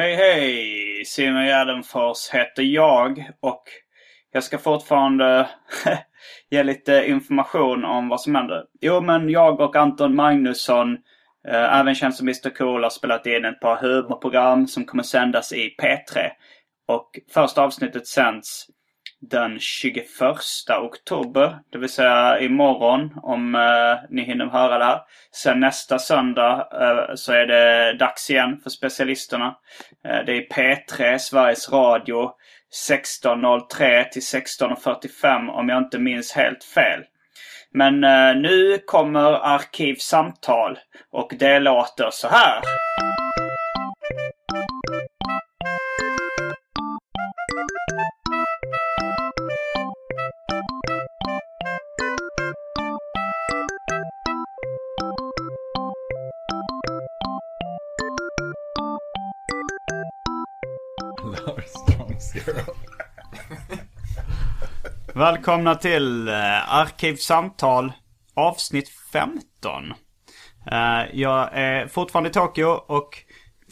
Hej 0.00 0.14
hej! 0.14 1.04
Simon 1.04 1.46
Gärdenfors 1.46 2.30
heter 2.32 2.62
jag 2.62 3.30
och 3.40 3.62
jag 4.32 4.44
ska 4.44 4.58
fortfarande 4.58 5.48
ge 6.50 6.62
lite 6.62 7.04
information 7.08 7.84
om 7.84 8.08
vad 8.08 8.20
som 8.20 8.34
händer. 8.34 8.64
Jo 8.80 9.00
men 9.00 9.30
jag 9.30 9.60
och 9.60 9.76
Anton 9.76 10.14
Magnusson, 10.14 10.92
eh, 11.48 11.78
även 11.78 11.94
känd 11.94 12.14
som 12.14 12.28
Mr 12.28 12.50
Cool, 12.50 12.82
har 12.82 12.90
spelat 12.90 13.26
in 13.26 13.44
ett 13.44 13.60
par 13.60 13.76
humorprogram 13.76 14.66
som 14.66 14.84
kommer 14.84 15.02
sändas 15.02 15.52
i 15.52 15.76
P3. 15.82 16.30
Och 16.88 17.10
första 17.34 17.62
avsnittet 17.62 18.06
sänds 18.06 18.66
den 19.20 19.58
21 19.60 20.06
oktober. 20.80 21.58
Det 21.72 21.78
vill 21.78 21.88
säga 21.88 22.40
imorgon 22.40 23.14
om 23.22 23.54
eh, 23.54 24.10
ni 24.10 24.22
hinner 24.22 24.46
höra 24.46 24.78
det 24.78 24.84
här. 24.84 25.00
Sen 25.32 25.60
nästa 25.60 25.98
söndag 25.98 26.68
eh, 26.72 27.14
så 27.14 27.32
är 27.32 27.46
det 27.46 27.92
dags 27.98 28.30
igen 28.30 28.60
för 28.62 28.70
specialisterna. 28.70 29.56
Eh, 30.04 30.24
det 30.26 30.32
är 30.32 30.48
P3, 30.48 31.18
Sveriges 31.18 31.72
Radio. 31.72 32.30
16.03 32.88 34.08
till 34.08 34.22
16.45 34.22 35.50
om 35.50 35.68
jag 35.68 35.78
inte 35.78 35.98
minns 35.98 36.32
helt 36.32 36.64
fel. 36.64 37.04
Men 37.70 38.04
eh, 38.04 38.36
nu 38.36 38.78
kommer 38.86 39.54
Arkivsamtal 39.54 40.78
och 41.10 41.32
det 41.38 41.58
låter 41.58 42.10
så 42.10 42.28
här. 42.28 42.62
Välkomna 65.14 65.74
till 65.74 66.28
eh, 66.28 66.74
Arkivsamtal 66.74 67.92
avsnitt 68.34 68.88
15. 69.12 69.92
Eh, 70.70 71.02
jag 71.12 71.48
är 71.52 71.86
fortfarande 71.86 72.30
i 72.30 72.32
Tokyo 72.32 72.66
och 72.66 73.18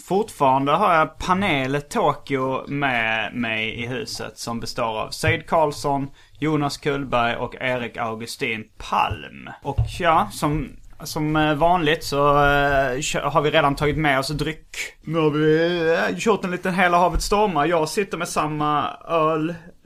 fortfarande 0.08 0.72
har 0.72 0.94
jag 0.94 1.18
panel 1.18 1.82
Tokyo 1.82 2.68
med 2.68 3.34
mig 3.34 3.82
i 3.82 3.86
huset 3.86 4.38
som 4.38 4.60
består 4.60 5.00
av 5.00 5.10
Seid 5.10 5.46
Karlsson, 5.46 6.10
Jonas 6.38 6.76
Kullberg 6.76 7.36
och 7.36 7.54
Erik 7.60 7.96
Augustin 7.96 8.64
Palm. 8.78 9.50
Och 9.62 9.86
ja, 9.98 10.28
som, 10.32 10.76
som 11.04 11.36
eh, 11.36 11.54
vanligt 11.54 12.04
så 12.04 12.28
eh, 12.28 13.22
har 13.32 13.40
vi 13.42 13.50
redan 13.50 13.74
tagit 13.76 13.96
med 13.96 14.18
oss 14.18 14.28
dryck. 14.28 14.76
Nu 15.04 15.18
har 15.18 15.30
vi 15.30 15.78
eh, 16.12 16.16
kört 16.18 16.44
en 16.44 16.50
liten 16.50 16.74
Hela 16.74 16.98
havet 16.98 17.22
stormar. 17.22 17.66
Jag 17.66 17.88
sitter 17.88 18.18
med 18.18 18.28
samma 18.28 18.96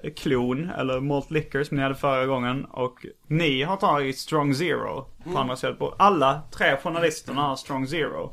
ölklon, 0.02 0.70
eller 0.70 1.00
malt 1.00 1.30
liquor 1.30 1.62
som 1.64 1.76
ni 1.76 1.82
hade 1.82 1.94
förra 1.94 2.26
gången. 2.26 2.64
Och 2.64 3.06
ni 3.26 3.62
har 3.62 3.76
tagit 3.76 4.18
Strong 4.18 4.54
Zero 4.54 5.06
på 5.32 5.38
andra 5.38 5.56
sidan. 5.56 5.76
på- 5.76 5.94
Alla 5.98 6.42
tre 6.50 6.76
journalisterna 6.82 7.42
har 7.42 7.56
Strong 7.56 7.86
Zero. 7.86 8.32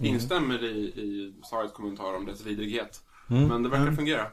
Instämmer 0.00 0.64
i, 0.64 0.78
i 0.78 1.32
Saras 1.50 1.72
kommentar 1.72 2.16
om 2.16 2.26
dess 2.26 2.46
vidrighet. 2.46 3.00
Men 3.28 3.62
det 3.62 3.68
verkar 3.68 3.92
fungera. 3.92 4.26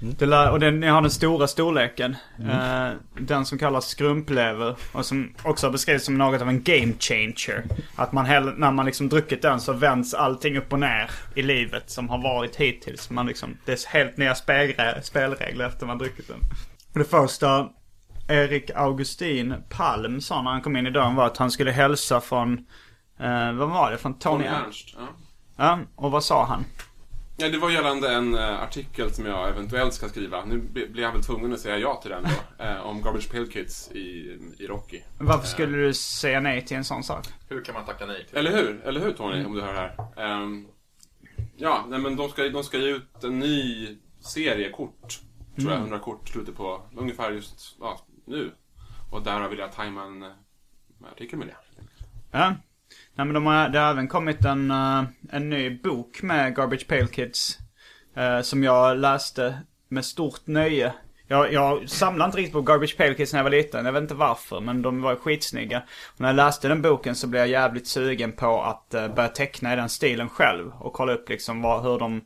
Det 0.00 0.26
lär, 0.26 0.50
och 0.50 0.60
den, 0.60 0.80
ni 0.80 0.86
har 0.86 1.02
den 1.02 1.10
stora 1.10 1.46
storleken. 1.46 2.16
Eh, 2.38 2.90
den 3.18 3.44
som 3.44 3.58
kallas 3.58 3.88
skrumplever. 3.88 4.76
Och 4.92 5.06
som 5.06 5.34
också 5.42 5.66
har 5.66 5.72
beskrivits 5.72 6.04
som 6.04 6.18
något 6.18 6.42
av 6.42 6.48
en 6.48 6.62
game 6.62 6.92
changer. 6.98 7.64
Att 7.96 8.12
man 8.12 8.26
hell, 8.26 8.52
när 8.56 8.70
man 8.70 8.86
liksom 8.86 9.08
druckit 9.08 9.42
den 9.42 9.60
så 9.60 9.72
vänds 9.72 10.14
allting 10.14 10.58
upp 10.58 10.72
och 10.72 10.80
ner 10.80 11.10
i 11.34 11.42
livet 11.42 11.90
som 11.90 12.08
har 12.08 12.18
varit 12.18 12.56
hittills. 12.56 13.10
Man 13.10 13.26
liksom, 13.26 13.56
det 13.64 13.72
är 13.72 13.92
helt 13.92 14.16
nya 14.16 14.34
spelre, 14.34 15.02
spelregler 15.02 15.66
efter 15.66 15.86
man 15.86 15.98
druckit 15.98 16.28
den. 16.28 16.40
För 16.92 16.98
det 16.98 17.04
första, 17.04 17.68
Erik 18.28 18.70
Augustin 18.74 19.54
Palm 19.68 20.20
sa 20.20 20.42
när 20.42 20.50
han 20.50 20.60
kom 20.60 20.76
in 20.76 20.86
i 20.86 20.90
dörren 20.90 21.14
var 21.14 21.26
att 21.26 21.36
han 21.36 21.50
skulle 21.50 21.70
hälsa 21.70 22.20
från, 22.20 22.52
eh, 23.18 23.52
vad 23.52 23.68
var 23.68 23.90
det? 23.90 23.98
Från 23.98 24.18
Tony 24.18 24.44
Tony. 24.44 24.56
Ernst. 24.56 24.94
Ja. 24.98 25.08
Ja, 25.56 25.78
och 25.94 26.10
vad 26.10 26.24
sa 26.24 26.44
han? 26.44 26.64
Ja, 27.36 27.48
det 27.48 27.58
var 27.58 27.70
gällande 27.70 28.14
en 28.14 28.34
eh, 28.34 28.62
artikel 28.62 29.14
som 29.14 29.26
jag 29.26 29.48
eventuellt 29.48 29.94
ska 29.94 30.08
skriva. 30.08 30.44
Nu 30.44 30.58
bli- 30.58 30.88
blir 30.88 31.02
jag 31.02 31.12
väl 31.12 31.22
tvungen 31.24 31.52
att 31.52 31.60
säga 31.60 31.78
ja 31.78 31.94
till 32.02 32.10
den 32.10 32.22
då. 32.58 32.64
eh, 32.64 32.80
om 32.86 33.02
Garbage 33.02 33.30
Pail 33.30 33.50
Kids 33.50 33.90
i, 33.92 34.38
i 34.58 34.66
Rocky. 34.66 35.00
Varför 35.18 35.46
skulle 35.46 35.76
du 35.76 35.94
säga 35.94 36.40
nej 36.40 36.66
till 36.66 36.76
en 36.76 36.84
sån 36.84 37.02
sak? 37.02 37.26
Hur 37.48 37.64
kan 37.64 37.74
man 37.74 37.84
tacka 37.84 38.06
nej 38.06 38.26
till 38.26 38.38
Eller 38.38 38.50
hur? 38.50 38.80
Eller 38.84 39.00
hur 39.00 39.12
Tony, 39.12 39.44
om 39.44 39.54
du 39.54 39.60
hör 39.60 39.74
det 39.74 39.80
här? 39.80 39.96
Ehm, 40.42 40.66
ja, 41.56 41.84
nej 41.88 41.98
men 41.98 42.16
de 42.16 42.28
ska, 42.28 42.42
de 42.48 42.64
ska 42.64 42.78
ge 42.78 42.88
ut 42.90 43.24
en 43.24 43.38
ny 43.38 43.88
serie 44.20 44.70
kort. 44.70 45.20
Tror 45.56 45.70
jag, 45.72 45.80
100 45.80 45.98
kort 45.98 46.28
slutet 46.28 46.56
på 46.56 46.82
ungefär 46.96 47.32
just 47.32 47.76
ja, 47.80 48.00
nu. 48.26 48.52
Och 49.12 49.22
därav 49.22 49.50
vill 49.50 49.58
jag 49.58 49.72
tajma 49.72 50.04
en 50.04 50.22
eh, 50.22 50.30
artikel 51.12 51.38
med 51.38 51.48
det. 51.48 51.56
Ja. 52.30 52.54
Nej 53.14 53.26
men 53.26 53.34
de 53.34 53.46
har, 53.46 53.68
det 53.68 53.78
har 53.78 53.90
även 53.90 54.08
kommit 54.08 54.44
en, 54.44 54.70
eh, 54.70 55.04
en 55.30 55.50
ny 55.50 55.70
bok 55.70 56.22
med 56.22 56.56
Garbage 56.56 56.86
Pail 56.88 57.08
Kids. 57.08 57.58
eh, 58.16 58.40
som 58.40 58.64
jag 58.64 58.98
läste 58.98 59.58
med 59.88 60.04
stort 60.04 60.46
nöje. 60.46 60.92
Jag, 61.26 61.52
jag 61.52 61.88
samlade 61.88 62.28
inte 62.28 62.38
riktigt 62.38 62.52
på 62.52 62.60
Garbage 62.62 62.96
Pail 62.96 63.14
Kids 63.14 63.32
när 63.32 63.38
jag 63.40 63.44
var 63.44 63.50
liten. 63.50 63.84
Jag 63.84 63.92
vet 63.92 64.02
inte 64.02 64.14
varför 64.14 64.60
men 64.60 64.82
de 64.82 65.02
var 65.02 65.16
skitsnygga. 65.16 65.82
Och 66.14 66.20
när 66.20 66.28
jag 66.28 66.36
läste 66.36 66.68
den 66.68 66.82
boken 66.82 67.14
så 67.14 67.26
blev 67.26 67.40
jag 67.40 67.48
jävligt 67.48 67.86
sugen 67.86 68.32
på 68.32 68.62
att 68.62 68.94
uh, 68.94 69.14
börja 69.14 69.28
teckna 69.28 69.72
i 69.72 69.76
den 69.76 69.88
stilen 69.88 70.28
själv. 70.28 70.72
Och 70.80 70.92
kolla 70.92 71.12
upp 71.12 71.28
liksom 71.28 71.62
vad, 71.62 71.82
hur 71.82 71.98
de 71.98 72.20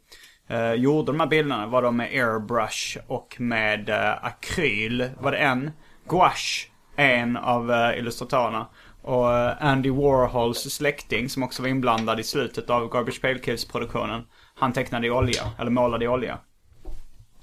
eh, 0.48 0.72
gjorde 0.72 1.12
de 1.12 1.20
här 1.20 1.26
bilderna. 1.26 1.66
Var 1.66 1.82
de 1.82 1.96
med 1.96 2.06
airbrush 2.06 2.98
och 3.06 3.36
med 3.38 3.88
uh, 3.88 4.25
akryl. 4.25 5.11
Var 5.20 5.32
det 5.32 5.38
en? 5.38 5.70
Gouache. 6.08 6.69
En 6.96 7.37
av 7.37 7.70
uh, 7.70 7.99
illustratörerna. 7.99 8.66
Och 9.06 9.32
eh, 9.32 9.55
Andy 9.61 9.91
Warhols 9.91 10.58
släkting 10.58 11.29
som 11.29 11.43
också 11.43 11.62
var 11.62 11.69
inblandad 11.69 12.20
i 12.20 12.23
slutet 12.23 12.70
av 12.70 12.88
Garbage 12.88 13.23
Pail 13.23 13.41
Kids-produktionen. 13.41 14.23
Han 14.55 14.73
tecknade 14.73 15.06
i 15.06 15.11
olja, 15.11 15.43
eller 15.58 15.70
målade 15.70 16.05
i 16.05 16.08
olja. 16.08 16.38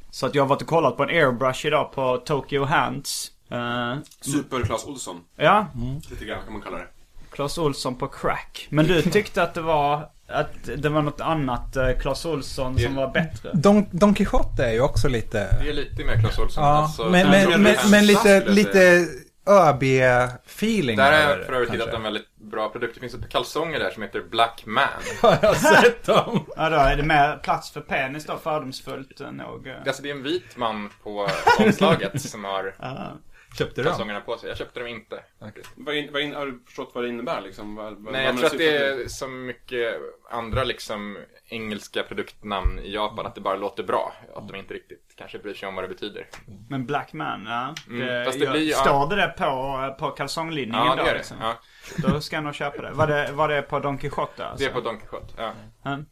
Så 0.10 0.26
att 0.26 0.36
jag 0.36 0.44
har 0.44 0.48
varit 0.48 0.62
och 0.62 0.68
kollat 0.68 0.98
på 0.98 1.04
en 1.04 1.10
airbrush 1.10 1.66
idag 1.66 1.92
på 1.92 2.18
Tokyo 2.18 2.64
Hands. 2.64 3.32
Eh, 3.52 3.96
Super 4.22 4.66
Clas 4.66 4.86
Olsson, 4.86 5.22
ja, 5.36 5.68
lite 6.10 6.26
grann 6.26 6.44
kan 6.44 6.54
man 6.54 6.62
kalla 6.62 6.78
det. 6.78 6.88
Clas 7.32 7.58
Olsson 7.58 7.96
på 7.96 8.08
crack. 8.08 8.68
Men 8.70 8.88
du 8.88 9.02
tyckte 9.02 9.44
att 9.44 9.54
det 9.54 9.62
var, 9.62 10.10
att 10.28 10.70
det 10.78 10.90
var 10.90 11.02
något 11.02 11.22
annat 11.22 11.78
uh, 11.78 12.00
Clas 12.00 12.26
Olsson 12.26 12.80
som 12.80 12.96
var 12.96 13.12
bättre? 13.12 13.52
Don, 13.54 13.86
Don 13.92 14.14
Quijote 14.14 14.66
är 14.66 14.72
ju 14.72 14.82
också 14.82 15.08
lite... 15.08 15.58
Det 15.64 15.70
är 15.70 15.74
lite 15.74 16.04
mer 16.04 16.20
Clas 16.20 16.40
Ohlson. 16.40 16.64
Ja, 16.64 16.70
alltså, 16.70 17.10
men, 17.10 17.30
men, 17.30 17.62
men, 17.62 17.76
men 17.92 18.06
lite, 18.06 18.46
lite 18.50 19.08
ÖB-feeling 19.46 20.98
Där 20.98 21.12
har 21.12 21.30
jag 21.30 21.40
det, 21.40 21.46
för 21.46 21.54
övrigt 21.54 21.74
hittat 21.74 21.94
en 21.94 22.04
väldigt 22.04 22.36
bra 22.36 22.70
produkt. 22.70 22.94
Det 22.94 23.00
finns 23.00 23.14
ett 23.14 23.30
kalsonger 23.30 23.80
där 23.80 23.92
som 23.92 24.04
heter 24.04 24.22
Black 24.22 24.64
Man. 24.66 24.88
Har 25.22 25.38
jag 25.42 25.58
sett 25.58 26.06
dem? 26.06 26.46
Ja, 26.56 26.70
då 26.70 26.76
är 26.76 26.96
det 26.96 27.04
mer 27.04 27.38
plats 27.38 27.72
för 27.72 27.82
penis 27.82 28.26
då, 28.26 28.38
fördomsfullt 28.38 29.20
nog. 29.32 29.74
Alltså 29.88 30.04
det 30.04 30.10
är 30.10 30.16
en 30.16 30.24
vit 30.24 30.58
man 30.58 30.90
på 31.04 31.28
omslaget 31.60 32.22
som 32.22 32.44
har. 32.44 32.76
Köpte 33.58 33.76
du 33.82 33.84
dem? 33.84 33.92
kalsongerna 33.92 34.22
på 34.22 34.38
sig. 34.38 34.50
Jag 34.50 34.58
köpte 34.58 34.80
dem 34.80 34.88
inte. 34.88 35.24
faktiskt. 35.40 35.70
Vad 35.76 35.96
in, 35.96 36.14
vad 36.14 36.22
in, 36.22 36.34
har 36.36 36.46
du 36.46 36.60
förstått 36.66 36.92
vad 36.94 37.04
det 37.04 37.08
innebär 37.10 37.42
liksom? 37.42 37.76
Vad, 37.76 37.94
vad, 38.04 38.14
Nej, 38.14 38.26
jag 38.26 38.38
tror 38.38 38.46
att 38.46 38.58
det 38.58 38.78
är 38.78 39.08
så 39.08 39.28
mycket 39.28 39.96
andra 40.32 40.64
liksom 40.64 41.18
engelska 41.50 42.04
produktnamn 42.04 42.80
i 42.80 42.94
Japan 42.94 43.26
att 43.26 43.36
det 43.36 43.42
bara 43.42 43.56
låter 43.56 43.84
bra. 43.84 44.14
Att 44.36 44.48
de 44.48 44.56
inte 44.58 44.74
riktigt 44.74 45.14
kanske 45.16 45.40
bryr 45.40 45.54
sig 45.54 45.68
om 45.70 45.76
vad 45.76 45.84
det 45.84 45.88
betyder. 45.88 46.28
Men 46.70 46.86
Black 46.86 47.14
Man, 47.14 47.46
ja. 47.46 47.74
Mm, 47.90 48.26
fast 48.26 48.40
det 48.40 48.46
jag- 48.46 48.52
blir 48.54 48.62
ju- 48.64 48.72
Står 48.74 49.10
det 49.10 49.16
det 49.16 49.34
på, 49.38 49.96
på 50.00 50.12
kalsonglinningen 50.12 50.86
Ja, 50.86 50.96
då? 50.96 51.04
det 51.04 51.10
är 51.10 51.14
det. 51.14 51.18
liksom? 51.18 51.38
Ja, 51.42 51.54
Då 51.98 52.22
ska 52.22 52.36
jag 52.36 52.44
nog 52.44 52.54
köpa 52.56 52.82
det. 52.82 52.92
Var 52.92 53.08
det, 53.08 53.32
var 53.32 53.48
det 53.48 53.62
på 53.62 53.80
Don 53.80 53.98
Quijote 53.98 54.46
alltså? 54.46 54.66
det 54.66 54.72
är 54.72 54.74
på 54.74 54.82
Don 54.82 55.00
Quijote. 55.00 55.34
Ja. 55.38 55.52
Mm. 55.92 56.06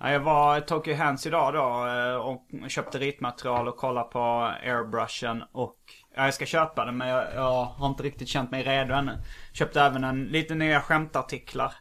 Ja, 0.00 0.12
jag 0.12 0.20
var 0.20 0.58
i 0.58 0.60
Tokyo 0.60 0.94
Hands 0.96 1.26
idag 1.26 1.54
då 1.54 1.86
eh, 1.86 2.16
och 2.16 2.70
köpte 2.70 2.98
ritmaterial 2.98 3.68
och 3.68 3.76
kollade 3.76 4.08
på 4.10 4.20
airbrushen 4.62 5.42
och 5.52 5.76
jag 6.24 6.34
ska 6.34 6.46
köpa 6.46 6.84
den 6.84 6.96
men 6.96 7.08
jag, 7.08 7.34
jag 7.34 7.64
har 7.64 7.86
inte 7.88 8.02
riktigt 8.02 8.28
känt 8.28 8.50
mig 8.50 8.62
redo 8.62 8.94
ännu. 8.94 9.18
Köpte 9.52 9.80
även 9.80 10.04
en 10.04 10.24
lite 10.24 10.54
nya 10.54 10.80
skämtartiklar. 10.80 11.74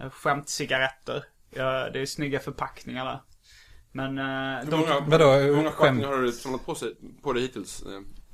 Eh, 0.00 0.10
Skämtcigaretter. 0.10 1.24
Ja, 1.50 1.90
det 1.90 2.00
är 2.00 2.06
snygga 2.06 2.40
förpackningar 2.40 3.04
där. 3.04 3.20
Men 3.92 4.18
eh, 4.18 4.64
Hur 4.64 4.70
de, 4.70 4.76
många, 4.80 5.00
Vadå, 5.00 5.30
hur 5.32 5.56
många 5.56 5.70
skämt? 5.70 6.04
har 6.04 6.16
du 6.16 6.32
samlat 6.32 6.66
på, 6.66 6.74
sig, 6.74 6.94
på 7.22 7.32
dig 7.32 7.42
hittills? 7.42 7.82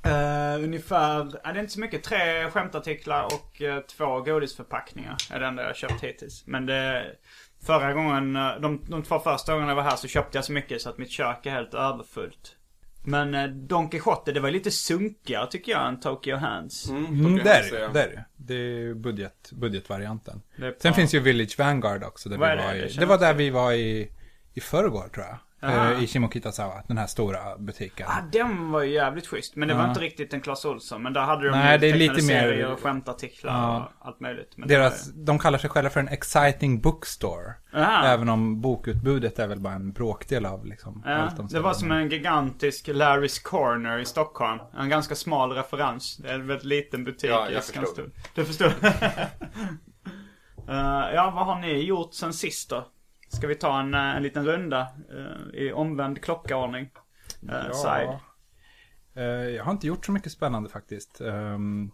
Eh, 0.05 0.65
ungefär, 0.65 1.31
ja, 1.45 1.53
det 1.53 1.59
är 1.59 1.61
inte 1.61 1.73
så 1.73 1.81
mycket. 1.81 2.03
Tre 2.03 2.51
skämtartiklar 2.51 3.25
och 3.25 3.63
två 3.97 4.21
godisförpackningar 4.21 5.17
är 5.31 5.41
det 5.41 5.47
enda 5.47 5.63
jag 5.63 5.69
har 5.69 5.75
köpt 5.75 6.05
hittills. 6.05 6.47
Men 6.47 6.67
det, 6.67 7.07
förra 7.67 7.93
gången, 7.93 8.33
de, 8.35 8.85
de 8.89 9.03
två 9.03 9.19
första 9.19 9.53
gångerna 9.53 9.71
jag 9.71 9.77
var 9.77 9.83
här 9.83 9.97
så 9.97 10.09
köpte 10.09 10.39
jag 10.39 10.45
så 10.45 10.53
mycket 10.53 10.83
så 10.83 10.89
att 10.91 10.99
mitt 10.99 11.11
kök 11.11 11.47
är 11.47 11.51
helt 11.51 11.75
överfullt. 11.75 12.57
Men 13.03 13.35
eh, 13.35 13.47
Don 13.47 13.89
Quijote, 13.91 14.33
det 14.33 14.41
var 14.41 14.51
lite 14.51 14.71
sunkigare 14.71 15.47
tycker 15.51 15.73
jag 15.73 15.89
än 15.89 16.01
Tokyo 16.01 16.37
Hands. 16.37 16.89
Mm, 16.89 17.05
Mm, 17.07 17.37
där 17.37 17.55
Hands, 17.55 17.73
är 17.73 17.81
ja. 17.81 17.89
det. 17.89 17.93
Där 17.93 18.09
är 18.09 18.25
det. 18.37 18.55
Är 18.55 18.95
budget, 18.95 19.51
budgetvarianten. 19.53 20.43
Det 20.57 20.67
är 20.67 20.75
Sen 20.79 20.95
finns 20.95 21.15
ju 21.15 21.21
Village 21.21 21.59
Vanguard 21.59 22.05
också. 22.05 22.29
Där 22.29 22.37
Vad 22.39 22.51
vi 22.51 22.57
var 22.65 22.75
Det 22.75 22.87
i, 22.87 22.97
det 22.97 23.07
var 23.07 23.19
där 23.19 23.35
vi 23.35 23.51
var 23.51 23.73
i, 23.73 24.13
i 24.55 24.61
förrgår 24.61 25.09
tror 25.15 25.27
jag. 25.27 25.39
Aha. 25.63 25.93
Eh, 25.93 26.03
I 26.03 26.07
Shimokitazawa, 26.07 26.83
den 26.89 26.99
här 26.99 27.07
stora 27.07 27.59
butiken. 27.59 28.07
Ah, 28.11 28.21
den 28.33 28.71
var 28.71 28.83
ju 28.83 28.93
jävligt 28.95 29.27
schysst. 29.27 29.57
Men 29.57 29.69
det 29.69 29.75
var 29.75 29.83
Ja. 29.83 29.89
inte 29.89 30.01
riktigt 30.01 30.35
en 30.35 30.41
Clas 30.41 30.65
Ohlson. 30.65 31.03
Men 31.03 31.13
där 31.13 31.21
hade 31.21 31.45
de 31.49 31.59
Nej, 31.59 31.73
ju 31.73 31.79
det 31.79 31.91
är 31.91 31.95
lite 31.95 32.13
mer- 32.15 32.21
serier 32.41 32.73
och 32.73 32.81
skämtartiklar 32.81 33.53
Ja. 33.53 33.91
och 34.01 34.07
allt 34.07 34.21
möjligt. 34.21 34.53
Men 34.57 34.69
Deras, 34.69 35.11
de 35.15 35.39
kallar 35.39 35.59
sig 35.59 35.71
själva 35.71 35.91
för 35.91 36.01
en 36.01 36.09
exciting 36.09 36.81
bookstore. 36.81 37.55
var, 37.73 37.81
Aha. 37.81 38.05
Även 38.07 38.29
om 38.29 38.61
bokutbudet 38.61 39.39
är 39.39 39.47
väl 39.47 39.61
bara 39.61 39.75
en 39.75 39.93
bråkdel 39.93 40.47
av 40.47 40.67
liksom 40.67 41.03
Ja, 41.07 41.13
allt 41.15 41.37
de 41.37 41.47
det 41.47 41.61
var 41.61 41.75
som 41.75 41.93
en 41.93 42.09
gigantisk 42.11 42.89
Larry's 42.89 43.43
Corner 43.45 43.99
i 43.99 44.05
Stockholm. 44.05 44.59
En 44.79 44.89
ganska 44.89 45.15
smal 45.15 45.53
referens. 45.53 46.17
Det 46.17 46.31
är 46.31 46.35
en 46.35 46.47
väldigt 46.47 46.67
liten 46.67 47.05
butik 47.05 47.31
Ja, 47.31 47.51
jag 47.51 47.65
Skanstull. 47.65 48.11
Du 48.35 48.45
förstår? 48.45 48.73
Eh, 50.69 51.15
ja, 51.15 51.33
vad 51.35 51.47
har 51.47 51.61
ni 51.61 51.85
gjort 51.85 52.15
sen 52.15 52.33
sist 52.33 52.71
då? 52.71 52.87
Ska 53.33 53.47
vi 53.47 53.55
ta 53.55 53.81
en, 53.81 53.95
eh, 53.95 54.17
en 54.17 54.23
liten 54.23 54.47
runda 54.47 54.81
eh, 55.11 55.61
i 55.61 55.73
omvänd 55.73 56.23
klockaordning? 56.23 56.91
Uh, 57.43 57.73
Side. 57.73 58.19
Eh, 59.15 59.25
jag 59.25 59.65
har 59.65 59.73
inte 59.73 59.87
gjort 59.87 60.07
så 60.07 60.13
mycket 60.13 60.33
spännande 60.33 60.69
faktiskt. 60.71 61.21
Um, 61.21 61.91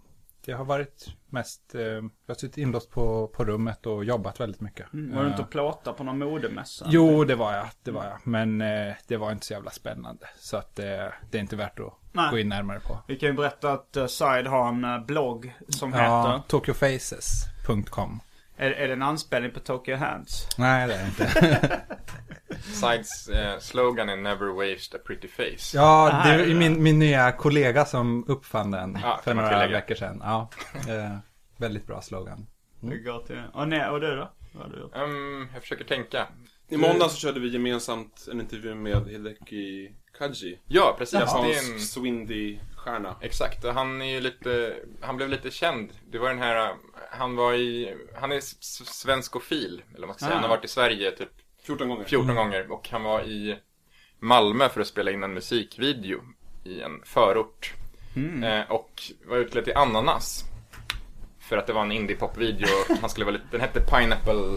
det 0.47 0.53
har 0.53 0.65
varit 0.65 1.15
mest, 1.27 1.75
eh, 1.75 1.83
jag 1.83 2.11
har 2.29 2.35
suttit 2.35 2.59
inlåst 2.59 2.91
på, 2.91 3.29
på 3.29 3.45
rummet 3.45 3.87
och 3.87 4.05
jobbat 4.05 4.41
väldigt 4.41 4.61
mycket. 4.61 4.93
Mm, 4.93 5.17
var 5.17 5.23
du 5.23 5.29
inte 5.29 5.43
Eh, 5.43 5.45
och 5.45 5.51
plåta 5.51 5.93
på 5.93 6.05
någon 6.05 6.19
modemässa? 6.19 6.87
Jo, 6.89 7.25
det 7.25 7.35
var 7.35 7.53
jag. 7.53 7.67
Det 7.83 7.91
var 7.91 8.05
jag. 8.05 8.19
Men 8.25 8.61
eh, 8.61 8.95
det 9.07 9.17
var 9.17 9.33
inte 9.33 9.47
så 9.47 9.53
jävla 9.53 9.71
spännande. 9.71 10.27
Så 10.39 10.57
att 10.57 10.79
eh, 10.79 10.85
det 11.31 11.39
är 11.39 11.41
inte 11.41 11.57
värt 11.57 11.81
att 11.81 11.93
Nej. 12.13 12.31
gå 12.31 12.39
in 12.39 12.49
närmare 12.49 12.81
på. 12.81 12.99
Vi 13.07 13.17
kan 13.17 13.29
ju 13.29 13.33
berätta 13.33 13.73
att 13.73 13.97
uh, 13.97 14.07
Side 14.07 14.47
har 14.47 14.69
en 14.69 14.85
eh, 14.85 15.05
blogg 15.05 15.55
som 15.69 15.93
heter... 15.93 16.05
Ja, 16.05 16.45
tokyofaces.com. 16.49 18.21
Är, 18.57 18.71
är 18.71 18.87
det 18.87 18.93
en 18.93 19.03
anspelning 19.03 19.51
på 19.53 19.61
Tokyo 19.61 19.97
Hands? 19.97 20.49
Nej, 20.59 20.89
det 20.89 20.95
är 20.95 20.99
det 20.99 21.07
inte. 21.07 21.81
Sides 22.63 23.29
eh, 23.29 23.59
slogan 23.59 24.09
är 24.09 24.17
Never 24.17 24.47
waste 24.47 24.97
a 24.97 25.01
pretty 25.07 25.29
face. 25.29 25.77
Ja, 25.77 26.11
Aha, 26.11 26.29
det 26.29 26.35
är 26.35 26.47
ja. 26.47 26.55
min, 26.55 26.83
min 26.83 26.99
nya 26.99 27.33
kollega 27.33 27.85
som 27.85 28.25
uppfann 28.29 28.71
den 28.71 28.99
Ja, 29.03 29.21
för 29.25 29.31
kan 29.31 29.37
man 29.37 29.45
några 29.45 29.59
tillägga. 29.59 29.79
veckor 29.81 29.95
sedan. 29.95 30.21
Ja, 30.25 30.49
eh, 30.89 31.17
väldigt 31.57 31.87
bra 31.87 32.01
slogan. 32.03 32.47
Det 32.81 32.99
går 32.99 33.19
till... 33.19 33.43
Och, 33.53 33.69
nej, 33.69 33.89
och 33.89 34.01
du 34.01 34.17
då? 34.17 34.33
Vad 34.53 34.67
har 34.67 34.73
du 34.73 34.81
gjort? 34.81 34.97
Ehm, 34.97 35.49
jag 35.53 35.63
försöker 35.63 35.85
tänka. 35.85 36.27
I 36.69 36.77
måndag 36.77 37.09
så 37.09 37.17
körde 37.17 37.41
vi 37.41 37.49
gemensamt 37.49 38.29
en 38.33 38.41
intervju 38.41 38.75
med 38.75 39.09
Hideki 39.09 39.93
Kaji. 40.19 40.59
Ja, 40.67 40.95
precis. 40.99 41.13
Det 41.13 41.19
är 41.19 41.21
Japansk 41.21 41.71
en... 41.73 41.79
Swindy-stjärna. 41.79 43.17
Exakt, 43.21 43.65
och 43.65 43.75
han 43.75 44.03
är 44.03 44.07
ju 44.07 44.21
lite, 44.21 44.77
han 45.01 45.17
blev 45.17 45.29
lite 45.29 45.51
känd. 45.51 45.91
Det 46.11 46.19
var 46.19 46.29
den 46.29 46.39
här, 46.39 46.75
han 47.11 47.37
var 47.37 47.55
i, 47.55 47.97
han 48.15 48.33
är 48.33 48.41
svenskofil, 48.85 49.83
eller 49.89 50.01
vad 50.01 50.09
man 50.09 50.15
ska 50.15 50.25
säga. 50.25 50.31
Ah. 50.31 50.35
Han 50.35 50.51
har 50.51 50.57
varit 50.57 50.65
i 50.65 50.69
Sverige 50.69 51.11
typ 51.11 51.31
14 51.63 51.89
gånger. 51.89 52.05
14 52.05 52.35
gånger 52.35 52.73
och 52.73 52.89
han 52.89 53.03
var 53.03 53.23
i 53.23 53.59
Malmö 54.19 54.69
för 54.69 54.81
att 54.81 54.87
spela 54.87 55.11
in 55.11 55.23
en 55.23 55.35
musikvideo 55.35 56.21
i 56.65 56.81
en 56.81 57.03
förort. 57.05 57.75
Eh, 58.45 58.71
och 58.71 59.03
var 59.27 59.37
utklädd 59.37 59.65
till 59.65 59.77
ananas. 59.77 60.45
För 61.39 61.57
att 61.57 61.67
det 61.67 61.73
var 61.73 61.83
en 61.83 61.93
indie-pop-video. 61.93 62.69
Han 63.01 63.11
skulle 63.11 63.27
vara 63.27 63.37
lite, 63.37 63.47
den 63.51 63.61
hette 63.61 63.81
Pineapple. 63.81 64.57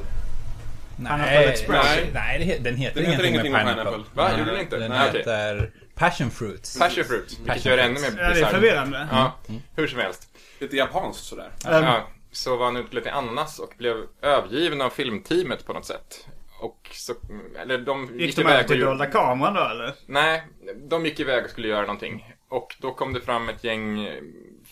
Pineapple 1.08 1.52
Express. 1.52 1.86
Nej, 1.86 2.10
nej 2.14 2.40
det 2.40 2.64
den 2.70 2.76
heter 2.76 3.02
Den 3.02 3.12
heter 3.12 3.24
ingenting, 3.24 3.30
ingenting 3.30 3.52
med 3.52 3.62
pineapple. 3.62 3.84
pineapple. 3.84 4.14
Va? 4.14 4.40
Gjorde 4.40 4.52
den 4.52 4.60
inte? 4.62 4.78
Den 4.78 4.92
Nej, 4.92 5.12
heter 5.18 5.72
Passion 5.96 6.32
Fruits. 6.32 6.80
Passion 6.80 7.04
fruit, 7.04 7.24
vilket 7.30 7.46
Passion 7.48 7.70
gör 7.70 7.78
det 7.78 7.84
ännu 7.84 8.00
mer 8.00 8.08
Ja, 8.08 8.16
det 8.16 8.24
är 8.24 8.34
bisarrt. 8.34 8.52
förvirrande. 8.52 9.08
Ja, 9.12 9.34
hur 9.76 9.88
som 9.88 10.00
helst. 10.00 10.38
Lite 10.60 10.76
japanskt 10.76 11.24
sådär. 11.24 11.52
Ja, 11.64 12.08
så 12.32 12.56
var 12.58 12.66
han 12.66 12.78
utklädd 12.78 13.04
till 13.04 13.12
ananas 13.12 13.60
och 13.60 13.74
blev 13.78 13.96
övergiven 14.22 14.82
av 14.82 14.90
filmteamet 14.90 15.66
på 15.66 15.74
något 15.74 15.86
sätt. 15.86 16.28
Och 16.62 16.90
så, 16.94 17.14
eller 17.60 17.78
de 17.78 18.20
Gick 18.20 18.36
de 18.36 18.42
över 18.42 18.54
iväg 18.54 18.68
till 18.68 18.80
dolda 18.80 19.06
kameran 19.06 19.54
då 19.54 19.62
eller? 19.62 19.94
Nej, 20.06 20.44
de 20.90 21.06
gick 21.06 21.20
iväg 21.20 21.44
och 21.44 21.50
skulle 21.50 21.68
göra 21.68 21.82
någonting. 21.82 22.34
Och 22.50 22.76
då 22.82 22.94
kom 22.94 23.14
det 23.14 23.22
fram 23.22 23.50
ett 23.50 23.64
gäng 23.64 24.10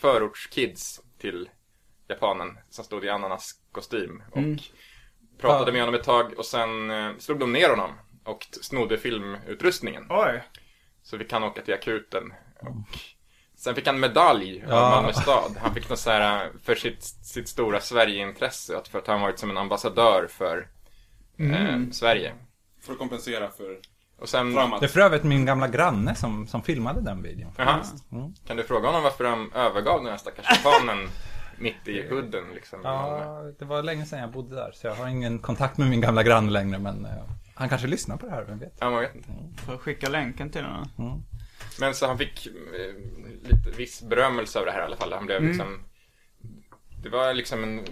förortskids 0.01 1.01
till 1.21 1.49
japanen 2.07 2.57
som 2.69 2.83
stod 2.85 3.05
i 3.05 3.09
ananaskostym. 3.09 4.23
Och 4.31 4.37
pratade 5.37 5.71
med 5.71 5.81
honom 5.81 5.95
ett 5.95 6.03
tag 6.03 6.33
och 6.37 6.45
sen 6.45 6.89
eh, 6.91 7.11
slog 7.19 7.39
de 7.39 7.53
ner 7.53 7.69
honom. 7.69 7.91
Och 8.23 8.47
snodde 8.61 8.97
filmutrustningen. 8.97 10.05
Oj. 10.09 10.43
Så 11.03 11.17
vi 11.17 11.25
kan 11.25 11.43
åka 11.43 11.61
till 11.61 11.73
akuten. 11.73 12.33
Och 12.61 12.97
sen 13.57 13.75
fick 13.75 13.87
han 13.87 13.99
medalj 13.99 14.63
av 14.63 14.69
Ja. 14.71 14.89
Malmö 14.89 15.13
stad. 15.13 15.57
Han 15.61 15.73
fick 15.73 15.89
något 15.89 15.99
så 15.99 16.09
här 16.09 16.45
eh, 16.45 16.51
för 16.63 16.75
sitt, 16.75 17.03
sitt 17.03 17.49
stora 17.49 17.79
Sverigeintresse. 17.81 18.77
att 18.77 18.87
För 18.87 18.99
att 18.99 19.07
han 19.07 19.21
varit 19.21 19.39
som 19.39 19.49
en 19.49 19.57
ambassadör 19.57 20.27
för 20.29 20.67
eh, 21.39 21.79
Sverige. 21.91 22.33
För 22.81 22.93
att 22.93 22.99
kompensera 22.99 23.49
för 23.49 23.79
Och 24.19 24.29
sen... 24.29 24.53
framåt. 24.53 24.79
Det 24.79 24.85
är 24.85 24.87
för 24.87 24.99
övrigt 24.99 25.23
min 25.23 25.45
gamla 25.45 25.67
granne 25.67 26.15
som, 26.15 26.47
som 26.47 26.61
filmade 26.63 27.01
den 27.01 27.21
videon. 27.23 27.51
Mm. 28.11 28.33
Kan 28.47 28.57
du 28.57 28.63
fråga 28.63 28.87
honom 28.87 29.03
varför 29.03 29.23
han 29.25 29.51
övergav 29.51 30.03
den 30.03 30.11
här 30.11 30.17
stackars 30.17 30.45
japanen 30.49 31.09
mitt 31.59 31.87
i 31.87 32.09
udden 32.09 32.43
liksom? 32.53 32.79
Ja, 32.83 33.43
det 33.59 33.65
var 33.65 33.83
länge 33.83 34.05
sedan 34.05 34.19
jag 34.19 34.31
bodde 34.31 34.55
där 34.55 34.71
så 34.71 34.87
jag 34.87 34.95
har 34.95 35.07
ingen 35.07 35.39
kontakt 35.39 35.77
med 35.77 35.89
min 35.89 36.01
gamla 36.01 36.23
granne 36.23 36.51
längre 36.51 36.79
men 36.79 37.05
eh, 37.05 37.11
han 37.55 37.69
kanske 37.69 37.87
lyssnar 37.87 38.17
på 38.17 38.25
det 38.25 38.31
här, 38.31 38.43
vem 38.43 38.59
vet? 38.59 38.73
Ja, 38.79 38.89
man 38.89 38.99
vet 39.01 39.15
inte. 39.15 39.29
Får 39.65 39.77
skicka 39.77 40.09
länken 40.09 40.49
till 40.49 40.63
den. 40.63 41.23
Men 41.79 41.93
så 41.95 42.07
han 42.07 42.17
fick 42.17 42.47
eh, 42.47 43.49
lite 43.49 43.69
viss 43.77 44.01
berömmelse 44.03 44.59
av 44.59 44.65
det 44.65 44.71
här 44.71 44.81
i 44.81 44.85
alla 44.85 44.95
fall. 44.95 45.13
Han 45.13 45.25
blev 45.25 45.43
liksom... 45.43 45.79
Det 47.03 47.09
var 47.09 47.33
liksom 47.33 47.63
en 47.63 47.85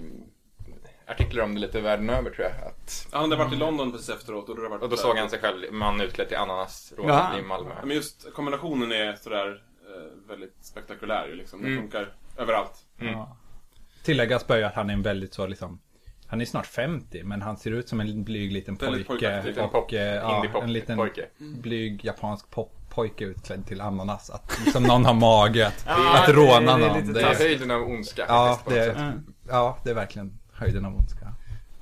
artiklar 1.07 1.43
om 1.43 1.53
det 1.55 1.61
lite 1.61 1.81
världen 1.81 2.09
över 2.09 2.29
tror 2.31 2.47
jag. 2.47 2.67
Att, 2.67 3.07
Han 3.11 3.21
hade 3.21 3.35
varit 3.35 3.53
i 3.53 3.55
London 3.55 3.91
precis 3.91 4.09
efteråt 4.09 4.49
och 4.49 4.55
det 4.55 4.69
varit 4.69 4.81
och 4.83 4.89
då 4.89 4.97
såg 4.97 5.17
han 5.17 5.29
sig 5.29 5.39
själv, 5.39 5.73
man 5.73 6.01
utklädd 6.01 6.27
till 6.27 6.37
ananasrådet 6.37 7.15
Ja. 7.15 7.39
i 7.39 7.41
Malmö. 7.41 7.71
Ja, 7.79 7.85
Men 7.85 7.95
just 7.95 8.33
kombinationen 8.33 8.91
är 8.91 9.15
sådär 9.15 9.63
eh, 9.87 10.27
väldigt 10.29 10.55
spektakulär 10.65 11.27
ju 11.27 11.35
liksom. 11.35 11.61
Det 11.61 11.67
Mm. 11.67 11.81
funkar 11.81 12.13
överallt. 12.37 12.85
Ja. 12.97 13.37
Tilläggas 14.05 14.47
bör 14.47 14.57
ju 14.57 14.63
att 14.63 14.75
han 14.75 14.89
är 14.89 14.93
en 14.93 15.01
väldigt 15.01 15.33
så 15.33 15.47
liksom 15.47 15.79
Han 16.27 16.41
är 16.41 16.45
snart 16.45 16.65
50 16.65 17.23
men 17.23 17.41
han 17.41 17.57
ser 17.57 17.71
ut 17.71 17.89
som 17.89 17.99
en 17.99 18.23
blyg 18.23 18.51
liten 18.51 18.75
Väldigt 18.75 19.07
pojke. 19.07 19.25
pojkaktig. 19.25 19.49
Liten 19.49 19.63
och, 19.65 19.71
pop, 19.71 19.93
eh, 19.93 19.99
ja, 20.01 20.45
en 20.63 20.73
liten 20.73 20.97
pojke. 20.97 21.25
blyg 21.37 22.05
japansk 22.05 22.49
poppojke 22.49 23.23
utklädd 23.25 23.65
till 23.67 23.81
ananas. 23.81 24.29
Att 24.29 24.59
liksom 24.65 24.83
någon 24.83 25.05
har 25.05 25.13
mage 25.13 25.67
att, 25.67 25.83
Ja, 25.87 26.23
att 26.23 26.29
råna 26.29 26.77
det 26.77 26.85
är 26.85 26.87
någon. 26.89 26.99
lite 26.99 27.13
Det 27.13 27.21
är 27.21 27.35
höjden 27.35 27.71
av 27.71 27.81
ondska 27.81 28.25
ja, 28.27 28.59
det. 28.67 28.91
Mm. 28.91 29.25
ja, 29.49 29.77
det 29.83 29.89
är 29.89 29.93
verkligen 29.93 30.39
höjden 30.53 30.85
av 30.85 30.95
ondska. 30.95 31.33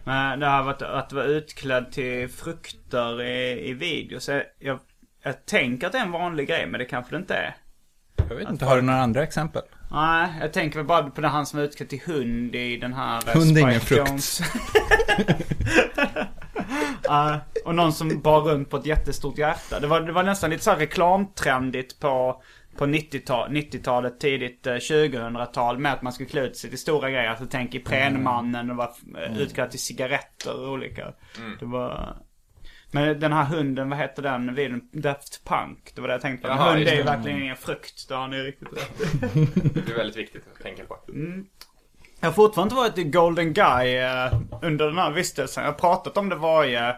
Men 0.03 0.39
det 0.39 0.45
här 0.45 0.63
var 0.63 0.71
att, 0.71 0.81
att 0.81 1.13
vara 1.13 1.25
utklädd 1.25 1.91
till 1.91 2.29
frukter 2.29 3.21
i, 3.21 3.69
i 3.69 3.73
video. 3.73 4.19
Så 4.19 4.41
jag, 4.59 4.79
jag 5.23 5.45
tänker 5.45 5.87
att 5.87 5.93
det 5.93 5.99
är 5.99 6.05
en 6.05 6.11
vanlig 6.11 6.47
grej 6.47 6.67
men 6.67 6.79
det 6.79 6.85
kanske 6.85 7.11
det 7.15 7.17
inte 7.19 7.35
är. 7.35 7.55
Jag 8.29 8.35
vet 8.35 8.49
inte, 8.49 8.65
har 8.65 8.75
du 8.75 8.81
några 8.81 8.99
andra 9.01 9.23
exempel? 9.23 9.61
Nej, 9.93 10.29
jag 10.41 10.53
tänker 10.53 10.79
väl 10.79 10.85
bara 10.85 11.09
på 11.09 11.21
det 11.21 11.27
han 11.27 11.45
som 11.45 11.59
är 11.59 11.63
utklädd 11.63 11.89
till 11.89 12.01
hund 12.05 12.55
i 12.55 12.77
den 12.77 12.93
här... 12.93 13.29
eh, 13.29 13.33
Hund 13.33 13.57
är 13.57 13.61
ingen 13.61 13.81
frukt. 13.81 14.41
Ja, 17.03 17.39
och 17.65 17.75
någon 17.75 17.93
som 17.93 18.21
bar 18.21 18.41
runt 18.41 18.69
på 18.69 18.77
ett 18.77 18.85
jättestort 18.85 19.37
hjärta. 19.37 19.79
Det 19.79 19.87
var, 19.87 20.01
det 20.01 20.11
var 20.11 20.23
nästan 20.23 20.49
lite 20.49 20.63
så 20.63 20.71
här 20.71 20.77
reklamtrendigt 20.77 21.99
på, 21.99 22.41
på 22.77 22.85
90-tal, 22.85 23.49
90-talet, 23.51 24.19
tidigt 24.19 24.67
eh, 24.67 24.73
2000-tal 24.73 25.77
med 25.77 25.93
att 25.93 26.01
man 26.01 26.13
skulle 26.13 26.29
klä 26.29 26.41
ut 26.41 26.57
sig 26.57 26.69
till 26.69 26.79
stora 26.79 27.09
grejer. 27.09 27.29
Alltså 27.29 27.45
tänk 27.49 27.75
Iprenmannen 27.75 28.71
och 28.71 28.77
vara 28.77 28.89
mm. 29.17 29.37
utklädd 29.37 29.71
till 29.71 29.79
cigaretter 29.79 30.61
och 30.61 30.71
olika. 30.71 31.13
Det 31.59 31.65
var... 31.65 32.17
Men 32.93 33.19
den 33.19 33.33
här 33.33 33.43
hunden, 33.43 33.89
vad 33.89 33.99
heter 33.99 34.21
den 34.23 34.55
videon? 34.55 34.89
Daft 34.91 35.45
Punk. 35.45 35.91
Det 35.95 36.01
var 36.01 36.07
det 36.07 36.13
jag 36.13 36.21
tänkte 36.21 36.47
på. 36.47 36.53
En 36.53 36.59
Jaha, 36.59 36.71
hund 36.73 36.87
är 36.87 36.95
ju 36.95 37.03
verkligen 37.03 37.41
ingen 37.41 37.55
frukt. 37.55 38.07
Det 38.09 38.15
har 38.15 38.27
ni 38.27 38.37
riktigt 38.37 38.67
rätt. 38.73 38.97
Det 39.85 39.91
är 39.91 39.97
väldigt 39.97 40.17
viktigt 40.17 40.43
att 40.55 40.63
tänka 40.63 40.83
på. 40.85 40.97
Jag 42.19 42.27
har 42.27 42.33
fortfarande 42.33 42.75
varit 42.75 42.97
i 42.97 43.03
Golden 43.03 43.53
Guy 43.53 43.95
eh, 43.97 44.33
under 44.61 44.85
den 44.85 44.97
här 44.97 45.11
vistelsen. 45.11 45.63
Jag 45.63 45.71
har 45.71 45.79
pratat 45.79 46.17
om 46.17 46.29
det 46.29 46.35
varje, 46.35 46.95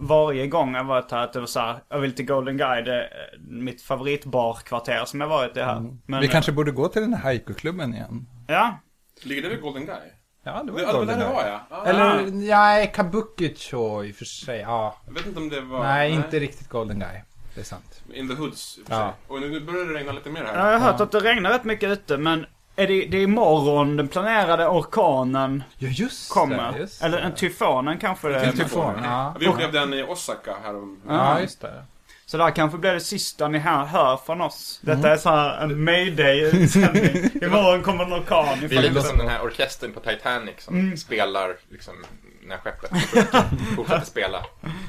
varje 0.00 0.46
gång 0.46 0.74
jag 0.74 0.84
varit 0.84 1.10
här. 1.10 1.24
Att 1.24 1.32
det 1.32 1.40
var 1.40 1.46
så 1.46 1.60
här, 1.60 1.78
jag 1.88 1.98
vill 1.98 2.14
till 2.14 2.26
Golden 2.26 2.56
Guy. 2.56 2.82
Det 2.82 2.94
är 2.94 3.08
mitt 3.48 3.82
favoritbarkvarter 3.82 5.04
som 5.04 5.20
jag 5.20 5.28
varit 5.28 5.56
i 5.56 5.60
här. 5.60 5.80
Men, 5.80 6.00
Mm. 6.08 6.20
Vi 6.20 6.28
kanske 6.28 6.52
borde 6.52 6.70
gå 6.70 6.88
till 6.88 7.02
den 7.02 7.14
här 7.14 7.22
haiku-klubben 7.22 7.94
igen. 7.94 8.26
Ja. 8.48 8.78
Ligger 9.22 9.42
det 9.42 9.48
vid 9.48 9.60
Golden 9.60 9.86
Guy? 9.86 9.96
Ja, 10.44 10.62
det 10.66 10.72
var 10.72 10.80
Ja, 10.80 10.86
det 10.86 10.92
var 10.92 10.98
Golden 10.98 11.18
det 11.18 11.24
var 11.24 11.46
ja. 11.46 11.60
Ah, 11.70 11.84
Eller, 11.86 12.30
nej, 12.32 12.92
Kabukicho 12.94 14.04
i 14.04 14.12
och 14.12 14.16
för 14.16 14.24
sig. 14.24 14.60
Ja. 14.60 14.96
Jag 15.06 15.12
vet 15.14 15.26
inte 15.26 15.40
om 15.40 15.48
det 15.48 15.60
var... 15.60 15.82
Nej, 15.84 16.10
inte 16.12 16.38
riktigt 16.40 16.68
Golden 16.68 16.98
Guy. 16.98 17.20
Det 17.54 17.60
är 17.60 17.64
sant. 17.64 18.00
In 18.14 18.28
the 18.28 18.34
Hoods 18.34 18.78
i 18.78 18.82
och 18.82 18.86
för 18.86 18.94
Ja. 18.94 19.00
sig. 19.00 19.12
Och 19.28 19.40
nu, 19.40 19.60
börjar 19.60 19.84
det 19.84 19.94
regna 19.94 20.12
lite 20.12 20.30
mer 20.30 20.44
här. 20.44 20.70
Jag 20.72 20.78
har 20.78 20.92
hört 20.92 21.00
att 21.00 21.12
det 21.12 21.20
regnar 21.20 21.50
rätt 21.50 21.64
mycket 21.64 21.90
ute. 21.90 22.16
Men 22.16 22.46
är 22.76 22.86
det, 22.86 23.06
det 23.06 23.16
är 23.16 23.22
imorgon 23.22 23.96
den 23.96 24.08
planerade 24.08 24.68
orkanen 24.68 25.62
Ja, 25.78 25.88
just 25.88 26.30
kommer. 26.32 26.72
det. 26.72 26.78
Just 26.78 27.02
Eller 27.02 27.18
en 27.18 27.34
tyfonen 27.34 27.98
kanske 27.98 28.28
det 28.28 28.36
är. 28.40 28.52
tyfon, 28.52 28.94
ja. 29.04 29.34
Vi 29.40 29.46
upplevde 29.48 29.78
den 29.80 29.94
i 29.94 30.02
Osaka 30.02 30.54
härom. 30.64 31.00
Ja, 31.08 31.40
just 31.40 31.60
det. 31.60 31.84
Så 32.32 32.38
det 32.38 32.44
här 32.44 32.50
kanske 32.50 32.78
blir 32.78 32.92
det 32.92 33.00
sista 33.00 33.48
ni 33.48 33.58
hör, 33.58 33.84
hör 33.84 34.16
från 34.16 34.40
oss. 34.40 34.80
Detta 34.82 35.12
är 35.12 35.16
så 35.16 35.28
här 35.30 35.64
en 35.64 35.84
mayday-utsändning. 35.84 37.30
Imorgon 37.42 37.82
kommer 37.82 38.04
en 38.04 38.12
orkan. 38.12 38.58
Vi 38.68 38.76
är 38.76 38.82
lite 38.82 39.02
som 39.02 39.18
den 39.18 39.28
här 39.28 39.42
orkestern 39.42 39.92
på 39.92 40.00
Titanic 40.00 40.54
som 40.58 40.96
spelar 40.96 41.56
liksom 41.70 41.94
när 42.42 42.56
skeppet 42.56 42.90
fortsätter 43.76 44.06
spela. 44.06 44.44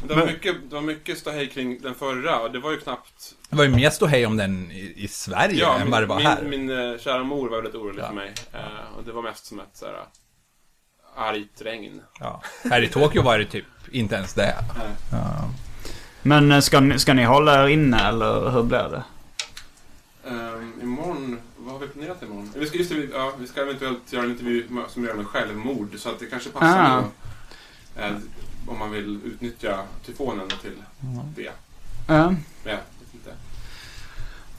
Det 0.07 0.13
var, 0.13 0.25
mycket, 0.25 0.55
det 0.69 0.75
var 0.75 0.81
mycket 0.81 1.17
ståhej 1.17 1.50
kring 1.50 1.81
den 1.81 1.95
förra 1.95 2.39
och 2.39 2.51
det 2.51 2.59
var 2.59 2.71
ju 2.71 2.79
knappt... 2.79 3.35
Det 3.50 3.55
var 3.55 3.63
ju 3.63 3.69
mer 3.69 3.89
ståhej 3.89 4.25
om 4.25 4.38
den 4.38 4.71
i, 4.71 4.93
i 4.95 5.07
Sverige 5.07 5.67
än 5.67 5.91
vad 5.91 6.01
det 6.01 6.05
var 6.05 6.17
min, 6.17 6.25
här. 6.27 6.43
min 6.43 6.91
eh, 6.91 6.97
kära 7.00 7.23
mor 7.23 7.50
var 7.50 7.57
väldigt 7.57 7.75
orolig 7.75 8.01
Ja. 8.01 8.07
för 8.07 8.13
mig. 8.15 8.33
Eh, 8.53 8.97
och 8.97 9.03
det 9.03 9.12
var 9.12 9.21
mest 9.21 9.45
som 9.45 9.59
ett 9.59 9.77
såhär 9.77 9.95
argt 11.15 11.62
regn. 11.62 12.01
Ja. 12.19 12.41
Här 12.71 12.81
i 12.81 12.88
Tokyo 12.88 13.21
var 13.21 13.39
det 13.39 13.45
typ 13.45 13.65
inte 13.91 14.15
ens 14.15 14.33
det. 14.33 14.55
Ja. 15.12 15.50
Men 16.24 16.51
eh, 16.51 16.60
ska 16.60 16.80
ni, 16.80 17.00
ska 17.00 17.13
ni 17.13 17.24
hålla 17.24 17.63
er 17.63 17.68
inne 17.68 18.08
eller 18.08 18.50
hur 18.50 18.63
blir 18.63 18.89
det? 18.89 19.03
Um, 20.30 20.74
imorgon, 20.82 21.39
vad 21.58 21.74
har 21.74 21.80
vi 21.80 21.88
planerat 21.88 22.24
imorgon? 22.24 22.51
Vi 22.56 22.65
ska, 22.68 22.77
just 22.77 22.89
det, 22.89 22.96
ja, 23.13 23.32
vi 23.39 23.48
ska 23.48 23.62
eventuellt 23.62 24.13
göra 24.13 24.24
en 24.24 24.30
intervju 24.32 24.65
med- 24.70 24.84
som 24.89 25.03
gör 25.03 25.13
med 25.13 25.27
självmord 25.27 25.89
så 25.98 26.10
att 26.10 26.20
det 26.20 26.25
kanske 26.25 26.50
passar 26.50 26.80
Ah. 26.98 27.01
då, 27.96 28.01
eh, 28.01 28.12
om 28.68 28.80
man 28.80 28.92
vill 28.92 29.20
utnyttja 29.25 29.80
tyfonen 30.06 30.48
till 30.62 30.72
det. 31.36 31.44
Ja. 31.44 31.53
Men 32.27 32.38
jag 32.63 32.72
vet 32.74 33.13
inte. 33.13 33.30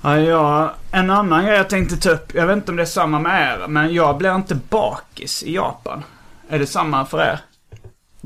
Ja, 0.02 0.18
ja, 0.18 0.74
en 0.90 1.10
annan 1.10 1.44
grej 1.44 1.56
jag 1.56 1.70
tänkte 1.70 1.96
ta 1.96 2.10
upp. 2.10 2.34
Jag 2.34 2.46
vet 2.46 2.56
inte 2.56 2.70
om 2.70 2.76
det 2.76 2.82
är 2.82 2.86
samma 2.86 3.18
med 3.18 3.42
er. 3.60 3.68
Men 3.68 3.94
jag 3.94 4.18
blir 4.18 4.34
inte 4.34 4.54
bakis 4.54 5.42
i 5.42 5.54
Japan. 5.54 6.02
Är 6.48 6.58
det 6.58 6.66
samma 6.66 7.06
för 7.06 7.18
er? 7.20 7.40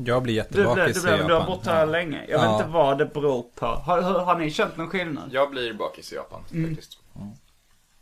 Jag 0.05 0.23
blir 0.23 0.33
jättebakis 0.33 1.03
du, 1.03 1.09
i 1.09 1.11
du, 1.11 1.17
Japan. 1.17 1.27
du 1.27 1.33
har 1.33 1.45
bott 1.45 1.65
här 1.65 1.79
Ja. 1.79 1.85
länge. 1.85 2.25
Jag 2.29 2.43
Ja. 2.43 2.51
vet 2.51 2.59
inte 2.61 2.73
vad 2.73 2.97
det 2.97 3.05
beror 3.05 3.45
på. 3.55 3.65
Har, 3.65 4.01
har, 4.01 4.19
har 4.19 4.39
ni 4.39 4.51
känt 4.51 4.77
någon 4.77 4.89
skillnad? 4.89 5.29
Jag 5.33 5.51
blir 5.51 5.73
bakis 5.73 6.11
i 6.13 6.15
Japan 6.15 6.41
faktiskt. 6.43 6.97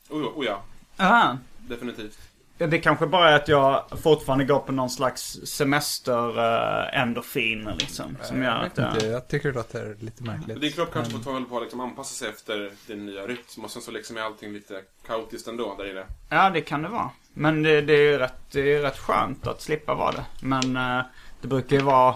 Oh, 0.10 0.22
ja, 0.22 0.32
oh 0.36 0.46
ja, 0.46 0.62
Aha. 0.98 1.38
definitivt. 1.58 2.18
Det 2.58 2.80
kanske 2.80 3.08
bara 3.08 3.30
är 3.30 3.36
att 3.36 3.48
jag 3.48 3.84
fortfarande 4.04 4.46
går 4.46 4.60
på 4.60 4.72
någon 4.72 4.90
slags 4.90 5.40
semester 5.46 6.40
uh, 6.40 7.02
endorfiner 7.02 7.76
liksom. 7.80 8.18
Som 8.24 8.44
gör 8.44 8.50
Jag, 8.50 8.58
att 8.58 8.66
vet 8.66 8.78
jag... 8.78 8.94
inte, 8.94 9.08
jag 9.08 9.28
tycker 9.28 9.50
det 9.50 9.56
låter 9.56 9.96
lite 10.00 10.24
märkligt. 10.24 10.62
Din 10.62 10.72
kropp 10.72 10.94
kanske 10.94 11.14
får 11.14 11.20
ta 11.20 11.46
på 11.50 11.56
att 11.58 11.62
liksom 11.64 11.80
anpassa 11.80 12.14
sig 12.16 12.30
efter 12.30 12.72
din 12.88 13.06
nya 13.06 13.22
rytm 13.28 13.64
och 13.64 13.72
sen 13.72 13.82
så 13.82 13.92
liksom 13.92 14.18
är 14.18 14.22
allting 14.22 14.54
lite 14.54 14.82
kaotiskt 15.08 15.48
ändå 15.48 15.76
där 15.78 15.92
inne. 15.92 16.04
Ja, 16.30 16.50
det 16.50 16.62
kan 16.62 16.82
det 16.82 16.90
vara. 16.90 17.10
Men 17.34 17.64
det, 17.64 17.82
det 17.82 17.94
är 17.94 18.12
ju 18.12 18.18
rätt, 18.18 18.52
det 18.52 18.74
är 18.76 18.82
rätt 18.82 18.98
skönt 18.98 19.48
att 19.48 19.62
slippa 19.62 19.94
vara 19.96 20.12
det. 20.12 20.26
Men 20.42 20.78
eh, 20.78 21.06
det 21.42 21.48
brukar 21.48 21.76
ju 21.76 21.82
vara... 21.82 22.16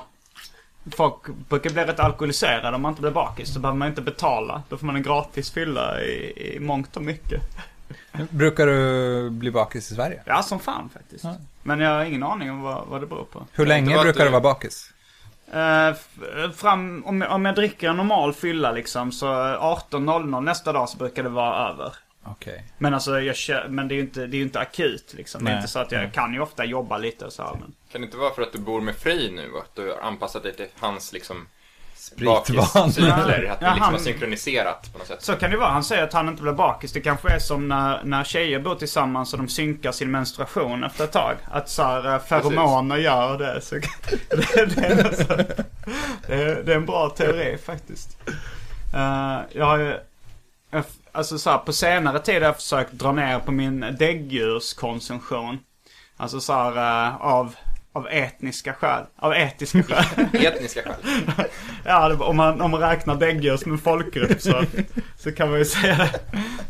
Folk 0.91 1.27
brukar 1.49 1.69
bli 1.69 1.83
rätt 1.85 1.99
alkoholiserade 1.99 2.75
om 2.75 2.81
man 2.81 2.89
inte 2.91 3.01
blir 3.01 3.11
bakis. 3.11 3.53
Så 3.53 3.59
behöver 3.59 3.77
man 3.77 3.87
inte 3.87 4.01
betala. 4.01 4.63
Då 4.69 4.77
får 4.77 4.85
man 4.85 4.95
en 4.95 5.03
gratis 5.03 5.51
fylla 5.51 6.01
i, 6.01 6.33
i 6.55 6.59
mångt 6.59 6.95
och 6.97 7.03
mycket. 7.03 7.41
Brukar 8.29 8.67
du 8.67 9.29
bli 9.29 9.51
bakis 9.51 9.91
i 9.91 9.95
Sverige? 9.95 10.21
Ja, 10.25 10.43
som 10.43 10.59
fan 10.59 10.89
faktiskt. 10.93 11.23
Ja. 11.23 11.35
Men 11.63 11.79
jag 11.79 11.89
har 11.97 12.05
ingen 12.05 12.23
aning 12.23 12.51
om 12.51 12.61
vad, 12.61 12.87
vad 12.87 13.01
det 13.01 13.07
beror 13.07 13.23
på. 13.23 13.45
Hur 13.51 13.65
länge 13.65 13.97
brukar 14.01 14.19
du- 14.19 14.25
du 14.25 14.29
vara 14.31 14.41
bakis? 14.41 14.91
F- 15.91 16.07
fram, 16.55 17.03
om, 17.05 17.21
om 17.29 17.45
jag 17.45 17.55
dricker 17.55 17.89
en 17.89 17.97
normal 17.97 18.33
fylla 18.33 18.71
liksom 18.71 19.11
så 19.11 19.25
18.00 19.25 20.41
nästa 20.41 20.73
dag 20.73 20.89
så 20.89 20.97
brukar 20.97 21.23
det 21.23 21.29
vara 21.29 21.69
över. 21.69 21.93
Okej. 22.23 22.63
Men 22.77 22.93
alltså, 22.93 23.19
jag, 23.21 23.35
men 23.69 23.87
det 23.87 23.93
är 23.93 23.95
ju 23.95 24.01
inte, 24.01 24.27
det 24.27 24.37
är 24.37 24.41
inte 24.41 24.59
akut 24.59 25.13
liksom. 25.17 25.43
Det 25.43 25.49
är 25.49 25.53
Nej, 25.53 25.61
inte 25.61 25.71
så 25.71 25.79
att 25.79 25.91
jag 25.91 26.01
nej. 26.01 26.11
kan 26.13 26.33
ju 26.33 26.39
ofta 26.39 26.65
jobba 26.65 26.97
lite 26.97 27.25
och 27.25 27.33
så 27.33 27.43
här, 27.43 27.51
men... 27.53 27.73
Kan 27.91 28.01
det 28.01 28.05
inte 28.05 28.17
vara 28.17 28.33
för 28.33 28.41
att 28.41 28.53
du 28.53 28.59
bor 28.59 28.81
med 28.81 28.95
Frej 28.95 29.31
nu? 29.31 29.51
Att 29.57 29.75
du 29.75 29.89
har 29.89 29.97
anpassat 30.07 30.43
dig 30.43 30.55
till 30.55 30.67
hans 30.79 31.13
liksom 31.13 31.47
bakiscykler? 32.17 32.61
Att 32.75 32.95
det 32.95 33.45
Ja, 33.45 33.51
liksom 33.51 33.65
han- 33.81 33.93
har 33.93 33.97
synkroniserat 33.99 34.89
på 34.93 34.97
något 34.97 35.07
sätt? 35.07 35.21
Så 35.23 35.35
kan 35.35 35.51
det 35.51 35.57
vara. 35.57 35.69
Han 35.69 35.83
säger 35.83 36.03
att 36.03 36.13
han 36.13 36.27
inte 36.27 36.41
blir 36.41 36.53
bakis. 36.53 36.91
Det 36.93 37.01
kanske 37.01 37.29
är 37.29 37.39
som 37.39 37.67
när, 37.67 38.03
när 38.03 38.23
tjejer 38.23 38.59
bor 38.59 38.75
tillsammans 38.75 39.33
och 39.33 39.39
de 39.39 39.47
synkar 39.47 39.91
sin 39.91 40.11
menstruation 40.11 40.83
efter 40.83 41.03
ett 41.03 41.11
tag. 41.11 41.35
Att 41.51 41.69
så 41.69 41.83
här, 41.83 42.13
eh, 42.13 42.19
feromoner 42.21 42.97
gör 42.97 43.37
det. 43.37 43.61
Så, 43.61 43.75
det, 44.29 44.65
det, 44.75 44.85
är 44.85 44.95
nästan, 44.95 45.37
det, 46.27 46.33
är, 46.33 46.63
det 46.63 46.71
är 46.73 46.75
en 46.77 46.85
bra 46.85 47.09
teori 47.09 47.57
faktiskt. 47.65 48.17
Eh, 48.93 49.39
jag 49.51 49.65
har 49.65 49.77
ju... 49.77 49.93
Alltså 51.11 51.37
så 51.37 51.49
här, 51.49 51.57
på 51.57 51.73
senare 51.73 52.19
tid 52.19 52.35
har 52.35 52.41
jag 52.41 52.55
försökt 52.55 52.91
dra 52.91 53.11
ner 53.11 53.39
på 53.39 53.51
min 53.51 53.95
däggdjurskonsumtion. 53.99 55.59
Alltså 56.17 56.39
så 56.41 56.53
här, 56.53 57.07
eh, 57.07 57.15
av, 57.21 57.55
av 57.93 58.07
etniska 58.07 58.73
skäl. 58.73 59.03
Av 59.15 59.33
etiska 59.33 59.83
skäl. 59.87 60.25
Etniska 60.45 60.81
skäl. 60.81 60.95
Ja, 61.85 62.09
det, 62.09 62.15
om, 62.15 62.37
man, 62.37 62.61
om 62.61 62.71
man 62.71 62.79
räknar 62.81 63.15
däggdjur 63.15 63.57
som 63.57 63.71
en 63.71 63.77
folkgrupp 63.77 64.41
så, 64.41 64.63
så 65.17 65.31
kan 65.31 65.49
man 65.49 65.59
ju 65.59 65.65
säga 65.65 65.95
det. 65.97 66.19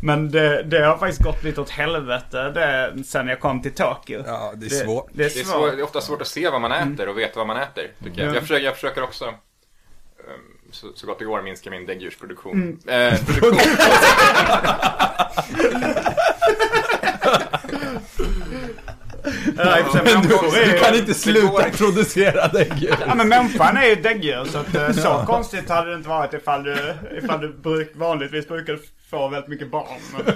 Men 0.01 0.31
det, 0.31 0.63
det 0.63 0.85
har 0.85 0.97
faktiskt 0.97 1.23
gått 1.23 1.43
lite 1.43 1.61
åt 1.61 1.69
helvete 1.69 2.49
det, 2.51 3.03
sen 3.03 3.27
jag 3.27 3.39
kom 3.39 3.61
till 3.61 3.73
Tokyo. 3.73 4.23
Ja, 4.27 4.53
det 4.55 4.65
är 4.65 4.69
svårt. 4.69 5.09
Det 5.13 5.23
är 5.25 5.29
Det 5.29 5.39
är, 5.39 5.43
svårt. 5.43 5.53
svår, 5.55 5.71
det 5.71 5.81
är 5.81 5.83
ofta 5.83 6.01
svårt 6.01 6.21
att 6.21 6.27
se 6.27 6.49
vad 6.49 6.61
man 6.61 6.71
äter 6.71 7.09
och 7.09 7.17
veta 7.17 7.33
vad 7.39 7.47
man 7.47 7.57
äter. 7.57 7.91
Tycker 8.03 8.21
jag. 8.21 8.29
Ja. 8.29 8.33
Jag, 8.33 8.41
försöker, 8.41 8.65
jag 8.65 8.75
försöker 8.75 9.03
också 9.03 9.25
um, 9.25 9.33
så, 10.71 10.87
så 10.95 11.07
gott 11.07 11.19
det 11.19 11.25
går 11.25 11.41
minska 11.41 11.69
min 11.69 11.85
däggdjursproduktion. 11.85 12.79
Eh, 12.87 13.25
produktion. 13.25 13.59
Ja, 19.57 19.77
är 19.77 20.65
Du 20.65 20.71
ju- 20.71 20.79
kan 20.79 20.95
inte 20.95 21.13
sluta 21.13 21.69
producera 21.77 22.47
däggdjur. 22.47 22.95
Ja 23.07 23.15
men 23.15 23.29
människan 23.29 23.77
är 23.77 23.85
ju 23.85 23.95
däggdjur 23.95 24.45
så 24.45 24.57
att, 24.57 24.75
eh, 24.75 24.91
så 24.91 25.23
konstigt 25.27 25.69
hade 25.69 25.89
det 25.89 25.95
inte 25.95 26.09
varit 26.09 26.33
ifall 26.33 26.63
du, 26.63 26.93
ifall 27.23 27.41
du 27.41 27.53
bruk, 27.53 27.91
vanligtvis 27.95 28.47
brukar 28.47 28.79
få 29.09 29.27
väldigt 29.27 29.49
mycket 29.49 29.71
barn. 29.71 29.87
Men, 30.13 30.35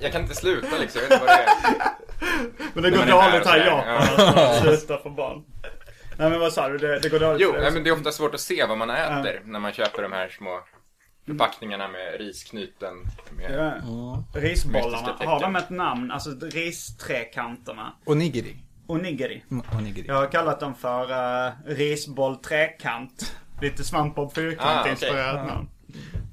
jag 0.00 0.12
kan 0.12 0.22
inte 0.22 0.34
sluta 0.34 0.66
liksom. 0.80 1.00
Jag 1.02 1.08
vet 1.08 1.22
inte 1.22 1.26
vad 1.26 1.36
det 1.36 1.42
är. 1.42 2.70
men 2.74 2.82
det 2.82 2.90
går 2.90 2.98
dåligt 2.98 3.46
här 3.46 3.58
här 3.58 3.60
i 3.60 3.66
Japan 3.66 4.38
att 4.38 4.60
sluta 4.62 4.98
få 5.02 5.10
barn. 5.10 5.42
Nej 6.20 6.30
men 6.30 6.40
vad 6.40 6.52
sa 6.52 6.68
du? 6.68 6.78
Det, 6.78 6.98
det 6.98 7.08
går 7.08 7.18
dåligt 7.18 7.40
Jo, 7.40 7.52
för 7.52 7.60
nej, 7.60 7.70
men 7.72 7.84
det 7.84 7.90
är 7.90 7.94
ofta 7.94 8.12
svårt 8.12 8.34
att 8.34 8.40
se 8.40 8.66
vad 8.66 8.78
man 8.78 8.90
äter 8.90 9.42
när 9.44 9.60
man 9.60 9.72
köper 9.72 10.02
de 10.02 10.12
här 10.12 10.28
små 10.28 10.60
förpackningarna 11.26 11.88
med 11.88 12.20
risknyten. 12.20 12.94
Med, 13.36 13.50
Ja. 13.84 14.24
Risbollarna, 14.40 15.16
har 15.18 15.40
de 15.40 15.56
ett 15.56 15.70
namn? 15.70 16.10
Alltså 16.10 16.30
ristrekanterna? 17.00 17.92
Onigiri. 18.04 18.56
Onigiri. 18.86 19.44
Mm, 19.50 19.64
Onigiri. 19.78 20.06
Jag 20.08 20.14
har 20.14 20.26
kallat 20.26 20.60
dem 20.60 20.74
för 20.74 21.10
uh, 21.46 21.52
risboll 21.66 22.36
trekant. 22.36 23.36
Lite 23.60 23.84
svampbob 23.84 24.34
fyrkant 24.34 24.86
Ah, 24.86 24.88
inspirerat 24.88 25.46
namn. 25.46 25.68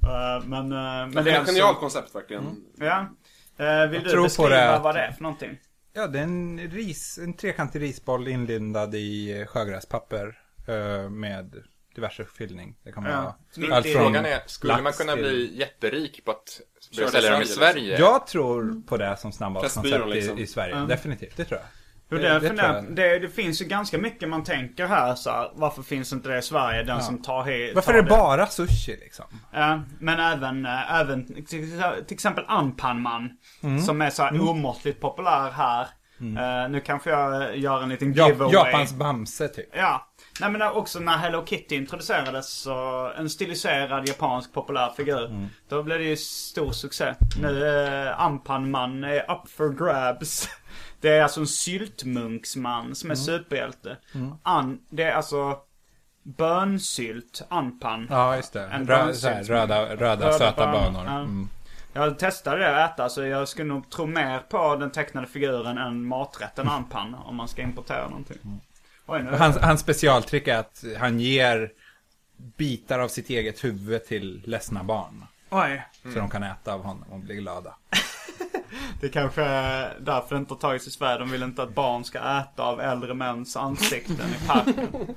Uh, 0.04 0.48
men, 0.48 0.72
uh, 0.72 1.14
men 1.14 1.26
det 1.26 1.32
är 1.32 1.42
ett 1.42 1.48
genialt 1.48 1.80
koncept 1.80 2.16
verkligen. 2.16 2.44
Ja. 2.76 3.00
Uh, 3.60 3.90
vill 3.90 4.02
Jag 4.06 4.12
du 4.18 4.22
beskriva 4.24 4.50
det. 4.50 4.80
vad 4.84 4.96
det 4.96 5.02
är 5.02 5.12
för 5.12 5.24
någonting? 5.24 5.58
Ja, 5.98 6.08
det 6.08 6.20
är 6.20 6.24
en, 6.24 6.60
ris, 6.72 7.18
en 7.24 7.34
trekantig 7.34 7.82
risboll 7.82 8.28
inlindad 8.28 8.96
i 8.96 9.40
eh, 9.40 9.46
sjögräspapper. 9.46 10.40
eh, 10.68 11.10
Med 11.10 11.64
diverse 11.96 12.26
fyllning. 12.26 12.76
Det 12.84 12.92
kan 12.92 13.04
Ja. 13.06 13.10
vara 13.22 13.36
Mitt 13.58 13.72
allt 13.72 13.86
från 13.88 14.02
Frågan 14.04 14.26
är, 14.26 14.40
skulle 14.46 14.82
man 14.82 14.94
kunna 14.94 15.14
till- 15.14 15.22
bli 15.24 15.58
jätterik 15.60 16.26
på 16.26 16.32
att 16.32 16.62
börja 16.96 17.10
sälja 17.10 17.32
dem 17.32 17.42
i 17.42 17.44
i 17.44 17.48
Sverige? 17.48 18.00
Jag 18.00 18.28
tror 18.28 18.82
på 18.88 18.98
det 18.98 19.18
som 19.18 19.32
snabbmatskoncept 19.32 19.84
Pressbyrån, 19.84 20.10
liksom. 20.10 20.38
i, 20.38 20.42
i 20.42 20.48
Sverige. 20.48 20.76
Mm. 20.76 20.88
Definitivt, 20.88 21.38
det 21.38 21.46
tror 21.46 21.60
jag. 21.60 21.68
Hur 22.10 22.20
Det- 22.20 22.40
det, 22.40 22.54
jag. 22.64 22.96
det, 22.96 23.20
det 23.20 23.30
finns 23.30 23.62
ju 23.62 23.66
ganska 23.66 23.98
mycket 23.98 24.30
man 24.30 24.44
tänker 24.44 24.88
här 24.88 25.16
så 25.16 25.30
här, 25.30 25.52
Varför 25.54 25.82
finns 25.84 26.14
inte 26.14 26.30
det 26.30 26.38
i 26.38 26.42
Sverige? 26.42 26.84
Den 26.84 27.02
som 27.02 27.22
tar 27.22 27.44
he, 27.44 27.74
Varför 27.76 27.92
tar 27.92 28.00
är 28.00 28.04
det 28.04 28.10
bara 28.10 28.46
sushi 28.48 28.98
liksom? 29.02 29.26
Ja, 29.54 29.82
men 30.00 30.20
även, 30.20 30.66
äh, 30.66 31.00
även 31.00 31.26
till, 31.46 31.46
till 32.08 32.14
exempel 32.16 32.46
Anpanman. 32.48 33.30
Mm. 33.64 33.80
Som 33.82 34.02
är 34.02 34.10
så 34.10 34.24
här 34.24 34.50
omåttligt 34.50 35.02
populär 35.02 35.52
här. 35.52 35.88
Eh, 36.20 36.70
nu 36.70 36.80
kanske 36.80 37.10
jag 37.10 37.42
eh, 37.54 37.60
gör 37.60 37.84
en 37.84 37.90
liten 37.90 38.14
Ja, 38.14 38.28
giveaway. 38.28 38.54
Japans 38.54 38.94
Bamse 38.94 39.48
typ. 39.48 39.70
Ja. 39.74 40.08
Nej 40.42 40.50
men 40.52 40.62
också 40.62 41.00
när 41.00 41.18
Hello 41.18 41.46
Kitty 41.46 41.76
introducerades 41.76 42.50
så 42.54 43.12
en 43.18 43.30
stiliserad 43.30 44.08
japansk 44.08 44.54
populär 44.54 44.92
figur. 44.98 45.26
Mm. 45.26 45.48
Då 45.70 45.84
blev 45.84 45.98
det 46.00 46.04
ju 46.06 46.18
stor 46.18 46.72
succé. 46.72 47.14
Nu 47.42 47.66
är 47.66 48.12
Anpanman 48.14 49.04
är 49.04 49.32
up 49.32 49.50
for 49.50 49.70
grabs. 49.70 50.50
Det 51.02 51.10
är 51.10 51.24
alltså 51.24 51.40
en 51.40 51.48
syltmunksman 51.48 52.96
som 52.96 53.12
är 53.12 53.16
Mm. 53.16 53.26
superhjälte. 53.26 53.98
An, 54.44 54.80
det 54.90 55.04
är 55.04 55.12
alltså 55.12 55.58
bönsylt, 56.24 57.42
anpan. 57.50 58.08
Ja, 58.10 58.36
just 58.36 58.54
det. 58.54 58.64
En 58.68 58.88
Rö, 58.88 58.96
här, 58.96 59.44
röda, 59.44 59.86
röda, 59.96 59.96
Röda 60.16 60.34
söta 60.34 60.72
bönor, 60.72 60.92
bönor. 61.04 61.22
Mm. 61.22 61.50
Jag 61.94 62.20
testade 62.20 62.60
det 62.60 62.84
att 62.86 62.94
äta 62.94 63.10
så 63.10 63.24
jag 63.24 63.48
skulle 63.48 63.68
nog 63.74 63.90
tro 63.90 64.06
mer 64.06 64.40
på 64.40 64.76
den 64.76 64.92
tecknade 64.92 65.28
figuren 65.28 65.78
än 65.78 66.06
maträtten 66.08 66.68
anpan 66.68 67.16
om 67.16 67.36
man 67.36 67.48
ska 67.48 67.62
importera 67.62 68.08
någonting. 68.08 68.62
Oj, 69.06 69.24
nu... 69.24 69.32
Hans, 69.32 69.58
hans 69.58 69.82
specialtrick 69.82 70.48
är 70.48 70.58
att 70.58 70.84
han 71.00 71.20
ger 71.20 71.72
bitar 72.58 73.00
av 73.00 73.08
sitt 73.08 73.30
eget 73.30 73.64
huvud 73.64 74.06
till 74.06 74.42
ledsna 74.46 74.84
barn. 74.84 75.26
Oj. 75.50 75.84
Så 76.04 76.20
de 76.20 76.30
kan 76.30 76.44
äta 76.44 76.74
av 76.74 76.84
honom 76.84 77.06
och 77.12 77.20
bli 77.20 77.36
glada. 77.36 77.76
Det 79.02 79.10
kanske 79.10 79.42
är 79.44 79.98
därför 80.00 80.36
det 80.36 80.40
inte 80.40 80.54
har 80.54 80.60
tagits 80.60 80.88
i 80.88 80.92
Sverige. 80.92 81.18
De 81.20 81.32
vill 81.32 81.44
inte 81.44 81.64
att 81.64 81.76
barn 81.76 82.04
ska 82.04 82.20
äta 82.20 82.64
av 82.64 82.82
äldre 82.82 83.14
mäns 83.14 83.58
ansikten 83.58 84.16
i 84.44 84.48
parken. 84.48 85.16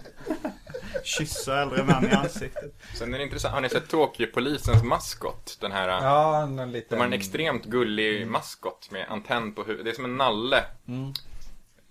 Kyssa 1.04 1.62
äldre 1.62 1.84
män 1.84 2.04
i 2.04 2.14
ansiktet. 2.14 2.74
Sen 2.94 3.14
är 3.14 3.18
det 3.18 3.24
intressant, 3.24 3.54
har 3.54 3.60
ni 3.60 3.68
sett 3.68 3.88
Tokyo-polisens 3.88 4.82
maskot? 4.84 5.58
Den 5.60 5.72
här, 5.72 5.88
Ja, 5.88 6.42
en 6.42 6.72
liten... 6.72 6.88
de 6.90 6.96
har 6.96 7.06
en 7.06 7.12
extremt 7.12 7.64
gullig 7.64 8.26
maskot 8.26 8.88
med 8.90 9.06
antenn 9.08 9.54
på 9.54 9.62
huvudet. 9.62 9.84
Det 9.84 9.90
är 9.90 9.94
som 9.94 10.04
en 10.04 10.16
nalle 10.16 10.64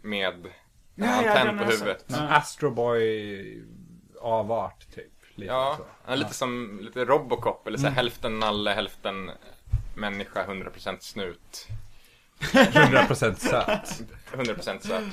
med 0.02 0.28
en 0.34 0.44
Ja, 0.96 1.06
ja, 1.06 1.30
antenn 1.30 1.48
den 1.48 1.58
på 1.58 1.64
huvudet. 1.72 2.02
sett. 2.08 2.20
En 2.20 2.28
Astro 2.28 2.72
Boy 2.72 3.64
avart 4.22 4.88
typ. 4.96 5.06
Lite 5.36 5.52
Ja, 5.52 5.76
så. 5.78 5.84
han 6.04 6.14
är 6.14 6.18
lite 6.18 6.34
som 6.34 6.80
lite 6.82 7.06
Robocop, 7.06 7.68
eller 7.68 7.78
så 7.78 7.88
här, 7.88 7.94
hälften 7.94 8.40
nalle, 8.40 8.72
hälften 8.72 9.32
människa, 10.00 10.46
100% 10.46 10.98
snut. 11.00 11.68
100% 12.42 13.36
söt. 13.36 14.02
100% 14.34 14.80
söt. 14.88 15.04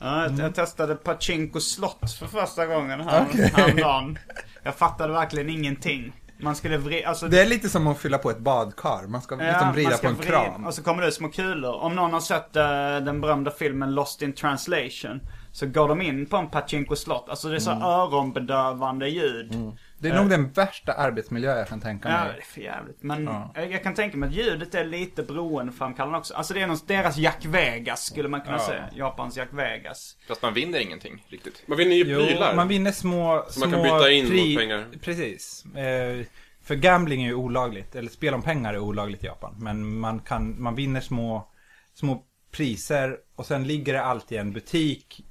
Ja, 0.00 0.22
jag, 0.22 0.38
jag 0.38 0.54
testade 0.54 0.94
Pachinko 0.94 1.60
slott 1.60 2.12
för 2.18 2.26
första 2.26 2.66
gången 2.66 3.00
här, 3.00 3.26
häromdagen. 3.54 4.18
Jag 4.62 4.74
fattade 4.74 5.12
verkligen 5.12 5.48
ingenting. 5.48 6.12
Man 6.42 6.56
skulle 6.56 6.76
vrida, 6.76 7.08
alltså 7.08 7.28
Det 7.28 7.40
är 7.42 7.46
lite 7.46 7.68
som 7.68 7.86
att 7.86 7.98
fylla 7.98 8.18
på 8.18 8.30
ett 8.30 8.38
badkar. 8.38 9.06
Man 9.06 9.22
ska 9.22 9.34
liksom 9.36 9.72
vrida 9.72 9.88
man 9.90 9.98
ska 9.98 10.06
på 10.08 10.12
en 10.14 10.20
vrida- 10.20 10.44
kran. 10.44 10.66
Och 10.66 10.74
så 10.74 10.82
kommer 10.82 11.02
det 11.02 11.08
ut 11.08 11.14
små 11.14 11.28
kulor. 11.28 11.74
Om 11.74 11.96
någon 11.96 12.12
har 12.12 12.20
sett 12.20 12.56
eh, 12.56 12.62
den 13.04 13.20
berömda 13.20 13.50
filmen 13.50 13.94
Lost 13.94 14.22
in 14.22 14.32
translation. 14.32 15.20
Så 15.52 15.66
går 15.66 15.88
de 15.88 16.00
in 16.02 16.26
på 16.26 16.36
en 16.36 16.50
Pachinko 16.50 16.96
slott. 16.96 17.26
Alltså 17.28 17.48
det 17.48 17.54
är 17.56 17.60
så 17.60 17.70
öronbedövande 17.70 19.08
ljud. 19.08 19.54
Det 20.02 20.08
är 20.08 20.14
nog 20.16 20.28
den 20.30 20.50
värsta 20.52 20.92
arbetsmiljö 20.92 21.58
jag 21.58 21.68
kan 21.68 21.80
tänka 21.80 22.08
Ja, 22.08 22.24
mig. 22.24 22.32
det 22.34 22.40
är 22.40 22.44
för 22.44 22.60
jävligt. 22.60 23.02
Men 23.02 23.24
Ja. 23.24 23.52
jag, 23.54 23.82
kan 23.82 23.94
tänka 23.94 24.16
mig 24.16 24.26
att 24.28 24.34
ljudet 24.34 24.74
är 24.74 24.84
lite 24.84 25.22
beroendeframkallande 25.22 26.18
också. 26.18 26.34
Alltså 26.34 26.54
det 26.54 26.60
är 26.60 26.66
någon, 26.66 26.78
deras 26.86 27.16
Jack 27.16 27.44
Vegas 27.44 28.04
skulle 28.04 28.28
man 28.28 28.40
kunna 28.40 28.56
Ja. 28.56 28.66
säga. 28.66 28.88
Japans 28.94 29.36
Jack 29.36 29.48
Vegas. 29.52 30.16
Fast 30.28 30.42
man 30.42 30.54
vinner 30.54 30.78
ingenting 30.78 31.24
riktigt. 31.28 31.62
Man 31.66 31.78
vinner 31.78 31.96
ju 31.96 32.04
Jo, 32.06 32.26
prylar. 32.26 32.54
man 32.56 32.68
vinner 32.68 32.92
små, 32.92 33.44
Som 33.48 33.60
man 33.60 33.70
små 33.70 33.78
kan 33.78 33.98
byta 33.98 34.10
in 34.10 34.24
mot 34.24 34.58
pengar. 34.58 34.86
Precis. 35.02 35.64
Eh, 35.64 36.26
för 36.62 36.74
gambling 36.74 37.22
är 37.24 37.28
ju 37.28 37.34
olagligt, 37.34 37.94
eller 37.94 38.10
spel 38.10 38.34
om 38.34 38.42
pengar 38.42 38.74
är 38.74 38.78
olagligt 38.78 39.24
i 39.24 39.26
Japan. 39.26 39.54
Men 39.58 39.98
man, 39.98 40.18
kan, 40.20 40.62
man 40.62 40.74
vinner 40.74 41.00
små, 41.00 41.48
små 41.94 42.24
priser 42.52 43.16
och 43.36 43.46
sen 43.46 43.66
ligger 43.66 43.92
det 43.92 44.02
alltid 44.02 44.38
en 44.38 44.52
butik 44.52 45.24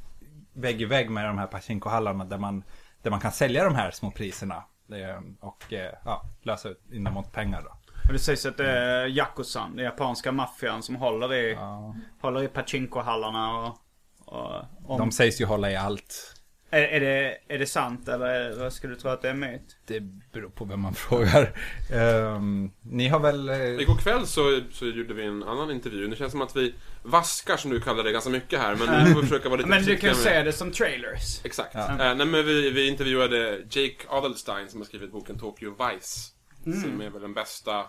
vägg 0.54 0.82
i 0.82 0.86
vägg 0.86 1.10
med 1.10 1.26
de 1.26 1.38
här 1.38 1.48
pachinko-hallarna 1.48 2.26
där 2.26 2.38
man, 2.38 2.64
där 3.02 3.12
man 3.12 3.20
kan 3.20 3.32
sälja 3.32 3.64
de 3.64 3.76
här 3.76 3.92
små 3.92 4.12
priserna. 4.12 4.64
Eh, 4.94 5.20
och 5.40 5.74
eh, 5.74 5.94
ja, 6.06 6.24
lösa 6.42 6.70
ut 6.70 6.82
in 6.92 7.04
mot 7.04 7.32
pengar 7.32 7.62
då. 7.62 7.76
Det 8.14 8.20
sägs 8.20 8.46
att 8.46 8.58
det 8.58 8.72
är 8.72 9.06
Yakuzan, 9.08 9.76
den 9.76 9.86
japanska 9.86 10.32
maffian 10.32 10.84
som 10.84 10.96
håller 10.96 11.34
i, 11.34 11.54
Ja. 11.54 11.96
håller 12.22 12.44
i 12.44 12.48
Pachinko-hallarna 12.48 13.58
och... 13.58 13.78
och 14.26 14.64
om, 14.86 14.98
De 14.98 15.12
sägs 15.12 15.42
ju 15.42 15.46
hålla 15.46 15.72
i 15.72 15.76
allt. 15.76 16.39
Är, 16.72 16.82
är, 16.82 17.00
det, 17.00 17.38
är 17.48 17.60
det 17.60 17.66
sant 17.66 18.08
eller 18.08 18.60
vad 18.60 18.74
skulle 18.74 18.94
du 18.94 19.00
tro 19.00 19.10
att 19.10 19.22
det 19.22 19.30
är 19.30 19.34
myt? 19.34 19.78
Det 19.86 20.00
beror 20.34 20.50
på 20.50 20.66
vem 20.66 20.80
man 20.80 20.94
frågar. 20.94 21.54
Ehm, 21.94 22.72
ni 22.82 23.08
har 23.08 23.20
väl... 23.20 23.50
eh, 23.50 23.58
Igår 23.66 23.98
kväll 23.98 24.28
så, 24.28 24.62
så 24.72 24.86
gjorde 24.86 25.14
vi 25.14 25.26
en 25.26 25.44
annan 25.44 25.72
intervju. 25.72 26.08
Det 26.08 26.16
känns 26.16 26.32
som 26.32 26.42
att 26.42 26.56
vi 26.56 26.76
vaskar, 27.04 27.58
som 27.58 27.72
du 27.72 27.82
kallar 27.82 28.04
det, 28.04 28.12
ganska 28.12 28.30
mycket 28.30 28.60
här. 28.60 28.76
Men 28.76 29.06
vi 29.06 29.14
får 29.14 29.22
försöka 29.22 29.50
vara 29.50 29.58
lite 29.58 29.70
Men 29.70 29.84
du 29.84 29.98
kan 29.98 30.08
med- 30.08 30.18
se 30.18 30.44
det 30.44 30.54
som 30.54 30.72
trailers. 30.72 31.46
Exakt. 31.46 31.72
Ja. 31.74 31.90
Eh, 31.92 32.16
nej, 32.16 32.26
men 32.26 32.46
vi, 32.46 32.70
vi 32.70 32.88
intervjuade 32.88 33.58
Jake 33.70 33.96
Adelstein 34.10 34.70
som 34.70 34.80
har 34.80 34.86
skrivit 34.86 35.12
boken 35.12 35.40
Tokyo 35.40 35.70
Vice. 35.72 36.32
Som 36.64 37.02
är 37.02 37.10
väl 37.10 37.22
den 37.22 37.34
bästa, 37.34 37.86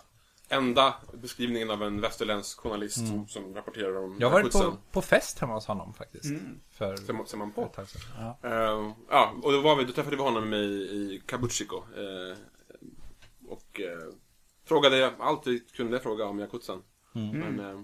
enda 0.50 0.94
beskrivningen 1.12 1.70
av 1.70 1.82
en 1.82 2.00
västerländsk 2.00 2.60
journalist 2.60 2.96
som, 3.08 3.28
som 3.28 3.54
rapporterar 3.54 3.96
om 4.04 4.16
Jag 4.20 4.30
varit 4.30 4.52
på, 4.52 4.76
på 4.92 5.02
fest 5.02 5.38
hemma 5.38 5.54
hos 5.54 5.66
honom 5.66 5.94
faktiskt. 5.94 6.32
För 6.70 6.96
Ser 6.96 7.12
man, 7.12 7.26
ser 7.26 7.36
man 7.36 7.52
på. 7.52 7.70
Ja. 8.18 8.38
Eh, 8.42 8.92
ja, 9.10 9.34
och 9.42 9.52
då, 9.52 9.60
var 9.60 9.76
vi, 9.76 9.84
då 9.84 9.92
träffade 9.92 10.16
vi 10.16 10.22
honom 10.22 10.54
i, 10.54 10.56
i 10.56 11.22
Kabuchiko. 11.26 11.76
eh, 11.76 12.36
och 13.48 13.80
eh, 13.80 14.14
frågade 14.64 15.12
allt 15.18 15.46
vi 15.46 15.60
kunde 15.60 16.00
fråga 16.00 16.24
om 16.24 16.38
Yakutsan. 16.38 16.82
Men 17.12 17.60
eh, 17.60 17.82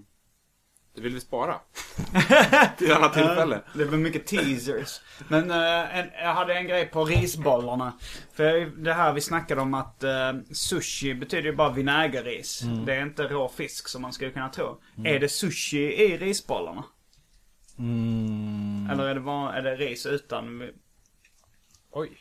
det 0.96 1.02
vill 1.02 1.14
vi 1.14 1.20
spara. 1.20 1.60
Till 2.78 2.90
ett 2.90 2.96
annat 2.96 3.12
tillfälle. 3.14 3.62
Det 3.74 3.84
var 3.84 3.98
mycket 3.98 4.26
teasers. 4.26 5.00
Men 5.28 5.50
eh, 5.50 5.98
en, 5.98 6.10
jag 6.22 6.34
hade 6.34 6.54
en 6.54 6.66
grej 6.66 6.86
på 6.86 7.04
risbollarna. 7.04 7.92
För 8.32 8.66
det 8.84 8.92
här 8.92 9.12
vi 9.12 9.20
snackade 9.20 9.60
om 9.60 9.74
att 9.74 10.02
eh, 10.04 10.32
sushi 10.52 11.14
betyder 11.14 11.50
ju 11.50 11.56
bara 11.56 11.70
vinägerris. 11.72 12.62
Det 12.86 12.94
är 12.94 13.02
inte 13.02 13.22
rå 13.22 13.48
fisk 13.48 13.88
som 13.88 14.02
man 14.02 14.12
skulle 14.12 14.30
kunna 14.30 14.48
tro. 14.48 14.80
Är 15.04 15.20
det 15.20 15.28
sushi 15.28 15.78
i 15.78 16.18
risbollarna? 16.18 16.84
Mm. 17.78 18.90
Eller 18.92 19.04
är 19.04 19.14
det, 19.14 19.20
bara, 19.20 19.54
är 19.54 19.62
det 19.62 19.76
ris 19.76 20.06
utan... 20.06 20.70
Oj. 21.90 22.18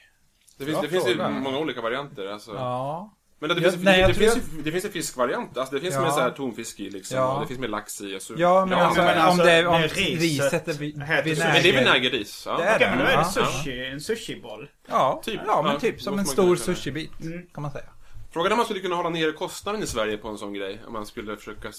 Det 0.58 0.66
finns, 0.66 0.76
Bra 0.76 0.82
det 0.82 0.90
finns 0.90 1.08
ju 1.08 1.14
fråga. 1.16 1.30
många 1.30 1.58
olika 1.58 1.82
varianter. 1.82 2.28
Alltså. 2.28 2.54
Ja. 2.54 3.14
Men 3.48 3.56
det, 3.56 3.72
finns, 3.72 3.84
nej, 3.84 4.02
det, 4.02 4.08
det, 4.08 4.14
finns, 4.14 4.36
det 4.64 4.72
finns 4.72 4.86
en 4.86 4.92
fiskvariant. 4.92 5.58
Alltså 5.58 5.76
det 5.76 5.82
finns 5.82 5.94
Ja. 5.96 6.02
med 6.02 6.14
så 6.14 6.20
här 6.20 6.32
tonfisk 6.32 6.80
i 6.80 6.90
liksom. 6.90 7.18
Ja. 7.18 7.34
Och 7.36 7.42
det 7.42 7.48
finns 7.48 7.60
med 7.60 7.70
lax 7.70 8.02
i. 8.02 8.14
Alltså. 8.14 8.34
Ja, 8.38 8.66
men 8.66 8.78
Ja, 8.80 8.86
alltså, 8.86 9.02
men 9.02 9.18
alltså, 9.18 9.42
om, 9.42 9.48
det, 9.48 9.68
om 9.68 9.82
det 9.82 9.88
riset 9.88 10.22
riset 10.22 10.68
är 10.68 10.74
vinäger. 10.74 11.36
Men 11.38 11.64
det 11.64 11.70
är 11.70 11.80
vinägerris. 11.80 12.44
Ja. 12.46 12.58
Det 12.58 12.64
är 12.64 12.76
Okej, 12.76 12.88
men 12.90 12.98
då 13.00 13.04
är 13.06 13.08
det 13.08 13.14
Ja. 13.14 13.24
sushi. 13.46 13.86
En 13.86 14.02
sushiboll. 14.02 14.70
Ja, 14.88 15.22
Typ. 15.26 15.42
ja 15.48 15.62
men 15.62 15.80
typ 15.80 16.02
som 16.02 16.20
en 16.20 16.26
stor 16.26 16.56
sushibit. 16.56 17.12
Kan 17.54 17.62
man 17.62 17.72
säga. 17.72 17.86
Frågan 18.32 18.48
är 18.48 18.52
om 18.54 18.58
man 18.58 18.66
skulle 18.66 18.80
kunna 18.80 18.96
hålla 18.96 19.10
nere 19.10 19.32
kostnaden 19.32 19.84
i 19.84 19.88
Sverige 19.88 20.18
på 20.18 20.28
en 20.28 20.38
sån 20.38 20.54
grej. 20.54 20.82
Om 20.88 20.94
man 20.94 21.06
skulle 21.06 21.38
försöka 21.38 21.72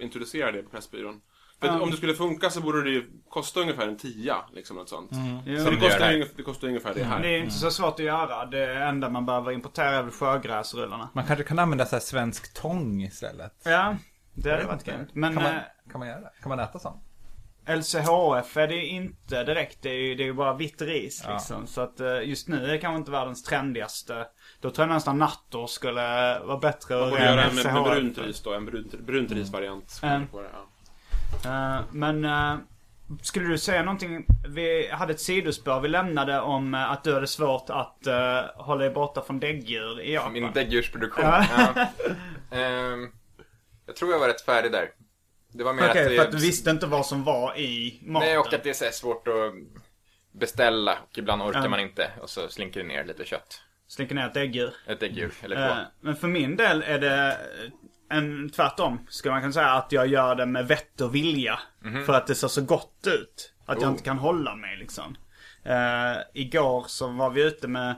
introducera 0.00 0.52
det 0.52 0.62
på 0.62 0.70
Pressbyrån. 0.70 1.20
För 1.62 1.68
Ja. 1.68 1.80
om 1.80 1.90
det 1.90 1.96
skulle 1.96 2.14
funka 2.14 2.50
så 2.50 2.60
borde 2.60 2.82
det 2.84 2.90
ju 2.90 3.10
kosta 3.28 3.60
ungefär 3.60 3.88
en 3.88 3.96
tia. 3.96 4.36
Liksom 4.52 4.76
något 4.76 4.88
sånt. 4.88 5.10
Jo, 5.46 5.58
Så 5.58 5.64
det 5.64 5.76
det 5.76 5.80
kostar, 5.80 6.10
gör 6.10 6.18
ju, 6.18 6.28
det 6.36 6.42
kostar 6.42 6.68
ungefär 6.68 6.94
det 6.94 7.04
här. 7.04 7.22
Det 7.22 7.28
är 7.28 7.38
inte 7.38 7.54
så 7.54 7.70
svårt 7.70 7.92
att 7.94 7.98
göra. 8.06 8.46
Det 8.46 8.74
enda 8.74 9.08
man 9.08 9.26
behöver 9.26 9.52
importera 9.52 9.90
är 9.90 10.02
väl 10.02 10.12
sjögräsrullarna. 10.12 11.08
Man 11.12 11.24
kanske 11.26 11.44
kan 11.44 11.58
använda 11.58 11.86
så 11.86 11.96
här 11.96 12.00
svensk 12.00 12.54
tång 12.54 13.02
istället. 13.02 13.52
Ja, 13.64 13.96
det 14.34 14.50
hade 14.50 14.64
varit 14.64 14.84
grymt. 14.84 15.08
Men 15.12 15.34
kan, 15.34 15.42
man, 15.42 15.52
eh, 15.52 15.60
kan 15.90 15.98
man 15.98 16.08
göra 16.08 16.20
det? 16.20 16.30
Kan 16.42 16.48
man 16.48 16.58
äta 16.60 16.78
sånt? 16.78 17.02
LCHF 17.66 18.56
är 18.56 18.68
det 18.68 18.86
inte 18.86 19.44
direkt. 19.44 19.82
Det 19.82 19.88
är 19.90 19.94
ju, 19.94 20.14
det 20.14 20.22
är 20.22 20.26
ju 20.26 20.32
bara 20.32 20.54
vitt 20.54 20.82
ris 20.82 21.22
Ja. 21.26 21.32
liksom. 21.32 21.66
Så 21.66 21.80
att 21.80 22.00
eh, 22.00 22.22
just 22.22 22.48
nu 22.48 22.64
är 22.64 22.68
det 22.72 22.78
kanske 22.78 22.98
inte 22.98 23.10
världens 23.10 23.42
trendigaste. 23.42 24.26
Då 24.60 24.70
tror 24.70 24.88
jag 24.88 24.94
nästan 24.94 25.18
natto 25.18 25.66
skulle 25.66 26.38
vara 26.38 26.58
bättre 26.58 26.94
Man 26.94 27.04
att 27.04 27.10
borde 27.10 27.24
göra 27.24 27.44
en 27.44 27.54
med, 27.54 27.84
brunt 27.84 28.18
ris 28.18 28.42
då. 28.42 28.52
En 28.54 28.64
brunt, 28.66 29.00
brunt 29.00 29.32
risvariant. 29.32 29.90
skulle 29.90 30.12
Mm. 30.12 30.26
Eh, 31.44 31.80
men 31.90 32.24
eh, 32.24 32.58
skulle 33.22 33.48
du 33.48 33.58
säga 33.58 33.82
någonting? 33.82 34.26
Vi 34.48 34.88
hade 34.90 35.12
ett 35.12 35.20
sidospår 35.20 35.80
vi 35.80 35.88
lämnade 35.88 36.40
om 36.40 36.74
eh, 36.74 36.90
att 36.90 37.04
du 37.04 37.14
hade 37.14 37.26
svårt 37.26 37.70
att 37.70 38.06
hålla 38.54 38.80
dig 38.80 38.90
borta 38.90 39.22
från 39.22 39.40
däggdjur 39.40 40.00
i 40.00 40.14
Japan. 40.14 40.32
Min 40.32 40.52
däggdjursproduktion. 40.52 41.24
Ja. 41.24 41.86
Ehm, 42.50 43.12
jag 43.86 43.96
tror 43.96 44.12
jag 44.12 44.18
var 44.18 44.28
rätt 44.28 44.40
färdig 44.40 44.72
där. 44.72 44.90
Det 45.52 45.64
var 45.64 45.72
mer 45.72 45.90
Okej, 45.90 46.02
att 46.02 46.08
det... 46.08 46.16
för 46.16 46.24
att 46.24 46.32
du 46.32 46.38
visste 46.38 46.70
inte 46.70 46.86
vad 46.86 47.06
som 47.06 47.24
var 47.24 47.58
i 47.58 48.00
maten. 48.02 48.28
Nej, 48.28 48.38
och 48.38 48.54
att 48.54 48.62
det 48.62 48.82
är 48.82 48.90
svårt 48.90 49.28
att 49.28 49.54
beställa 50.32 50.98
och 51.10 51.18
ibland 51.18 51.42
orkar 51.42 51.68
man 51.68 51.80
inte 51.80 52.10
och 52.20 52.30
så 52.30 52.48
slinker 52.48 52.80
det 52.80 52.86
ner 52.86 53.04
lite 53.04 53.24
kött. 53.24 53.62
Slinker 53.88 54.14
ner 54.14 54.26
ett 54.26 54.36
äggur. 54.36 54.74
Ett 54.86 55.02
äggur 55.02 55.32
eller 55.42 55.68
två. 55.68 55.74
Men 56.00 56.16
för 56.16 56.28
min 56.28 56.56
del 56.56 56.82
är 56.82 56.98
det 56.98 57.36
en 58.12 58.50
tvärtom. 58.50 59.06
Skulle 59.08 59.32
man 59.32 59.40
kunna 59.40 59.52
säga 59.52 59.70
att 59.72 59.92
jag 59.92 60.06
gör 60.06 60.34
det 60.34 60.46
med 60.46 60.68
vett 60.68 61.00
och 61.00 61.14
vilja. 61.14 61.58
För 62.06 62.12
att 62.12 62.26
det 62.26 62.34
ser 62.34 62.48
så 62.48 62.62
gott 62.62 63.06
ut. 63.06 63.52
Att 63.66 63.80
jag 63.80 63.88
Oh. 63.88 63.92
inte 63.92 64.04
kan 64.04 64.18
hålla 64.18 64.56
mig 64.56 64.76
liksom. 64.76 65.16
Eh, 65.64 66.16
igår 66.34 66.84
så 66.88 67.08
var 67.08 67.30
vi 67.30 67.42
ute 67.42 67.68
med 67.68 67.94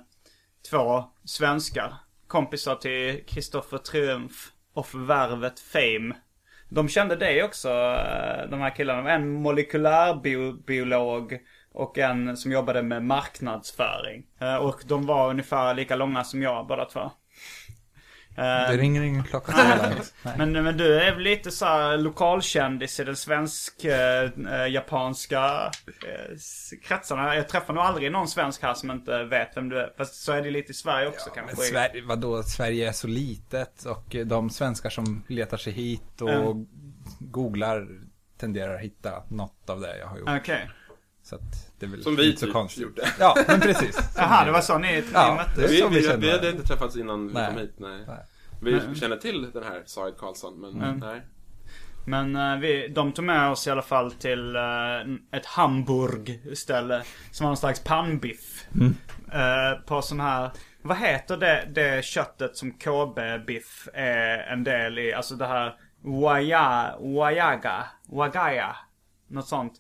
två 0.71 1.05
svenskar. 1.25 1.95
Kompisar 2.27 2.75
till 2.75 3.25
Kristoffer 3.27 3.79
Triumf 3.79 4.49
och 4.75 4.95
Värvet 4.95 5.61
Fame. 5.61 6.15
De 6.69 6.89
kände 6.89 7.17
dig 7.17 7.45
också, 7.45 7.69
eh, 7.69 8.51
de 8.51 8.61
här 8.61 8.77
killarna. 8.77 9.11
En 9.13 9.33
molekylärbiolog 9.33 11.39
och 11.73 11.99
en 11.99 12.37
som 12.37 12.53
jobbade 12.53 12.83
med 12.83 13.05
marknadsföring. 13.05 14.27
Eh, 14.41 14.57
Och 14.57 14.81
de 14.87 15.07
var 15.07 15.31
ungefär 15.31 15.75
lika 15.75 15.97
långa 15.97 16.25
som 16.25 16.43
jag 16.43 16.67
båda 16.67 16.85
två. 16.85 17.11
Eh, 18.37 18.45
Det 18.45 18.77
ringer 18.77 19.03
ingen 19.03 19.25
klocka 19.25 19.53
men, 20.37 20.53
men 20.53 20.77
du 20.77 21.01
är 21.01 21.15
väl 21.15 21.23
lite 21.23 21.51
så 21.51 21.65
här 21.65 21.97
lokalkändis 21.99 23.01
i 23.01 23.05
den 23.05 23.17
svensk-japanska 23.17 25.71
eh, 26.07 26.35
s- 26.35 26.73
kretsarna. 26.83 27.37
Jag 27.37 27.49
träffar 27.49 27.75
nog 27.75 27.85
aldrig 27.85 28.13
någon 28.13 28.29
svensk 28.29 28.63
här 28.63 28.75
som 28.75 28.91
inte 28.91 29.25
vet 29.25 29.57
vem 29.57 29.69
du 29.69 29.79
är. 29.81 29.93
Fast 29.97 30.15
så 30.15 30.33
är 30.33 30.43
det 30.43 30.51
lite 30.51 30.71
i 30.71 30.75
Sverige 30.75 31.09
också 31.09 31.31
Men 31.37 31.47
kanske. 31.47 31.65
Sverige, 31.65 32.03
vadå, 32.07 32.43
Sverige 32.43 32.89
är 32.89 32.93
så 32.93 33.07
litet 33.07 33.85
och 33.85 34.17
de 34.27 34.51
svenskar 34.51 34.91
som 34.91 35.25
letar 35.29 35.57
sig 35.57 35.73
hit 35.73 36.21
och 36.21 36.31
Mm. 36.31 36.67
googlar 37.19 37.87
tenderar 38.41 38.75
att 38.75 38.81
hitta 38.81 39.23
något 39.29 39.71
av 39.71 39.81
det 39.81 39.99
jag 39.99 40.07
har 40.07 40.19
gjort. 40.19 40.29
Okej. 40.41 40.71
Så 41.25 41.35
att 41.37 41.79
det 41.79 41.87
är 41.87 41.91
väl 41.91 42.03
Som 42.03 42.17
vi 42.17 42.27
inte 42.27 42.41
så 42.41 42.47
typ 42.47 42.53
konstigt. 42.53 42.83
gjorde. 42.83 43.03
Ja, 43.19 43.37
men 43.49 43.61
precis. 43.61 43.99
Jaha, 44.17 44.45
det 44.45 44.53
var 44.53 44.61
så 44.61 44.79
ni, 44.79 45.05
Ja, 45.13 45.29
ni 45.31 45.37
möttes? 45.37 45.55
det 45.57 45.65
är 45.65 45.89
Vi, 45.91 46.01
vi 46.01 46.09
vi, 46.09 46.17
vi 46.17 46.33
hade 46.33 46.51
inte 46.51 46.63
träffats 46.67 46.97
innan 46.97 47.27
vi 47.29 47.35
Nej. 47.35 47.47
kom 47.47 47.59
hit, 47.59 47.75
nej. 47.77 48.05
Nej. 48.07 48.17
Vi 48.63 48.73
Men- 48.73 48.95
känner 48.95 49.17
till 49.17 49.51
den 49.53 49.63
här 49.65 49.83
Said 49.87 50.17
Karlsson, 50.19 50.61
men 50.61 50.83
Mm. 50.83 50.97
nej. 50.99 51.21
Men 52.07 52.37
eh, 52.37 52.57
vi, 52.61 52.89
de 52.89 53.13
tog 53.13 53.25
med 53.25 53.51
oss 53.51 53.67
i 53.67 53.71
alla 53.71 53.83
fall 53.83 54.13
till 54.13 54.57
eh, 54.57 55.39
ett 55.39 55.47
Hamburg-ställe. 55.47 57.03
Som 57.31 57.45
var 57.45 57.49
någon 57.51 57.57
slags 57.57 57.85
pannbiff. 57.85 58.67
Eh, 59.33 59.81
på 59.87 60.03
sån 60.03 60.21
här, 60.21 60.51
vad 60.83 60.97
heter 60.97 61.37
det, 61.37 61.69
det 61.75 62.05
köttet 62.05 62.57
som 62.57 62.73
KB-biff 62.73 63.89
är 63.95 64.39
en 64.39 64.65
del 64.65 64.99
i? 64.99 65.13
Alltså 65.13 65.35
det 65.35 65.47
här 65.47 65.77
Waya, 66.03 66.95
Wayaga, 67.01 67.85
Wagaya. 68.09 68.77
Något 69.29 69.49
sånt. 69.49 69.73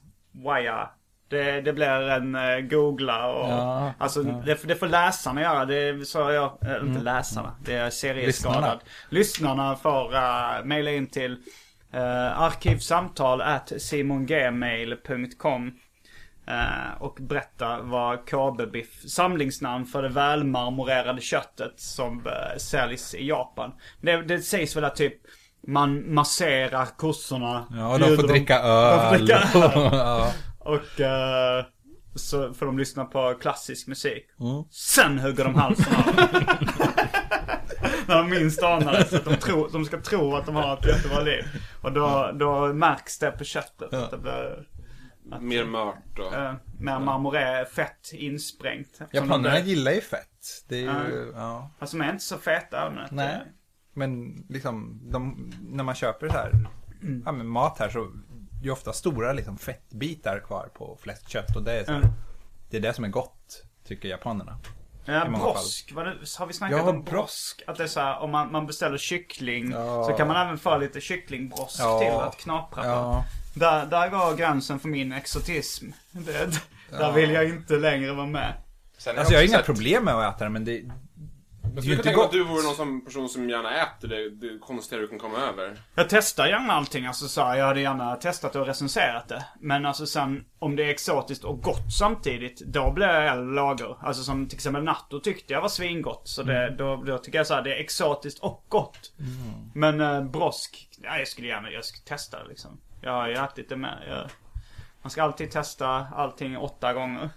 Waya. 0.44 0.90
Det, 1.34 1.60
det 1.60 1.72
blir 1.72 2.10
en 2.10 2.34
uh, 2.34 2.60
googla 2.60 3.26
och... 3.26 3.50
Ja, 3.50 3.92
alltså 3.98 4.22
Det, 4.22 4.62
det 4.64 4.76
får 4.76 4.86
läsarna 4.86 5.40
göra. 5.40 5.64
Det 5.64 6.08
så 6.08 6.18
jag... 6.18 6.58
eh, 6.62 6.88
inte 6.88 7.00
läsarna. 7.00 7.56
Det 7.64 7.74
är 7.74 7.90
serieskadad. 7.90 8.62
Lyssnarna. 8.62 8.80
Lyssnarna 9.08 9.76
får 9.76 10.14
uh, 10.14 10.64
mejla 10.64 10.90
in 10.90 11.06
till 11.06 11.32
uh, 11.94 12.40
arkivsamtal 12.40 13.40
at 13.40 13.72
simongmail.com 13.78 15.72
eh, 16.46 17.02
och 17.02 17.18
berätta 17.20 17.80
vad 17.82 18.28
KB-biff, 18.28 19.08
samlingsnamn 19.08 19.86
för 19.86 20.02
det 20.02 20.08
välmarmorerade 20.08 21.20
köttet 21.20 21.72
som 21.76 22.26
uh, 22.26 22.58
säljs 22.58 23.14
i 23.14 23.26
Japan. 23.26 23.72
Det, 24.00 24.22
det 24.22 24.38
sägs 24.38 24.76
väl 24.76 24.84
att 24.84 24.96
typ 24.96 25.14
man 25.66 26.14
masserar 26.14 26.86
kossorna. 26.96 27.66
Ja, 27.70 27.92
och 27.92 27.98
de 27.98 28.16
får 28.16 28.28
dricka 28.28 28.62
De 28.62 29.08
får 29.08 29.18
dricka 29.18 29.38
öl. 29.54 30.32
Ja. 30.64 30.70
Och 30.70 31.00
eh, 31.00 31.64
så 32.14 32.54
får 32.54 32.66
de 32.66 32.78
lyssna 32.78 33.04
på 33.04 33.34
klassisk 33.40 33.86
musik. 33.86 34.26
Mm. 34.40 34.64
Sen 34.70 35.18
hugger 35.18 35.44
de 35.44 35.54
halsen 35.54 35.94
av. 35.94 36.04
När 38.06 38.16
de 38.16 38.30
minst 38.30 38.62
anar 38.62 38.92
det. 38.92 39.04
Så 39.04 39.16
att 39.16 39.24
de, 39.24 39.36
tror, 39.36 39.68
de 39.72 39.84
ska 39.84 40.00
tro 40.00 40.34
att 40.34 40.46
de 40.46 40.54
har 40.54 40.78
ett 40.78 40.86
jättebra 40.86 41.20
liv. 41.20 41.44
Och 41.82 41.92
då, 41.92 42.30
då 42.34 42.72
märks 42.72 43.18
det 43.18 43.30
på 43.30 43.44
köttet. 43.44 43.94
Att 43.94 44.10
det 44.10 44.18
blir 44.18 44.68
Mer 45.40 45.64
mört 45.64 46.18
och... 46.18 46.32
uh, 46.32 46.54
mer 46.78 46.98
marmoré, 46.98 47.64
fett 47.64 48.12
insprängt. 48.12 49.00
Japanerna 49.12 49.58
gillar 49.58 49.92
ju 49.92 50.00
fett. 50.00 50.64
Det 50.68 50.84
är 50.84 51.08
ju, 51.08 51.32
ja. 51.34 51.70
Fast 51.78 51.92
de 51.92 52.00
är 52.00 52.10
inte 52.10 52.24
så 52.24 52.38
feta. 52.38 53.08
Nej. 53.10 53.40
Men 53.94 54.36
liksom, 54.48 55.00
de, 55.12 55.52
när 55.62 55.84
man 55.84 55.94
köper 55.94 56.28
så 56.28 56.34
här, 56.34 56.52
ja, 57.24 57.32
men 57.32 57.46
mat 57.46 57.78
här 57.78 57.88
så 57.88 58.12
är 58.64 58.68
det 58.68 58.72
ofta 58.72 58.92
stora 58.92 59.32
liksom, 59.32 59.58
fettbitar 59.58 60.40
kvar 60.46 60.68
på 60.74 60.98
fläskkött. 61.02 61.56
Och 61.56 61.62
det 61.62 61.72
är, 61.72 61.84
så 61.84 61.92
Mm. 61.92 62.08
det 62.70 62.76
är 62.76 62.80
det 62.80 62.92
som 62.94 63.04
är 63.04 63.08
gott, 63.08 63.62
tycker 63.86 64.08
japanerna. 64.08 64.58
Ja, 65.06 65.28
brosk. 65.28 65.92
Vad 65.94 66.06
det, 66.06 66.12
har 66.38 66.46
vi 66.46 66.52
snackat 66.52 66.78
Ja, 66.78 66.90
om 66.90 67.04
brosk? 67.04 67.62
Att 67.66 67.76
det 67.76 67.82
är 67.82 67.86
så 67.88 68.00
här, 68.00 68.18
om 68.18 68.30
man, 68.30 68.52
man 68.52 68.66
beställer 68.66 68.98
kyckling 68.98 69.70
Ja. 69.70 70.04
så 70.04 70.12
kan 70.12 70.28
man 70.28 70.36
även 70.46 70.58
få 70.58 70.78
lite 70.78 71.00
kycklingbrosk 71.00 71.80
Ja. 71.80 71.98
till 71.98 72.08
att 72.12 72.36
knapra 72.36 72.82
på. 72.82 72.88
Ja, 72.88 73.24
Där, 73.54 73.86
där 73.86 74.08
går 74.08 74.36
gränsen 74.36 74.78
för 74.80 74.88
min 74.88 75.12
exotism. 75.12 75.90
Det, 76.10 76.60
där 76.90 77.12
vill 77.12 77.30
jag 77.30 77.48
inte 77.48 77.74
längre 77.74 78.12
vara 78.12 78.26
med. 78.26 78.54
Sen 78.98 79.18
alltså 79.18 79.32
jag 79.34 79.40
har 79.40 79.46
inga 79.46 79.62
problem 79.62 80.04
med 80.04 80.14
att 80.14 80.36
äta 80.36 80.44
det, 80.44 80.50
men 80.50 80.64
det, 80.64 80.82
Jag 81.74 81.84
det 81.84 81.88
är 81.88 81.90
ju 81.90 81.96
skulle 81.96 81.96
inte 81.96 82.02
tänka 82.02 82.24
att 82.24 82.32
du 82.32 82.44
vore 82.44 82.62
någon 82.62 82.74
som 82.74 83.04
person 83.04 83.28
som 83.28 83.50
gärna 83.50 83.82
äter 83.82 84.08
det, 84.08 84.30
det 84.30 84.58
konstiga 84.58 85.00
du 85.00 85.08
kan 85.08 85.18
komma 85.18 85.38
över. 85.38 85.78
Jag 85.94 86.08
testar 86.08 86.46
gärna 86.46 86.72
allting. 86.72 87.06
Alltså 87.06 87.28
så 87.28 87.40
här, 87.40 87.56
jag 87.56 87.66
hade 87.66 87.80
gärna 87.80 88.16
testat 88.16 88.56
och 88.56 88.66
recenserat 88.66 89.28
det. 89.28 89.44
Men 89.60 89.86
alltså 89.86 90.06
sen, 90.06 90.44
om 90.58 90.76
det 90.76 90.84
är 90.84 90.88
exotiskt 90.88 91.44
och 91.44 91.62
gott 91.62 91.92
samtidigt, 91.98 92.60
då 92.60 92.90
blir 92.90 93.06
jag 93.06 93.54
lager. 93.54 93.96
Alltså 94.00 94.22
som 94.22 94.48
till 94.48 94.56
exempel 94.56 94.82
natto 94.82 95.20
tyckte 95.20 95.52
jag 95.52 95.60
var 95.60 95.68
svingott. 95.68 96.28
Så 96.28 96.42
det, 96.42 96.74
då, 96.78 96.96
då 96.96 97.18
tycker 97.18 97.38
jag 97.38 97.46
så 97.46 97.54
här, 97.54 97.62
det 97.62 97.74
är 97.74 97.80
exotiskt 97.80 98.38
och 98.38 98.64
gott. 98.68 99.12
Men 99.74 100.00
eh, 100.00 100.24
brosk, 100.24 100.88
ja, 101.02 101.18
jag 101.18 101.28
skulle 101.28 101.48
gärna, 101.48 101.70
jag 101.70 101.84
skulle 101.84 102.04
testa 102.04 102.42
det 102.42 102.48
liksom. 102.48 102.80
Jag 103.00 103.12
har 103.12 103.28
ju 103.28 103.34
ätit 103.34 103.68
det 103.68 103.76
med. 103.76 103.98
Jag, 104.08 104.30
man 105.04 105.10
ska 105.10 105.22
alltid 105.22 105.50
testa 105.50 106.06
allting 106.16 106.56
åtta 106.56 106.92
gånger. 106.92 107.30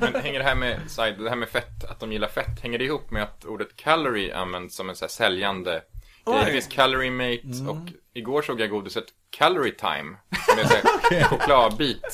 Men 0.00 0.14
hänger 0.14 0.38
det 0.38 0.44
här 0.44 0.54
med, 0.54 0.90
side, 0.90 1.18
det 1.18 1.28
här 1.28 1.36
med 1.36 1.48
fett, 1.48 1.84
att 1.84 2.00
de 2.00 2.12
gillar 2.12 2.28
fett, 2.28 2.60
hänger 2.62 2.78
det 2.78 2.84
ihop 2.84 3.10
med 3.10 3.22
att 3.22 3.44
ordet 3.44 3.76
calorie 3.76 4.36
används 4.36 4.76
som 4.76 4.88
en 4.88 4.96
så 4.96 5.04
här 5.04 5.10
säljande? 5.10 5.82
Det 6.26 6.52
finns 6.52 6.66
calorie 6.66 7.10
mate 7.10 7.70
och 7.70 7.78
igår 8.14 8.42
såg 8.42 8.60
jag 8.60 8.70
godiset 8.70 9.04
calorie 9.30 9.72
time. 9.72 10.16
Som 10.48 10.58
är 10.58 11.14
en 11.18 11.24
chokladbit 11.24 12.04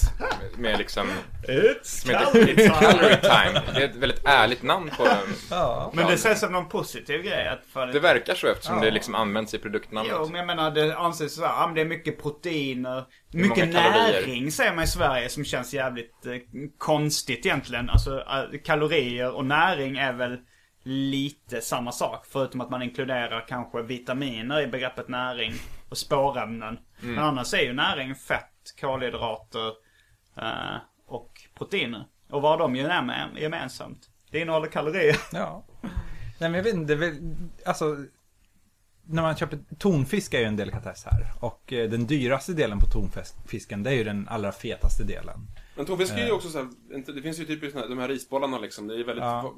med, 0.57 0.79
liksom, 0.79 1.09
It's 1.49 2.09
heter 2.09 2.47
It's 2.47 2.81
calorie 2.81 3.17
time. 3.17 3.61
Det 3.75 3.81
är 3.85 3.89
ett 3.89 3.97
väldigt 3.97 4.23
ärligt 4.25 4.63
namn 4.63 4.91
på 4.97 5.05
den. 5.05 5.29
Ja. 5.51 5.93
Men 5.95 6.07
det 6.07 6.13
ses 6.13 6.41
som 6.41 6.53
någon 6.53 6.69
positiv 6.69 7.23
grej 7.23 7.49
att 7.49 7.67
för 7.73 7.87
Det 7.87 8.01
verkar 8.01 8.35
så 8.35 8.47
eftersom 8.47 8.77
Ja. 8.77 8.85
det 8.85 8.91
liksom 8.91 9.15
används 9.15 9.55
i 9.55 9.59
produktnamnet. 9.59 10.13
Jo, 10.17 10.27
men 10.27 10.35
jag 10.35 10.47
menar 10.47 10.71
det 10.71 10.97
anses 10.97 11.35
så 11.35 11.47
här, 11.47 11.67
men 11.67 11.75
det 11.75 11.81
är 11.81 11.85
mycket 11.85 12.23
proteiner. 12.23 13.05
Mycket 13.33 13.69
näring 13.69 14.53
säger 14.53 14.75
man 14.75 14.85
i 14.85 14.87
Sverige 14.87 15.29
som 15.29 15.45
känns 15.45 15.75
jävligt 15.75 16.27
eh, 16.27 16.33
konstigt 16.79 17.47
egentligen. 17.47 17.91
Alltså 17.91 18.19
eh, 18.19 18.61
kalorier 18.65 19.35
och 19.35 19.45
näring 19.45 19.97
är 19.97 20.13
väl 20.13 20.39
lite 20.83 21.61
samma 21.61 21.93
sak. 21.93 22.27
Förutom 22.27 22.61
att 22.61 22.71
man 22.71 22.83
inkluderar 22.83 23.45
kanske 23.49 23.83
vitaminer 23.83 24.61
i 24.61 24.67
begreppet 24.67 25.09
näring 25.09 25.53
och 25.89 25.99
spårämnen. 25.99 26.79
Mm. 27.03 27.15
Men 27.15 27.25
annars 27.25 27.55
är 27.55 27.63
ju 27.63 27.73
näring 27.73 28.15
fett, 28.15 28.75
kolhydrater 28.81 29.69
eh, 30.37 30.77
och 31.07 31.31
proteiner. 31.55 32.05
Och 32.31 32.43
vad 32.43 32.51
har 32.51 32.59
de 32.59 32.77
gem- 32.77 33.37
gemensamt? 33.37 34.09
Det 34.31 34.41
innehåller 34.41 34.69
kalorier. 34.69 35.17
Ja. 35.33 35.65
Nej 36.39 36.51
men 36.51 36.55
jag 36.55 36.63
vet 36.63 36.75
inte, 36.75 36.95
väl, 36.95 37.15
alltså 37.67 37.97
när 39.05 39.23
man 39.23 39.37
köper 39.37 39.59
tonfisk 39.79 40.35
är 40.35 40.39
ju 40.41 40.45
en 40.45 40.57
delikatess 40.57 41.05
här. 41.05 41.33
Och 41.41 41.73
eh, 41.73 41.91
den 41.91 42.07
dyraste 42.07 42.53
delen 42.53 42.79
på 42.79 42.87
tonfisken 42.87 43.83
det 43.83 43.91
är 43.91 43.95
ju 43.95 44.05
den 44.05 44.29
allra 44.29 44.53
fetaste 44.53 45.05
delen. 45.05 45.39
Men 45.77 45.87
tonfisk 45.87 46.13
är 46.13 46.27
ju 46.27 46.33
också 46.33 46.49
så 46.49 46.59
här, 46.59 46.69
det 47.15 47.23
finns 47.23 47.41
ju 47.41 47.45
typ 47.45 47.75
här, 47.75 47.89
de 47.89 47.99
här 47.99 48.09
risbollarna 48.09 48.59
liksom, 48.59 48.87
det 48.89 48.95
är 48.95 49.05
väldigt 49.05 49.25
Ja. 49.25 49.55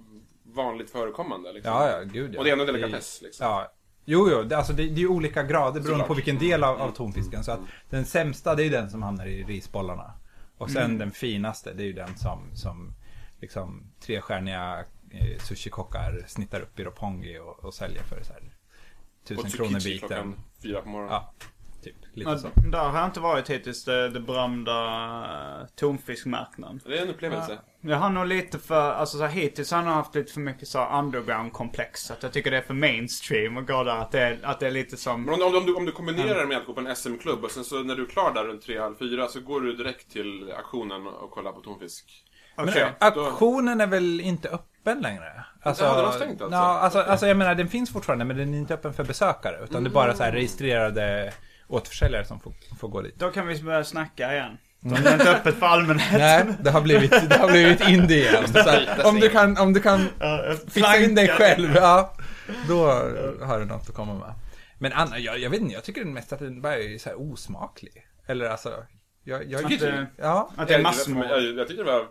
Va- 0.54 0.62
vanligt 0.62 0.90
förekommande 0.90 1.52
liksom. 1.52 1.72
Ja, 1.72 1.90
ja, 1.90 2.02
gud 2.04 2.34
ja. 2.34 2.38
Och 2.38 2.44
det 2.44 2.50
är 2.50 2.52
ändå 2.52 2.64
en 2.64 2.72
delikatess 2.72 3.20
liksom. 3.22 3.46
Ja. 3.46 3.72
Jo, 4.06 4.28
jo, 4.30 4.42
det, 4.42 4.56
alltså 4.56 4.72
det, 4.72 4.82
det 4.82 4.94
är 4.94 4.98
ju 4.98 5.08
olika 5.08 5.42
grader 5.42 5.72
beroende 5.72 5.88
Såklart. 5.90 6.06
på 6.08 6.14
vilken 6.14 6.38
del 6.38 6.64
av, 6.64 6.82
av 6.82 6.90
tonfisken. 6.90 7.44
Så 7.44 7.52
att 7.52 7.60
den 7.90 8.04
sämsta 8.04 8.54
det 8.54 8.62
är 8.62 8.64
ju 8.64 8.70
den 8.70 8.90
som 8.90 9.02
hamnar 9.02 9.26
i 9.26 9.44
risbollarna. 9.44 10.12
Och 10.58 10.70
sen 10.70 10.82
Mm. 10.84 10.98
den 10.98 11.10
finaste 11.10 11.72
det 11.72 11.82
är 11.82 11.86
ju 11.86 11.92
den 11.92 12.16
som, 12.16 12.40
som 12.54 12.94
liksom 13.40 13.90
trestjärniga 14.00 14.84
eh, 15.10 15.38
sushikockar 15.38 16.24
snittar 16.26 16.60
upp 16.60 16.80
i 16.80 16.84
roppongi 16.84 17.38
och, 17.38 17.64
och 17.64 17.74
säljer 17.74 18.02
för 18.02 18.22
så 18.22 18.32
här 18.32 18.42
tusen 19.28 19.44
Och 19.44 19.50
kronor 19.52 19.84
biten. 19.84 19.98
klockan 20.08 20.34
fyra 20.62 20.82
på 20.82 20.88
morgonen. 20.88 21.12
Ja, 21.14 21.32
typ. 21.84 21.96
Lite 22.14 22.30
Ja, 22.30 22.38
så. 22.38 22.48
där 22.70 22.78
har 22.78 22.98
jag 22.98 23.08
inte 23.08 23.20
varit 23.20 23.50
hittills, 23.50 23.84
det, 23.84 24.08
det 24.08 24.20
berömda 24.20 24.72
uh, 25.60 25.66
tonfiskmarknaden. 25.76 26.80
Det 26.86 26.98
är 26.98 27.02
en 27.02 27.08
upplevelse. 27.10 27.58
Jag 27.80 27.96
har 27.96 28.10
nog 28.10 28.26
lite 28.26 28.58
för, 28.58 28.92
alltså 28.92 29.18
så 29.18 29.24
här, 29.24 29.30
hittills 29.30 29.70
har 29.72 29.82
jag 29.82 29.90
haft 29.90 30.14
lite 30.14 30.32
för 30.32 30.40
mycket 30.40 30.68
så 30.68 30.86
underground-komplex. 30.98 32.10
Att 32.10 32.22
jag 32.22 32.32
tycker 32.32 32.50
det 32.50 32.56
är 32.56 32.62
för 32.62 32.74
mainstream 32.74 33.56
och 33.56 33.66
gå 33.68 33.84
där. 33.84 33.96
Att 33.96 34.12
det 34.12 34.20
är, 34.20 34.38
att 34.42 34.60
det 34.60 34.66
är 34.66 34.70
lite 34.70 34.96
som... 34.96 35.22
Men 35.22 35.34
om, 35.34 35.38
du- 35.40 35.44
om, 35.46 35.52
du, 35.52 35.58
om 35.58 35.66
du 35.66 35.74
om 35.74 35.84
du 35.86 35.92
kombinerar 35.92 36.38
det 36.40 36.46
med 36.46 36.56
att 36.56 36.66
gå 36.66 36.74
på 36.74 36.80
en 36.80 36.96
SM-klubb 36.96 37.44
och 37.44 37.50
sen 37.50 37.64
så 37.64 37.82
när 37.82 37.94
du 37.96 38.02
är 38.02 38.06
klar 38.06 38.34
där 38.34 38.44
runt 38.44 38.62
tre, 38.62 38.78
halv 38.80 38.94
fyra 38.98 39.28
så 39.28 39.40
går 39.40 39.60
du 39.60 39.72
direkt 39.76 40.12
till 40.12 40.52
auktionen 40.56 41.06
och 41.06 41.30
kollar 41.30 41.52
på 41.52 41.60
tonfisk. 41.60 42.04
Men 42.56 42.66
då- 42.66 43.06
auktionen 43.06 43.80
är 43.80 43.86
väl 43.86 44.20
inte 44.20 44.48
öppen 44.48 45.00
längre? 45.00 45.44
Alltså, 45.62 45.84
Ja, 45.84 45.96
den 45.96 46.04
har 46.04 46.12
stängt 46.12 46.42
alltså? 46.42 46.56
Ja, 46.58 46.78
alltså, 46.78 46.98
alltså 46.98 47.26
jag 47.26 47.36
menar 47.36 47.54
den 47.54 47.68
finns 47.68 47.92
fortfarande 47.92 48.24
men 48.24 48.36
den 48.36 48.54
är 48.54 48.58
inte 48.58 48.74
öppen 48.74 48.94
för 48.94 49.04
besökare. 49.04 49.64
Utan 49.64 49.84
det 49.84 49.90
är 49.90 49.92
bara 49.92 50.14
så 50.14 50.22
här 50.22 50.32
registrerade 50.32 51.32
återförsäljare 51.74 52.24
som 52.24 52.40
får, 52.40 52.52
får 52.80 52.88
gå 52.88 53.02
dit. 53.02 53.14
Då 53.18 53.30
kan 53.30 53.46
vi 53.46 53.62
börja 53.62 53.84
snacka 53.84 54.32
igen. 54.34 54.58
Då 54.80 54.94
är 54.96 55.00
det 55.02 55.12
inte 55.12 55.30
öppet 55.30 55.54
för 55.54 55.66
allmänheten. 55.66 56.18
Nej, 56.20 56.56
det 56.62 56.70
har 56.70 56.80
blivit, 56.80 57.10
det 57.30 57.36
har 57.36 57.50
blivit 57.50 57.88
indie 57.88 58.28
igen. 58.30 58.48
Så 58.48 58.58
här, 58.58 59.06
om, 59.06 59.20
du 59.20 59.28
kan, 59.28 59.58
om 59.58 59.72
du 59.72 59.80
kan 59.80 60.08
fixa 60.68 60.96
in 60.98 61.14
dig 61.14 61.28
själv, 61.28 61.74
ja, 61.74 62.14
då 62.68 62.84
har 63.44 63.58
du 63.60 63.64
något 63.64 63.88
att 63.88 63.94
komma 63.94 64.14
med. 64.14 64.34
Men 64.78 64.92
Anna, 64.92 65.18
jag, 65.18 65.38
jag 65.38 65.50
vet 65.50 65.60
inte, 65.60 65.74
jag 65.74 65.84
tycker 65.84 66.04
mest 66.04 66.32
att 66.32 66.38
den 66.38 66.60
bara 66.60 66.76
är 66.76 66.98
så 66.98 67.08
här 67.08 67.20
osmaklig. 67.20 67.92
Eller 68.26 68.48
alltså, 68.48 68.70
jag, 69.24 69.50
jag 69.50 69.64
Att 69.64 69.80
det- 69.80 70.06
ja. 70.18 70.50
Att 70.56 70.68
det 70.68 70.74
är 70.74 70.78
Jag, 70.78 70.82
massmål. 70.82 71.26
jag, 71.30 71.42
jag 71.42 71.68
tyckte 71.68 71.82
det 71.84 71.92
var 71.92 72.06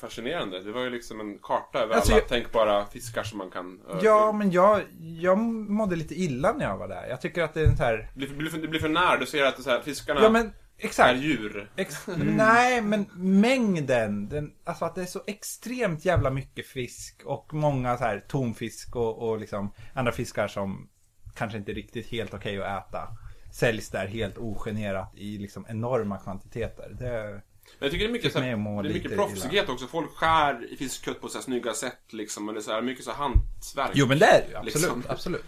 fascinerande. 0.00 0.62
Det 0.62 0.72
var 0.72 0.80
ju 0.80 0.90
liksom 0.90 1.20
en 1.20 1.38
karta 1.38 1.78
över 1.78 1.94
Alltså, 1.94 2.12
alla 2.12 2.20
jag- 2.20 2.28
tänkbara 2.28 2.86
fiskar 2.86 3.22
som 3.22 3.38
man 3.38 3.50
kan... 3.50 3.80
Ja, 4.02 4.32
men 4.32 4.50
jag, 4.50 4.82
jag 5.00 5.38
mådde 5.38 5.96
lite 5.96 6.14
illa 6.14 6.52
när 6.52 6.64
jag 6.64 6.76
var 6.78 6.88
där. 6.88 7.06
Jag 7.08 7.20
tycker 7.20 7.42
att 7.42 7.54
det 7.54 7.60
är 7.60 7.66
en 7.66 7.76
så 7.76 7.82
här, 7.82 8.10
Det 8.14 8.26
blir, 8.26 8.50
för- 8.50 8.58
det 8.58 8.68
blir 8.68 8.80
för 8.80 8.88
när. 8.88 9.16
Du 9.16 9.26
ser 9.26 9.44
att 9.44 9.58
är 9.58 9.62
så 9.62 9.70
här, 9.70 9.80
fiskarna 9.80 10.20
ja 10.22 10.30
men 10.30 10.46
är 10.46 10.52
exakt. 10.78 11.18
djur. 11.18 11.70
Ex 11.76 12.06
Nej, 12.16 12.80
men 12.80 13.06
mängden. 13.50 14.28
Den, 14.28 14.52
alltså 14.64 14.84
att 14.84 14.94
det 14.94 15.00
är 15.02 15.06
så 15.06 15.22
extremt 15.26 16.04
jävla 16.04 16.30
mycket 16.30 16.66
fisk 16.66 17.22
och 17.24 17.54
många 17.54 17.96
så 17.96 18.04
här 18.04 18.24
tonfisk 18.28 18.96
och, 18.96 19.28
och 19.28 19.38
liksom 19.40 19.72
andra 19.94 20.12
fiskar 20.12 20.48
som 20.48 20.88
kanske 21.34 21.58
inte 21.58 21.72
är 21.72 21.74
riktigt 21.74 22.06
helt 22.06 22.34
okej 22.34 22.62
att 22.62 22.88
äta. 22.88 23.08
Säljs 23.52 23.90
där 23.90 24.06
helt 24.06 24.38
ogenerat 24.38 25.12
i 25.16 25.38
liksom 25.38 25.66
enorma 25.68 26.18
kvantiteter. 26.18 26.96
Det, 26.98 27.42
Men 27.78 27.86
jag 27.86 27.92
tycker 27.92 28.04
det 28.04 28.10
är 28.10 28.12
mycket, 28.12 28.32
så 28.32 28.38
här, 28.38 28.46
det 28.82 28.88
är 28.88 28.92
mycket 28.92 29.14
proffsighet 29.14 29.68
också. 29.68 29.86
Folk 29.86 30.10
skär 30.10 30.72
i 30.72 30.76
fiskkött 30.76 31.20
på 31.20 31.28
så 31.28 31.38
här 31.38 31.42
snygga 31.42 31.74
sätt 31.74 32.12
liksom. 32.12 32.48
Och 32.48 32.54
det 32.54 32.60
är 32.60 32.62
så 32.62 32.72
här, 32.72 32.82
mycket 32.82 33.04
så 33.04 33.10
här 33.10 33.18
hantverk. 33.18 33.90
jo 33.94 34.06
men 34.06 34.18
det 34.18 34.26
är 34.26 34.42
det 34.42 34.48
ju, 34.48 34.56
absolut. 34.56 34.74
Liksom. 34.74 35.04
absolut. 35.08 35.44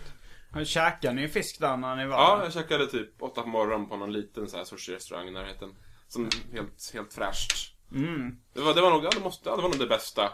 Käkade 0.65 1.15
ni 1.15 1.29
fisk 1.29 1.61
där 1.61 1.77
när 1.77 1.97
ni 1.97 2.07
var 2.07 2.17
Ja, 2.17 2.41
jag 2.45 2.53
käkade 2.53 2.87
typ 2.87 3.23
åtta 3.23 3.43
på 3.43 3.49
morgonen 3.49 3.89
på 3.89 3.97
någon 3.97 4.13
liten 4.13 4.49
så 4.49 4.57
här 4.57 4.65
sushi-restaurang 4.65 5.29
i 5.29 5.31
närheten. 5.31 5.75
Som 6.09 6.31
helt, 6.53 6.91
helt 6.95 7.13
fräscht. 7.13 7.75
Mm. 7.95 8.39
Det 8.55 8.61
var, 8.61 8.75
det 8.75 8.81
var 8.81 8.91
nog, 8.91 9.05
ja, 9.05 9.11
det 9.15 9.21
måste, 9.21 9.49
ja, 9.49 9.57
det 9.57 9.63
var 9.63 9.69
nog 9.69 9.79
det 9.79 9.87
bästa, 9.87 10.33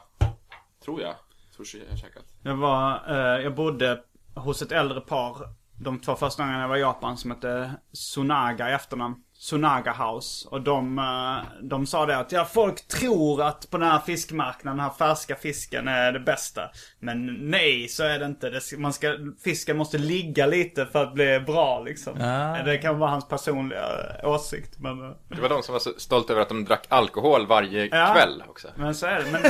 tror 0.85 1.01
jag, 1.01 1.15
sushi 1.57 1.83
jag 1.91 1.99
käkat. 1.99 2.25
Jag 2.43 2.57
var, 2.57 3.03
eh, 3.09 3.43
jag 3.43 3.55
bodde 3.55 4.03
hos 4.35 4.63
ett 4.63 4.73
äldre 4.73 5.01
par 5.01 5.49
de 5.81 6.01
två 6.01 6.17
första 6.17 6.43
gångerna 6.43 6.61
jag 6.61 6.69
var 6.69 6.77
i 6.77 6.81
Japan 6.81 7.17
som 7.17 7.31
hette 7.31 7.75
Sonaga 7.93 8.71
i 8.71 8.73
efternamn. 8.73 9.15
Sonaga 9.37 9.93
House. 9.93 10.49
Och 10.49 10.63
de, 10.63 10.99
eh, 10.99 11.59
de 11.63 11.87
sa 11.87 12.07
det 12.07 12.17
att 12.17 12.33
ja, 12.33 12.45
folk 12.45 12.89
tror 12.89 13.43
att 13.43 13.71
på 13.71 13.79
den 13.79 13.89
här 13.91 13.99
fiskmarknaden, 13.99 14.77
den 14.77 14.87
här 14.87 14.93
färska 14.99 15.35
fisken 15.37 15.89
är 15.89 16.13
det 16.13 16.21
bästa. 16.21 16.71
Men 17.01 17.27
nej, 17.51 17.89
så 17.89 18.03
är 18.05 18.19
det 18.19 18.27
inte. 18.27 18.51
Det, 18.51 18.61
man 18.79 18.93
ska, 18.93 19.17
fisken 19.45 19.77
måste 19.77 19.99
ligga 19.99 20.47
lite 20.47 20.87
för 20.87 21.03
att 21.03 21.15
bli 21.15 21.41
bra 21.41 21.81
liksom. 21.81 22.21
Ah. 22.21 22.63
Det 22.63 22.79
kan 22.79 22.99
vara 22.99 23.11
hans 23.11 23.29
personliga 23.29 23.83
åsikt. 24.23 24.79
Men, 24.79 25.05
eh, 25.11 25.17
Det 25.29 25.41
var 25.41 25.49
de 25.49 25.63
som 25.63 25.73
var 25.73 25.81
så 25.81 25.91
stolta 25.99 26.33
över 26.33 26.43
att 26.43 26.49
de 26.49 26.65
drack 26.65 26.87
alkohol 26.89 27.47
varje 27.47 27.85
Ja. 27.93 28.15
kväll 28.15 28.43
också. 28.49 28.69
Men 28.77 28.95
så 28.95 29.07
är 29.07 29.19
det. 29.25 29.31
Men... 29.31 29.43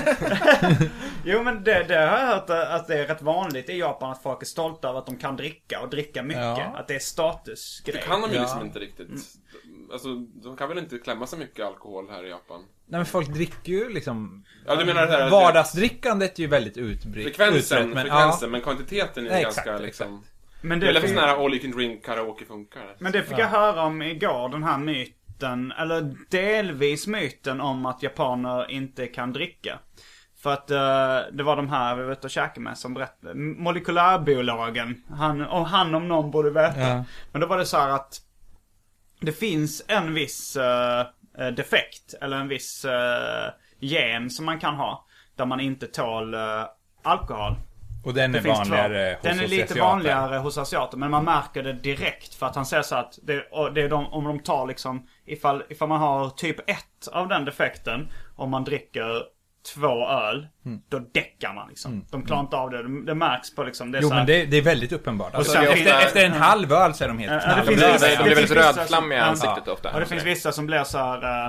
jo 1.25 1.43
men 1.43 1.65
det, 1.65 1.85
det 1.89 1.95
har 1.95 2.03
jag 2.19 2.27
hört 2.27 2.51
att 2.51 2.87
det 2.87 2.99
är 2.99 3.07
rätt 3.07 3.23
vanligt 3.23 3.71
i 3.71 3.79
Japan 3.79 4.11
att 4.11 4.23
folk 4.23 4.43
är 4.43 4.47
stolta 4.47 4.89
över 4.89 4.99
att 4.99 5.07
de 5.07 5.17
kan 5.17 5.37
dricka 5.37 5.81
och 5.81 5.89
dricka 5.91 6.23
mycket. 6.23 6.43
Ja. 6.43 6.73
Att 6.77 6.89
det 6.89 6.95
är 6.95 6.99
statusgrej. 6.99 7.97
Det 8.01 8.07
kan 8.09 8.21
de 8.21 8.31
ju 8.31 8.37
Ja. 8.37 8.43
liksom 8.43 8.63
inte 8.63 8.79
riktigt. 8.79 9.09
Alltså, 9.93 10.15
de 10.17 10.57
kan 10.57 10.69
väl 10.69 10.79
inte 10.79 10.99
klämma 10.99 11.27
så 11.27 11.37
mycket 11.37 11.67
alkohol 11.67 12.11
här 12.11 12.27
i 12.27 12.31
Japan? 12.31 12.61
Nej 12.87 12.99
men 12.99 13.07
folk 13.07 13.29
dricker 13.29 13.73
ju 13.73 13.89
liksom 13.89 14.45
Ja, 14.67 14.77
du 14.77 14.85
menar 14.85 15.07
det 15.07 15.13
här... 15.13 15.31
Vardagsdrickandet 15.31 16.39
är 16.39 16.43
ju 16.43 16.49
väldigt 16.49 16.77
utbrett. 16.77 17.25
Frekvensen, 17.25 17.79
utbrett, 17.79 17.95
men, 17.95 18.03
frekvensen, 18.03 18.51
men 18.51 18.61
kvantiteten 18.61 19.27
är 19.27 19.31
Nej, 19.31 19.43
ganska 19.43 19.61
exakt, 19.61 19.83
liksom... 19.83 20.25
Men 20.63 20.81
Det 20.81 20.89
är 20.89 20.93
väl 20.93 21.09
sån 21.09 21.19
här 21.19 21.45
all 21.45 21.55
you 21.55 21.63
can 21.63 21.71
drink 21.71 22.05
karaoke 22.05 22.45
funkar. 22.45 22.97
men 22.99 23.13
det 23.13 23.23
fick 23.23 23.39
jag 23.39 23.49
höra 23.49 23.83
om 23.83 24.03
igår, 24.03 24.49
den 24.49 24.63
här 24.63 24.79
myten. 24.79 25.73
Eller 25.73 26.15
delvis 26.31 27.07
myten 27.07 27.61
om 27.61 27.87
att 27.87 28.03
japaner 28.03 28.71
inte 28.71 29.07
kan 29.07 29.33
dricka. 29.33 29.79
För 30.37 30.53
att 30.53 30.71
eh, 30.71 31.33
det 31.33 31.43
var 31.43 31.57
de 31.57 31.69
här 31.69 31.97
vi 31.97 32.03
var 32.03 32.13
ute 32.13 32.27
och 32.27 32.31
käkade 32.31 32.61
med 32.61 32.79
som 32.79 32.95
berättade. 32.95 33.35
Molekylärbiologen. 33.35 35.03
Han, 35.11 35.41
och 35.41 35.67
han 35.67 35.95
om 35.95 36.09
någon 36.09 36.31
borde 36.31 36.51
veta. 36.51 36.81
Ja. 36.81 37.05
Men 37.33 37.41
då 37.41 37.47
var 37.47 37.59
det 37.59 37.67
så 37.67 37.77
här 37.77 37.89
att 37.89 38.21
det 39.21 39.33
finns 39.33 39.83
en 39.89 40.15
viss 40.15 40.57
eh, 40.57 41.07
defekt 41.57 42.15
eller 42.21 42.37
en 42.37 42.49
viss 42.49 42.85
eh, 42.85 43.53
gen 43.81 44.31
som 44.31 44.45
man 44.47 44.59
kan 44.61 44.75
ha. 44.75 45.07
Där 45.37 45.47
man 45.47 45.61
inte 45.61 45.87
tål 45.87 46.35
eh, 46.35 46.65
alkohol. 47.03 47.55
Och 48.05 48.15
den 48.15 48.33
Det 48.33 48.39
är 48.39 48.43
vanligare 48.43 49.15
två. 49.15 49.29
hos 49.29 49.37
Den 49.37 49.45
är 49.45 49.49
lite 49.49 49.65
asiater. 49.65 49.81
vanligare 49.81 50.37
hos 50.39 50.59
asiater. 50.59 50.97
Men 50.99 51.11
man 51.11 51.25
märker 51.25 51.63
det 51.63 51.73
direkt. 51.73 52.35
För 52.35 52.47
att 52.47 52.55
han 52.57 52.67
säger 52.67 52.83
så 52.83 52.95
att 52.97 53.19
det, 53.23 53.35
det 53.75 53.83
är 53.83 53.89
de, 53.89 54.07
om 54.07 54.25
de 54.25 54.41
tar 54.41 54.67
liksom 54.67 55.09
ifall, 55.27 55.63
ifall 55.69 55.89
man 55.89 56.01
har 56.01 56.31
typ 56.31 56.71
ett 56.71 57.09
av 57.13 57.29
den 57.29 57.45
defekten. 57.45 58.09
Om 58.37 58.51
man 58.51 58.65
dricker 58.65 59.23
två 59.75 60.09
öl. 60.09 60.47
Mm. 60.67 60.81
Då 60.89 60.99
däckar 60.99 61.55
man 61.55 61.69
liksom. 61.69 62.07
De 62.11 62.23
klarar 62.27 62.41
inte 62.41 62.57
av 62.57 62.71
det. 62.71 62.83
Det, 62.83 63.05
det 63.05 63.15
märks 63.15 63.55
på 63.55 63.63
liksom. 63.65 63.93
Det 63.93 63.99
är 63.99 64.03
Jo 64.03 64.09
så 64.09 64.15
här- 64.15 64.21
men 64.21 64.27
det, 64.27 64.45
det 64.47 64.57
är 64.57 64.63
väldigt 64.63 64.93
uppenbart. 64.93 65.35
Alltså, 65.35 65.53
sen 65.53 65.63
efter, 65.63 65.75
finns 65.77 65.89
det- 65.89 66.03
efter 66.05 66.25
en 66.27 66.33
halv 66.33 66.73
öl 66.73 66.95
så 66.95 67.05
är 67.05 67.09
de 67.09 67.19
helt 67.19 67.33
Ja, 67.33 67.37
det 67.39 67.45
knall. 67.55 67.67
finns 67.67 67.79
blir- 67.81 67.93
vissa- 67.93 68.09
de 68.09 68.23
blir 68.25 68.35
väldigt 68.35 68.57
rödflammiga 68.57 69.19
i 69.19 69.23
ansiktet 69.23 69.63
ja. 69.67 69.73
ofta. 69.73 69.93
Och 69.93 70.01
det 70.01 70.07
finns 70.07 70.25
vissa 70.25 70.53
som 70.53 70.67
blir 70.67 70.85
så 70.85 70.99
här. 70.99 71.47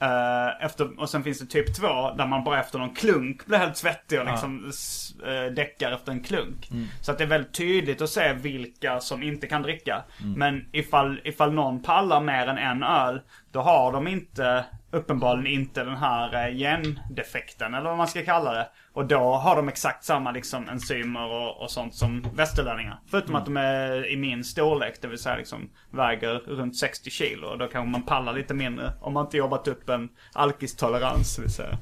eh, 0.00 0.64
efter, 0.64 1.00
och 1.00 1.10
sen 1.10 1.22
finns 1.24 1.38
det 1.40 1.46
typ 1.46 1.76
två 1.76 2.10
där 2.18 2.26
man 2.26 2.44
bara 2.44 2.60
efter 2.60 2.78
någon 2.78 2.94
klunk 2.94 3.46
blir 3.46 3.58
helt 3.58 3.76
svettig 3.76 4.20
och 4.20 4.26
liksom 4.26 4.66
s- 4.68 5.10
eh, 5.26 5.52
däckar 5.54 5.92
efter 5.92 6.12
en 6.12 6.22
klunk. 6.22 6.68
Så 7.02 7.12
att 7.12 7.18
det 7.18 7.24
är 7.24 7.28
väldigt 7.28 7.54
tydligt 7.54 8.00
att 8.02 8.10
se 8.10 8.32
vilka 8.32 9.00
som 9.00 9.22
inte 9.22 9.46
kan 9.46 9.62
dricka. 9.62 10.02
Men 10.36 10.64
ifall, 10.72 11.20
ifall 11.24 11.52
någon 11.52 11.82
pallar 11.82 12.20
mer 12.20 12.46
än 12.46 12.58
en 12.58 12.82
öl, 12.82 13.20
då 13.52 13.60
har 13.60 13.92
de 13.92 14.08
inte 14.08 14.64
uppenbarligen 14.90 15.60
inte 15.60 15.84
den 15.84 15.96
här 15.96 16.48
eh, 16.48 16.56
gendefekten 16.56 17.74
eller 17.74 17.88
vad 17.88 17.98
man 17.98 18.08
ska 18.08 18.24
kalla 18.24 18.52
det. 18.52 18.68
Och 18.92 19.06
då 19.06 19.34
har 19.34 19.56
de 19.56 19.68
exakt 19.68 20.04
samma 20.04 20.30
liksom 20.30 20.68
enzymer 20.68 21.26
och, 21.26 21.62
och 21.62 21.70
sånt 21.70 21.94
som 21.94 22.26
västerlänningar. 22.34 23.00
Förutom 23.10 23.34
att 23.34 23.44
de 23.44 23.56
är 23.56 24.12
i 24.12 24.16
min 24.16 24.44
storlek, 24.44 24.98
det 25.00 25.08
vill 25.08 25.18
säga 25.18 25.36
liksom 25.36 25.70
väger 25.90 26.34
runt 26.34 26.76
60 26.76 27.10
kilo. 27.10 27.46
Och 27.46 27.58
då 27.58 27.66
kanske 27.66 27.90
man 27.90 28.02
pallar 28.02 28.32
lite 28.32 28.54
mindre 28.54 28.92
om 29.00 29.12
man 29.12 29.24
inte 29.24 29.36
jobbat 29.36 29.68
upp 29.68 29.88
en 29.88 30.08
alkistolerans, 30.32 31.38
vill 31.38 31.52
säga. 31.52 31.78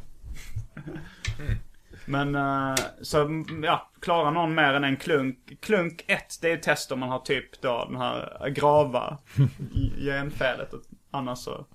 Men 2.09 2.35
eh, 2.35 2.75
så 3.03 3.45
ja, 3.63 3.91
klarar 4.01 4.31
någon 4.31 4.55
mer 4.55 4.73
än 4.73 4.85
en 4.85 4.97
klunk. 4.97 5.61
Klunk 5.61 6.05
1 6.07 6.39
det 6.43 6.53
är 6.53 6.57
test 6.57 6.93
om 6.93 7.01
man 7.01 7.09
har 7.09 7.19
typ 7.19 7.63
då 7.63 7.87
den 7.89 7.97
här 7.97 8.49
grava 8.49 9.19
genfelet. 9.99 10.73
Och 10.73 10.83
Annars 11.11 11.39
så, 11.39 11.67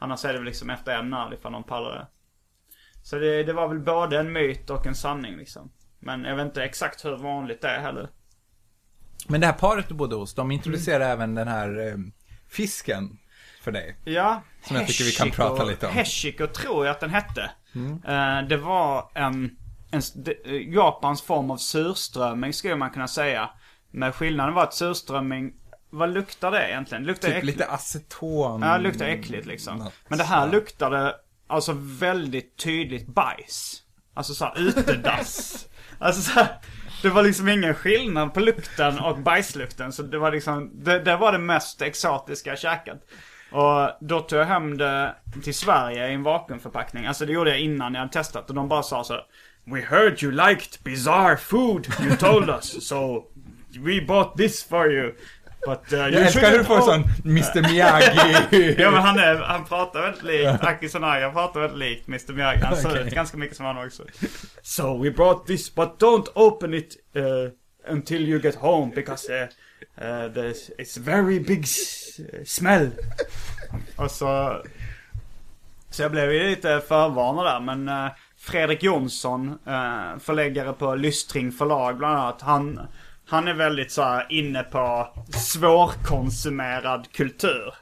annars 0.00 0.24
är 0.24 0.32
det 0.32 0.38
väl 0.38 0.46
liksom 0.46 0.70
efter 0.70 0.98
en 0.98 1.14
öl 1.14 1.32
ifall 1.32 1.52
någon 1.52 1.64
pallar 1.64 1.90
det. 1.94 2.06
Så 3.02 3.16
det, 3.18 3.42
det 3.42 3.52
var 3.52 3.68
väl 3.68 3.78
både 3.80 4.18
en 4.20 4.32
myt 4.32 4.70
och 4.70 4.86
en 4.86 4.94
sanning 4.94 5.36
liksom. 5.36 5.72
Men 5.98 6.24
jag 6.24 6.36
vet 6.36 6.46
inte 6.46 6.64
exakt 6.64 7.04
hur 7.04 7.16
vanligt 7.16 7.60
det 7.62 7.68
är 7.68 7.80
heller. 7.80 8.08
Men 9.28 9.40
det 9.40 9.46
här 9.46 9.54
paret 9.54 9.88
du 9.88 9.94
bodde 9.94 10.16
hos, 10.16 10.34
de 10.34 10.50
introducerar 10.50 11.00
Mm. 11.04 11.10
även 11.12 11.34
den 11.34 11.48
här 11.48 11.88
eh, 11.88 11.94
fisken 12.48 13.18
för 13.62 13.72
dig. 13.72 13.96
Ja, 14.04 14.42
Som 14.62 14.76
jag 14.76 14.86
tycker 14.86 15.04
vi 15.04 15.12
kan 15.12 15.30
prata 15.30 15.64
lite 15.64 15.86
om. 15.86 15.92
Heshiko 15.92 16.46
tror 16.46 16.86
jag 16.86 16.92
att 16.92 17.00
den 17.00 17.10
hette. 17.10 17.50
Eh, 18.06 18.48
det 18.48 18.56
var 18.56 19.10
en, 19.14 19.56
en 19.90 20.00
de, 20.14 20.34
eh, 20.44 20.74
Japans 20.74 21.22
form 21.22 21.50
av 21.50 21.56
surströmming 21.56 22.52
skulle 22.52 22.76
man 22.76 22.90
kunna 22.90 23.08
säga. 23.08 23.50
Men 23.90 24.12
skillnaden 24.12 24.54
var 24.54 24.62
att 24.62 24.74
surströmming, 24.74 25.52
vad 25.90 26.10
luktar 26.10 26.50
det 26.50 26.68
egentligen? 26.68 27.04
Luktar 27.04 27.28
Typ 27.28 27.36
äckligt. 27.36 27.58
lite 27.58 27.70
aceton. 27.70 28.62
Ja, 28.62 28.78
luktar 28.78 29.06
äckligt 29.06 29.46
liksom. 29.46 29.78
Något 29.78 29.94
Men 30.08 30.18
det 30.18 30.24
här 30.24 30.50
luktade 30.50 31.14
alltså 31.46 31.72
väldigt 31.78 32.56
tydligt 32.56 33.06
bajs. 33.06 33.82
Alltså 34.14 34.34
såhär 34.34 34.58
utedass. 34.58 35.66
alltså 35.98 36.22
så 36.22 36.30
här, 36.30 36.48
det 37.02 37.08
var 37.08 37.22
liksom 37.22 37.48
ingen 37.48 37.74
skillnad 37.74 38.34
på 38.34 38.40
lukten 38.40 38.98
och 38.98 39.18
bajslukten. 39.18 39.92
Så 39.92 40.02
det 40.02 40.18
var 40.18 40.32
liksom, 40.32 40.70
det, 40.84 40.98
det 40.98 41.16
var 41.16 41.32
det 41.32 41.38
mest 41.38 41.82
exotiska 41.82 42.50
jag 42.50 42.58
käkat. 42.58 43.02
Och 43.52 43.90
då 44.00 44.20
tog 44.20 44.38
jag 44.38 44.46
hem 44.46 44.78
det 44.78 45.14
till 45.42 45.54
Sverige 45.54 46.08
i 46.08 46.14
en 46.14 46.22
vakuumförpackning. 46.22 47.06
Alltså 47.06 47.26
det 47.26 47.32
gjorde 47.32 47.50
jag 47.50 47.60
innan 47.60 47.94
jag 47.94 48.00
hade 48.00 48.12
testat. 48.12 48.48
Och 48.48 48.54
de 48.54 48.68
bara 48.68 48.82
sa 48.82 49.04
så 49.04 49.20
We 49.64 49.80
heard 49.80 50.22
you 50.22 50.32
liked 50.32 50.82
bizarre 50.84 51.36
food 51.36 51.86
you 52.00 52.16
told 52.16 52.48
us. 52.48 52.86
So 52.88 53.24
we 53.78 54.00
bought 54.00 54.36
this 54.36 54.64
for 54.64 54.92
you. 54.92 55.14
But 55.66 55.92
uh, 55.92 55.98
Jag 55.98 56.12
älskar 56.12 56.50
hur 56.50 56.58
du 56.58 56.64
får 56.64 56.80
sån 56.80 57.04
Mr 57.24 57.62
Miyagi. 57.72 58.74
Ja 58.78 58.90
men 58.90 59.02
han, 59.02 59.18
är, 59.18 59.34
han 59.34 59.64
pratar 59.64 60.02
väldigt 60.02 60.22
likt, 60.22 60.64
Aki 60.64 60.88
Sonaga 60.88 61.30
pratar 61.30 61.60
väldigt 61.60 61.78
likt 61.78 62.08
Mr 62.08 62.32
Miyagi. 62.32 62.60
Han 62.64 62.76
ser 62.76 62.98
ut 63.06 63.14
ganska 63.14 63.36
mycket 63.36 63.56
som 63.56 63.66
han 63.66 63.86
också. 63.86 64.02
So 64.62 65.02
we 65.02 65.10
brought 65.10 65.46
this 65.46 65.74
but 65.74 65.88
don't 65.98 66.26
open 66.34 66.74
it 66.74 66.96
uh, 67.16 67.22
until 67.92 68.28
you 68.28 68.40
get 68.40 68.54
home 68.54 68.92
because 68.94 69.32
uh, 69.32 69.42
uh, 70.04 70.32
there's, 70.32 70.70
it's 70.78 71.00
very 71.00 71.40
big 71.40 71.64
s- 71.64 72.20
smell. 72.46 72.90
Och 73.96 74.10
så... 74.10 74.62
Så 75.90 76.02
jag 76.02 76.10
blev 76.10 76.32
ju 76.32 76.48
lite 76.50 76.80
förvarnad 76.88 77.44
där 77.46 77.60
men 77.60 77.88
uh, 77.88 78.10
Fredrik 78.38 78.82
Jonsson, 78.82 79.48
eh, 79.66 80.18
förläggare 80.20 80.72
på 80.72 80.94
Lystring 80.94 81.52
förlag 81.52 81.96
bland 81.98 82.18
annat. 82.18 82.42
Han, 82.42 82.80
han 83.30 83.48
är 83.48 83.54
väldigt 83.54 83.92
så 83.92 84.02
här 84.02 84.26
inne 84.28 84.62
på 84.62 85.08
svårkonsumerad 85.32 87.12
kultur. 87.12 87.74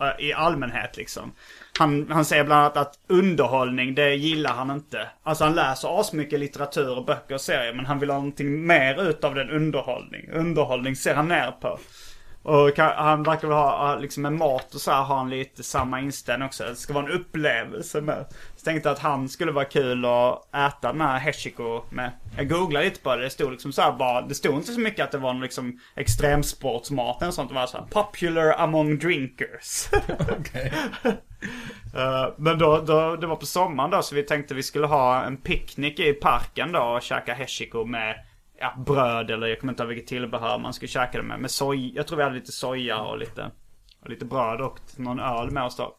Eh, 0.00 0.26
I 0.26 0.32
allmänhet 0.32 0.96
liksom. 0.96 1.32
Han, 1.78 2.06
han 2.10 2.24
säger 2.24 2.44
bland 2.44 2.60
annat 2.60 2.76
att 2.76 2.98
underhållning, 3.06 3.94
det 3.94 4.14
gillar 4.14 4.52
han 4.52 4.70
inte. 4.70 5.08
Alltså 5.22 5.44
han 5.44 5.54
läser 5.54 6.00
asmycket 6.00 6.40
litteratur 6.40 6.98
och 6.98 7.04
böcker 7.04 7.34
och 7.34 7.40
serier 7.40 7.74
men 7.74 7.86
han 7.86 7.98
vill 7.98 8.10
ha 8.10 8.16
någonting 8.16 8.66
mer 8.66 9.08
utav 9.08 9.34
den 9.34 9.50
underhållning. 9.50 10.30
Underhållning 10.32 10.96
ser 10.96 11.14
han 11.14 11.28
ner 11.28 11.50
på. 11.60 11.78
Och 12.42 12.76
kan, 12.76 12.92
han 12.96 13.22
verkar 13.22 13.48
väl 13.48 13.56
ha, 13.56 13.98
liksom 13.98 14.22
med 14.22 14.32
mat 14.32 14.74
och 14.74 14.80
så 14.80 14.90
här 14.90 15.02
har 15.02 15.16
han 15.16 15.30
lite 15.30 15.62
samma 15.62 16.00
inställning 16.00 16.46
också. 16.46 16.64
Det 16.64 16.76
ska 16.76 16.92
vara 16.92 17.04
en 17.04 17.12
upplevelse 17.12 18.00
med. 18.00 18.24
Så 18.62 18.66
tänkte 18.66 18.88
jag 18.88 18.94
att 18.94 19.02
han 19.02 19.28
skulle 19.28 19.52
vara 19.52 19.64
kul 19.64 20.04
att 20.04 20.54
äta 20.54 20.92
den 20.92 21.00
här 21.00 21.18
heshiko 21.18 21.82
med. 21.90 22.12
Jag 22.36 22.48
googlade 22.48 22.84
lite 22.84 23.00
på 23.00 23.16
det. 23.16 23.22
Det 23.22 23.30
stod 23.30 23.50
liksom 23.50 23.72
så 23.72 23.82
här 23.82 23.92
bara. 23.92 24.22
Det 24.22 24.34
stod 24.34 24.54
inte 24.54 24.72
så 24.72 24.80
mycket 24.80 25.04
att 25.04 25.12
det 25.12 25.18
var 25.18 25.32
någon 25.32 25.42
liksom 25.42 25.80
extremsportsmat 25.96 27.22
eller 27.22 27.32
sånt. 27.32 27.48
Det 27.48 27.54
var 27.54 27.66
så 27.66 27.78
här 27.78 27.86
popular 27.86 28.54
among 28.58 28.98
drinkers. 28.98 29.88
Okej. 30.38 30.72
Eh, 31.96 32.34
men 32.36 32.58
då, 32.58 32.80
då, 32.86 33.16
det 33.16 33.26
var 33.26 33.36
på 33.36 33.46
sommaren 33.46 33.90
då 33.90 34.02
så 34.02 34.14
vi 34.14 34.22
tänkte 34.22 34.54
vi 34.54 34.62
skulle 34.62 34.86
ha 34.86 35.24
en 35.24 35.36
picknick 35.36 36.00
i 36.00 36.12
parken 36.12 36.72
då 36.72 36.80
och 36.80 37.02
käka 37.02 37.34
heshiko 37.34 37.84
med 37.84 38.16
ja, 38.58 38.74
bröd 38.86 39.30
eller 39.30 39.46
jag 39.46 39.60
kommer 39.60 39.72
inte 39.72 39.82
ihåg 39.82 39.88
vilket 39.88 40.08
tillbehör 40.08 40.58
man 40.58 40.72
skulle 40.72 40.88
käka 40.88 41.18
det 41.18 41.24
med. 41.24 41.40
Med 41.40 41.50
soj, 41.50 41.92
jag 41.96 42.06
tror 42.06 42.16
vi 42.16 42.22
hade 42.22 42.34
lite 42.34 42.52
soja 42.52 43.00
och 43.00 43.18
lite, 43.18 43.50
och 44.00 44.10
lite 44.10 44.24
bröd 44.24 44.60
och 44.60 44.78
någon 44.96 45.20
öl 45.20 45.50
med 45.50 45.64
oss 45.64 45.76
då. 45.76 45.96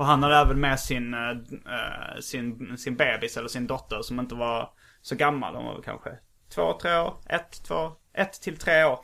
Och 0.00 0.06
han 0.06 0.22
hade 0.22 0.36
även 0.36 0.60
med 0.60 0.80
sin, 0.80 1.14
eh, 1.14 2.20
sin, 2.20 2.78
sin 2.78 2.96
bebis 2.96 3.36
eller 3.36 3.48
sin 3.48 3.66
dotter 3.66 4.02
som 4.02 4.20
inte 4.20 4.34
var 4.34 4.70
så 5.02 5.14
gammal. 5.14 5.54
Hon 5.54 5.64
var 5.64 5.74
väl 5.74 5.82
kanske 5.82 6.10
två, 6.54 6.78
tre 6.82 6.98
år. 6.98 7.14
Ett, 7.26 7.64
två, 7.64 7.92
ett 8.14 8.32
till 8.32 8.56
tre 8.56 8.84
år. 8.84 8.98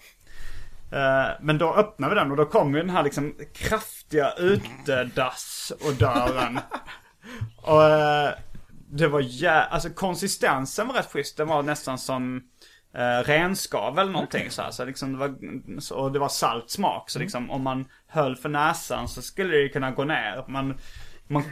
Eh, 0.92 1.28
Men 1.40 1.58
då 1.58 1.74
öppnade 1.74 2.14
vi 2.14 2.20
den 2.20 2.30
och 2.30 2.36
då 2.36 2.44
kom 2.44 2.74
ju 2.74 2.80
den 2.80 2.90
här 2.90 3.02
liksom 3.02 3.34
kraftiga 3.54 4.32
utedass 4.32 5.72
och 5.86 5.94
dörren. 5.94 6.60
och 7.56 7.84
eh, 7.84 8.30
det 8.90 9.08
var 9.08 9.20
jä... 9.20 9.62
Alltså 9.62 9.90
konsistensen 9.90 10.88
var 10.88 10.94
rätt 10.94 11.12
schysst. 11.12 11.36
Den 11.36 11.48
var 11.48 11.62
nästan 11.62 11.98
som 11.98 12.42
eh, 12.96 13.24
renskav 13.24 13.98
eller 13.98 14.12
någonting 14.12 14.50
så 14.50 14.62
här. 14.62 14.70
Så 14.70 14.84
liksom 14.84 15.12
det 15.12 15.18
var, 15.18 15.34
och 15.92 16.12
det 16.12 16.18
var 16.18 16.28
salt 16.28 16.70
smak. 16.70 17.10
Så 17.10 17.18
liksom 17.18 17.50
om 17.50 17.62
man 17.62 17.84
höll 18.06 18.36
för 18.36 18.48
näsan 18.48 19.08
så 19.08 19.22
skulle 19.22 19.56
det 19.56 19.68
kunna 19.68 19.90
gå 19.90 20.04
ner. 20.04 20.44
Man, 20.48 20.78
man, 21.28 21.42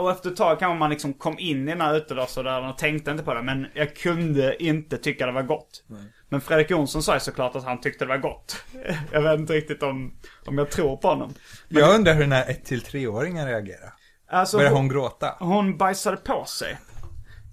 och 0.00 0.10
efter 0.10 0.30
ett 0.30 0.36
tag 0.36 0.58
kanske 0.58 0.78
man 0.78 0.90
liksom 0.90 1.14
kom 1.14 1.38
in 1.38 1.68
i 1.68 1.70
den 1.70 1.80
här 1.80 1.96
utedassdörren 1.96 2.68
och 2.68 2.78
tänkte 2.78 3.10
inte 3.10 3.24
på 3.24 3.34
det. 3.34 3.42
Men 3.42 3.66
jag 3.74 3.96
kunde 3.96 4.62
inte 4.62 4.98
tycka 4.98 5.26
det 5.26 5.32
var 5.32 5.42
gott. 5.42 5.84
Men 6.28 6.40
Fredrik 6.40 6.70
Jonsson 6.70 7.02
sa 7.02 7.14
ju 7.14 7.20
såklart 7.20 7.56
att 7.56 7.64
han 7.64 7.80
tyckte 7.80 8.04
det 8.04 8.08
var 8.08 8.18
gott. 8.18 8.64
Jag 9.12 9.22
vet 9.22 9.40
inte 9.40 9.52
riktigt 9.52 9.82
om, 9.82 10.14
om 10.46 10.58
jag 10.58 10.70
tror 10.70 10.96
på 10.96 11.08
honom. 11.08 11.34
Jag 11.68 11.94
undrar 11.94 12.14
hur 12.14 12.20
den 12.20 12.32
här 12.32 12.44
1-3-åringen 12.44 13.46
reagerar. 13.46 13.92
Alltså, 14.30 14.56
Börjar 14.56 14.70
hon, 14.70 14.78
hon 14.78 14.88
gråta? 14.88 15.36
hon 15.38 15.76
bajsade 15.76 16.16
på 16.16 16.44
sig. 16.44 16.78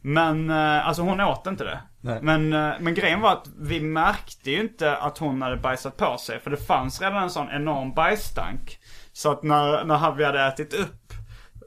Men, 0.01 0.49
eh, 0.49 0.87
alltså 0.87 1.01
hon 1.01 1.21
åt 1.21 1.47
inte 1.47 1.63
det. 1.63 1.79
Nej. 2.01 2.19
Men, 2.21 2.53
eh, 2.53 2.73
men 2.79 2.93
grejen 2.93 3.21
var 3.21 3.31
att 3.31 3.47
vi 3.59 3.81
märkte 3.81 4.51
ju 4.51 4.59
inte 4.59 4.97
att 4.97 5.17
hon 5.17 5.41
hade 5.41 5.57
bajsat 5.57 5.97
på 5.97 6.17
sig. 6.17 6.39
För 6.39 6.51
det 6.51 6.57
fanns 6.57 7.01
redan 7.01 7.23
en 7.23 7.29
sån 7.29 7.49
enorm 7.51 7.93
bajsstank. 7.93 8.79
Så 9.13 9.31
att 9.31 9.43
när, 9.43 9.83
när 9.83 10.11
vi 10.11 10.23
hade 10.23 10.41
ätit 10.41 10.73
upp 10.73 11.13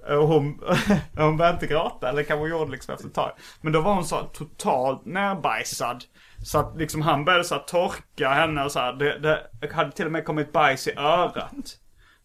eh, 0.09 0.15
och 0.15 0.29
hon, 0.29 0.61
hon 1.17 1.37
började 1.37 1.55
inte 1.55 1.67
gråta, 1.67 2.09
eller 2.09 2.23
kanske 2.23 2.43
hon 2.43 2.51
gjorde 2.51 2.71
liksom 2.71 2.95
efter 2.95 3.09
ett 3.09 3.15
tag. 3.15 3.33
Men 3.61 3.73
då 3.73 3.81
var 3.81 3.95
hon 3.95 4.05
så 4.05 4.21
totalt 4.21 5.05
nerbajsad. 5.05 6.05
Så 6.45 6.59
att 6.59 6.77
liksom 6.77 7.03
han 7.03 7.25
började 7.25 7.45
så 7.45 7.59
torka 7.59 8.29
henne 8.29 8.65
och 8.65 8.73
så 8.73 8.79
här. 8.79 8.93
Det, 8.93 9.19
det 9.61 9.73
hade 9.73 9.93
till 9.93 10.07
och 10.07 10.13
med 10.13 10.25
kommit 10.25 10.53
bajs 10.53 10.89
i 10.89 10.93
örat 10.97 11.79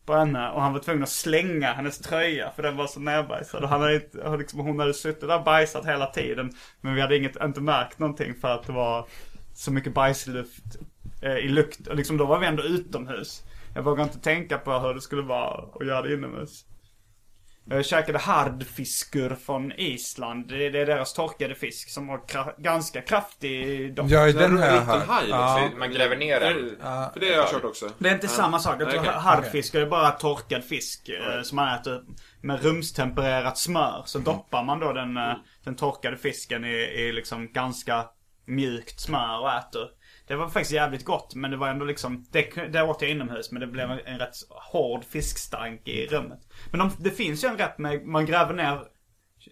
på 0.10 0.16
henne 0.16 0.50
och 0.50 0.62
han 0.62 0.74
var 0.74 0.80
tvungen 0.80 1.04
att 1.04 1.10
slänga 1.10 1.74
hennes 1.74 2.00
tröja 2.00 2.52
för 2.56 2.64
den 2.64 2.78
var 2.78 2.88
så 2.88 3.00
nerbajsad. 3.00 3.64
Och 3.64 3.70
han 3.70 3.82
hade 3.82 3.96
inte, 3.96 4.18
och 4.18 4.40
liksom, 4.40 4.60
hon 4.60 4.80
hade 4.80 4.94
suttit 4.94 5.22
där 5.22 5.38
och 5.38 5.44
bajsat 5.44 5.86
hela 5.86 6.06
tiden. 6.06 6.52
Men 6.82 6.96
vi 6.96 7.02
hade 7.02 7.18
inget, 7.18 7.44
inte 7.44 7.62
märkt 7.62 8.00
någonting 8.00 8.34
för 8.42 8.48
att 8.48 8.64
det 8.64 8.72
var 8.72 9.08
så 9.54 9.72
mycket 9.72 9.94
bajsluft 9.94 10.64
eh, 11.22 11.38
i 11.38 11.50
lukt. 11.50 11.88
Och 11.88 11.96
liksom 11.96 12.18
då 12.18 12.26
var 12.26 12.40
vi 12.40 12.48
ändå 12.48 12.64
utomhus. 12.64 13.44
Jag 13.76 13.84
vågar 13.84 14.04
inte 14.04 14.20
tänka 14.20 14.58
på 14.58 14.80
hur 14.80 14.94
det 14.94 15.02
skulle 15.02 15.22
vara 15.22 15.64
att 15.80 15.88
göra 15.88 16.02
det 16.02 16.14
inomhus. 16.14 16.66
Jag 17.70 17.86
käkade 17.86 18.18
hardfiskur 18.20 19.36
från 19.46 19.72
Island. 19.72 20.48
Det 20.48 20.70
det 20.70 20.80
är 20.80 20.86
deras 20.86 21.14
torkade 21.14 21.56
fisk 21.56 21.90
som 21.90 22.10
har 22.10 22.18
kra- 22.18 22.54
ganska 22.62 23.02
kraftig 23.02 23.94
doft. 23.96 24.12
Ja, 24.12 24.32
den 24.32 24.58
har 24.58 24.66
jag 24.66 24.82
hört. 24.82 25.08
haj, 25.08 25.26
Ja. 25.30 25.70
Man 25.78 25.92
gräver 25.92 26.18
ner 26.18 26.40
den. 26.40 26.54
För- 26.54 27.14
För 27.14 27.20
det 27.20 27.26
har 27.26 27.34
jag 27.34 27.50
kört 27.52 27.64
också. 27.64 27.90
Det 27.98 28.10
är 28.10 28.14
inte 28.14 28.28
samma 28.28 28.60
sak. 28.60 28.82
Jag 28.82 28.90
tror 28.90 29.00
okej. 29.02 29.14
hardfisk 29.14 29.76
är 29.76 29.86
bara 29.86 30.12
torkad 30.12 30.64
fisk 30.64 31.10
eh, 31.10 31.42
som 31.42 31.56
man 31.56 31.76
äter 31.80 32.02
med 32.42 32.64
rumstempererat 32.64 33.58
smör. 33.58 34.04
Så 34.06 34.20
doppar 34.20 34.64
man 34.64 34.80
då 34.80 34.94
den, 34.94 35.18
eh, 35.18 35.34
den 35.64 35.76
torkade 35.76 36.18
fisken 36.18 36.66
i, 36.66 36.74
i 36.76 37.12
liksom 37.12 37.52
ganska 37.54 38.06
mjukt 38.48 39.00
smör 39.00 39.40
och 39.40 39.52
äter. 39.54 39.88
Det 40.30 40.36
var 40.36 40.50
faktiskt 40.50 40.72
jävligt 40.72 41.06
gott 41.06 41.36
men 41.36 41.52
det 41.52 41.58
var 41.58 41.68
ändå 41.68 41.86
liksom, 41.86 42.26
det, 42.32 42.42
det 42.74 42.82
åt 42.84 43.02
jag 43.02 43.12
inomhus 43.12 43.52
men 43.52 43.60
det 43.62 43.68
blev 43.68 43.92
en, 43.92 44.00
en 44.06 44.20
rätt 44.20 44.36
hård 44.50 45.04
fiskstank 45.10 45.88
i 45.88 46.08
rummet. 46.08 46.40
Men 46.72 46.80
de, 46.80 46.92
det 47.00 47.12
finns 47.12 47.44
ju 47.44 47.48
en 47.48 47.58
rätt 47.58 47.78
med, 47.78 48.06
man 48.06 48.26
gräver 48.26 48.54
ner 48.54 48.80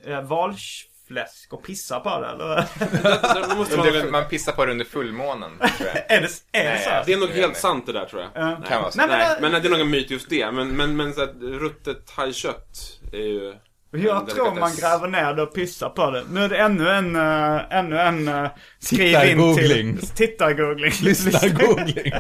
eh, 0.05 0.21
valfläsk 0.21 1.53
och 1.53 1.63
pissar 1.63 1.99
på 1.99 2.21
det 2.21 2.27
eller? 2.27 2.55
Det 3.49 3.55
måste 3.55 4.11
man, 4.11 4.25
pissar 4.29 4.51
på 4.51 4.65
det 4.65 4.71
under 4.71 4.85
fullmånen, 4.85 5.51
tror 5.77 5.89
jag. 5.89 5.97
är 6.17 6.21
det, 6.21 6.27
är 6.59 6.63
det 6.63 6.69
Nej, 6.69 6.83
så? 6.83 6.89
jag- 6.89 7.05
det 7.05 7.13
är 7.13 7.17
nog 7.17 7.29
helt 7.29 7.57
sant 7.57 7.85
det 7.85 7.93
där 7.93 8.05
tror 8.05 8.21
jag. 8.21 8.31
Ja. 8.35 8.61
Kan 8.67 8.81
vara 8.81 8.91
så. 8.91 8.97
Nej, 8.97 9.07
men, 9.07 9.19
Nej, 9.19 9.35
det- 9.35 9.41
men 9.41 9.61
det 9.61 9.67
är 9.67 9.71
nog 9.71 9.79
en 9.79 9.89
myt 9.91 10.11
just 10.11 10.29
det. 10.29 10.51
Men, 10.51 10.75
men, 10.75 10.95
men 10.95 11.13
så 11.13 11.21
att 11.23 11.35
ruttet 11.41 12.09
hajkött 12.09 12.99
är 13.13 13.17
ju... 13.17 13.55
Jag 13.91 14.29
tror 14.29 14.59
man 14.59 14.71
gräver 14.75 15.07
ner 15.07 15.33
det 15.33 15.41
och 15.41 15.53
pissar 15.53 15.89
på 15.89 16.11
det. 16.11 16.23
Nu 16.31 16.43
är 16.43 16.49
det 16.49 16.57
ännu 16.57 16.89
en, 16.89 17.15
uh, 17.15 17.61
ännu 17.69 17.97
en 17.97 18.27
uh, 18.27 18.49
skriv 18.79 19.07
in 19.07 19.13
Tittargoogling. 19.13 19.97
till... 19.97 20.07
Tittargoogling. 20.07 20.91
Lyssnargoogling. 21.01 22.13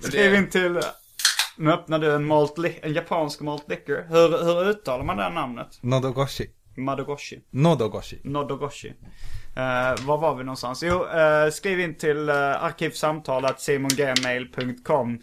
Skriv 0.00 0.34
in 0.34 0.50
till... 0.50 0.80
Nu 1.56 1.72
öppnar 1.72 1.98
du 1.98 2.14
en, 2.14 2.26
malt 2.26 2.54
en 2.82 2.92
japansk 2.92 3.40
malt 3.40 3.68
liquor. 3.68 4.06
Hur, 4.08 4.44
hur 4.44 4.70
uttalar 4.70 5.04
man 5.04 5.16
det 5.16 5.22
här 5.22 5.30
namnet? 5.30 5.78
Nodogoshi. 5.82 6.46
Madogoshi. 6.76 7.40
Nodogoshi. 7.50 8.20
Nodogoshi. 8.24 8.88
Uh, 8.88 10.06
var 10.06 10.18
var 10.18 10.34
vi 10.34 10.44
någonstans? 10.44 10.82
Jo, 10.82 11.06
eh, 11.06 11.50
skriv 11.50 11.80
in 11.80 11.94
till 11.94 12.30
uh, 12.30 12.64
arkivsamtalet 12.64 13.60
simongmail.com 13.60 15.18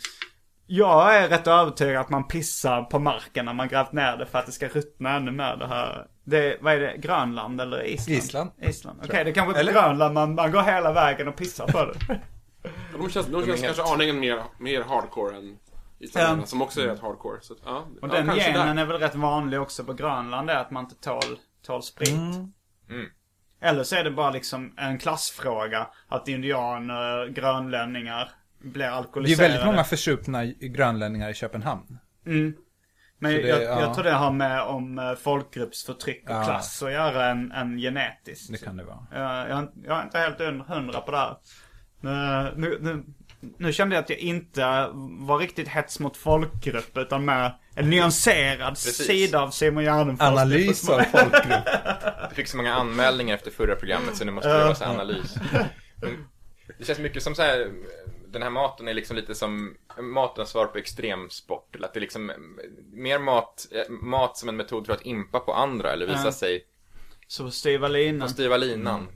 Jag 0.70 1.16
är 1.16 1.30
rätt 1.30 1.48
övertygad 1.48 2.02
att 2.02 2.10
man 2.10 2.28
pissar 2.28 2.84
på 2.84 3.00
marken 3.00 3.46
när 3.46 3.54
man 3.54 3.68
grävt 3.68 3.92
ner 3.92 4.18
det 4.18 4.26
för 4.26 4.40
att 4.40 4.46
det 4.46 4.52
ska 4.52 4.68
ruttna 4.68 5.16
ännu 5.16 5.32
mer 5.32 5.56
det 5.56 5.68
här. 5.68 6.08
Det, 6.24 6.58
vad 6.62 6.74
är 6.74 6.80
det? 6.80 6.98
Grönland 6.98 7.62
eller 7.62 7.84
Island? 7.86 8.18
Island. 8.18 8.52
Island. 8.62 9.02
Okej, 9.04 9.24
det 9.26 9.32
kanske 9.32 9.56
är 9.56 9.60
Eller? 9.60 9.74
på 9.74 9.80
Grönland 9.80 10.14
man, 10.14 10.36
man 10.36 10.52
går 10.52 10.62
hela 10.62 10.94
vägen 10.94 11.28
och 11.28 11.36
pissar 11.36 11.68
på 11.68 11.86
det. 11.86 12.20
De 12.98 13.10
känns, 13.10 13.28
de 13.28 13.42
är 13.42 13.46
känns 13.46 13.62
kanske 13.62 13.84
aningen 13.84 14.20
mer, 14.20 14.44
mer 14.60 14.82
hardcore 14.82 15.38
än 15.38 15.58
isländarna, 16.00 16.46
som 16.46 16.62
också 16.62 16.82
är 16.82 16.88
rätt 16.88 17.00
hardcore. 17.00 17.38
Så, 17.42 17.56
ja, 17.66 17.88
Och 18.02 18.10
ja, 18.10 18.14
den 18.14 18.36
genen 18.36 18.76
där. 18.76 18.84
är 18.84 18.88
väl 18.88 19.00
rätt 19.00 19.16
vanlig 19.16 19.62
också 19.62 19.84
på 19.84 19.94
Grönland, 19.94 20.48
det 20.48 20.54
är 20.54 20.58
att 20.58 20.72
man 20.72 20.84
inte 20.84 20.96
tål, 20.96 21.40
tål 21.66 21.84
sprit. 21.84 22.10
Mm. 22.10 23.06
Eller 23.62 23.84
så 23.84 23.96
är 23.96 24.04
det 24.04 24.12
bara 24.12 24.32
liksom 24.32 24.74
en 24.78 25.00
klassfråga. 25.00 25.88
Att 26.08 26.28
indianer, 26.28 27.28
grönlänningar 27.28 28.32
blir 28.60 28.84
Det 28.84 28.86
är 28.86 28.92
alkoholiserade. 28.92 29.50
väldigt 29.50 29.66
många 29.66 29.84
försupna 29.84 30.46
grönlänningar 30.46 31.30
i 31.30 31.34
Köpenhamn. 31.34 32.00
Mm. 32.26 32.54
Men 33.20 33.32
det- 33.32 33.42
jag, 33.48 33.64
ja. 33.64 33.82
jag 33.82 33.94
tror 33.94 34.04
det 34.04 34.12
har 34.12 34.32
med 34.32 34.62
om 34.62 35.00
eh, 35.00 35.14
folkgruppsförtryck 35.16 36.24
och 36.30 36.36
Ja. 36.36 36.44
klass 36.44 36.84
att 36.84 36.92
göra 36.92 37.26
än, 37.26 37.52
än 37.52 37.78
genetiskt. 37.78 38.52
Det 38.52 38.58
kan 38.66 38.78
det 38.78 38.84
vara. 38.84 39.08
Jag, 39.14 39.50
jag, 39.50 39.72
jag 39.86 40.00
är 40.00 40.04
inte 40.04 40.20
helt 40.20 40.40
un- 40.40 40.64
hundra 40.68 41.02
på 41.02 41.12
det 41.12 41.18
här. 41.18 41.30
Eh, 42.04 42.52
Nu, 42.56 42.78
nu, 42.82 43.04
nu 43.58 43.74
kände 43.74 43.96
jag 43.96 44.04
att 44.04 44.10
jag 44.10 44.20
inte 44.20 44.90
var 45.20 45.38
riktigt 45.38 45.68
hets 45.68 46.00
mot 46.00 46.18
folkgrupp 46.18 46.98
utan 46.98 47.26
mer 47.26 47.52
en 47.76 47.90
nyanserad 47.90 48.70
Precis. 48.70 49.08
sida 49.08 49.40
av 49.42 49.50
Simon 49.50 49.84
Gärdenfors. 49.84 50.28
Analys 50.28 50.90
av 50.90 51.00
folkgrupp. 51.02 51.68
Du 52.30 52.36
fick 52.36 52.48
så 52.48 52.58
många 52.58 52.74
anmälningar 52.76 53.36
efter 53.36 53.52
förra 53.52 53.76
programmet 53.76 54.16
så 54.18 54.26
nu 54.26 54.32
måste 54.32 54.50
det 54.58 54.64
vara 54.64 54.76
så 54.76 54.84
här 54.84 54.92
analys. 54.94 55.36
Men 56.02 56.26
det 56.80 56.86
känns 56.86 57.00
mycket 57.00 57.24
som 57.24 57.36
så 57.36 57.42
här. 57.42 57.68
Den 58.32 58.42
här 58.44 58.50
maten 58.50 58.88
är 58.88 58.94
liksom 58.94 59.16
lite 59.16 59.36
som 59.36 59.76
matens 60.02 60.50
svar 60.50 60.66
på 60.66 60.78
extremsport. 60.78 61.76
Eller 61.76 61.88
att 61.88 61.94
det 61.94 62.00
är 62.00 62.02
liksom 62.02 62.32
mer 62.94 63.20
mat, 63.20 63.68
eh, 63.72 63.90
mat 63.90 64.38
som 64.38 64.50
en 64.50 64.56
metod 64.58 64.86
för 64.86 64.94
att 64.94 65.06
impa 65.06 65.40
på 65.40 65.54
andra 65.54 65.92
eller 65.94 66.08
visa 66.08 66.26
Ja. 66.26 66.32
sig 66.32 66.66
Så 67.28 67.52
styva 67.52 67.88
linan. 67.88 68.30
styva 68.30 68.58
linan. 68.58 69.08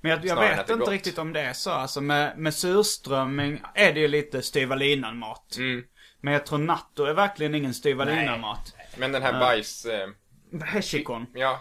Men 0.00 0.10
jag, 0.10 0.24
jag 0.24 0.36
vet 0.40 0.70
inte 0.70 0.90
riktigt 0.90 1.18
om 1.18 1.32
det 1.32 1.40
är 1.40 1.52
så. 1.52 1.70
Alltså 1.70 2.00
med, 2.00 2.38
med 2.38 2.54
surströmming 2.54 3.62
är 3.74 3.92
det 3.92 4.00
ju 4.00 4.08
lite 4.08 4.42
styva 4.42 4.74
linan 4.74 5.18
mat. 5.18 5.56
Mm. 5.58 5.84
Men 6.20 6.32
jag 6.32 6.46
tror 6.46 6.58
natto 6.58 7.04
är 7.04 7.14
verkligen 7.14 7.54
ingen 7.54 7.74
styva 7.74 8.04
linan 8.04 8.40
mat. 8.40 8.74
Men 8.96 9.12
den 9.12 9.22
här 9.22 9.40
bajs... 9.40 9.84
Eh, 9.86 10.08
Heshikon. 10.64 11.26
ja, 11.34 11.60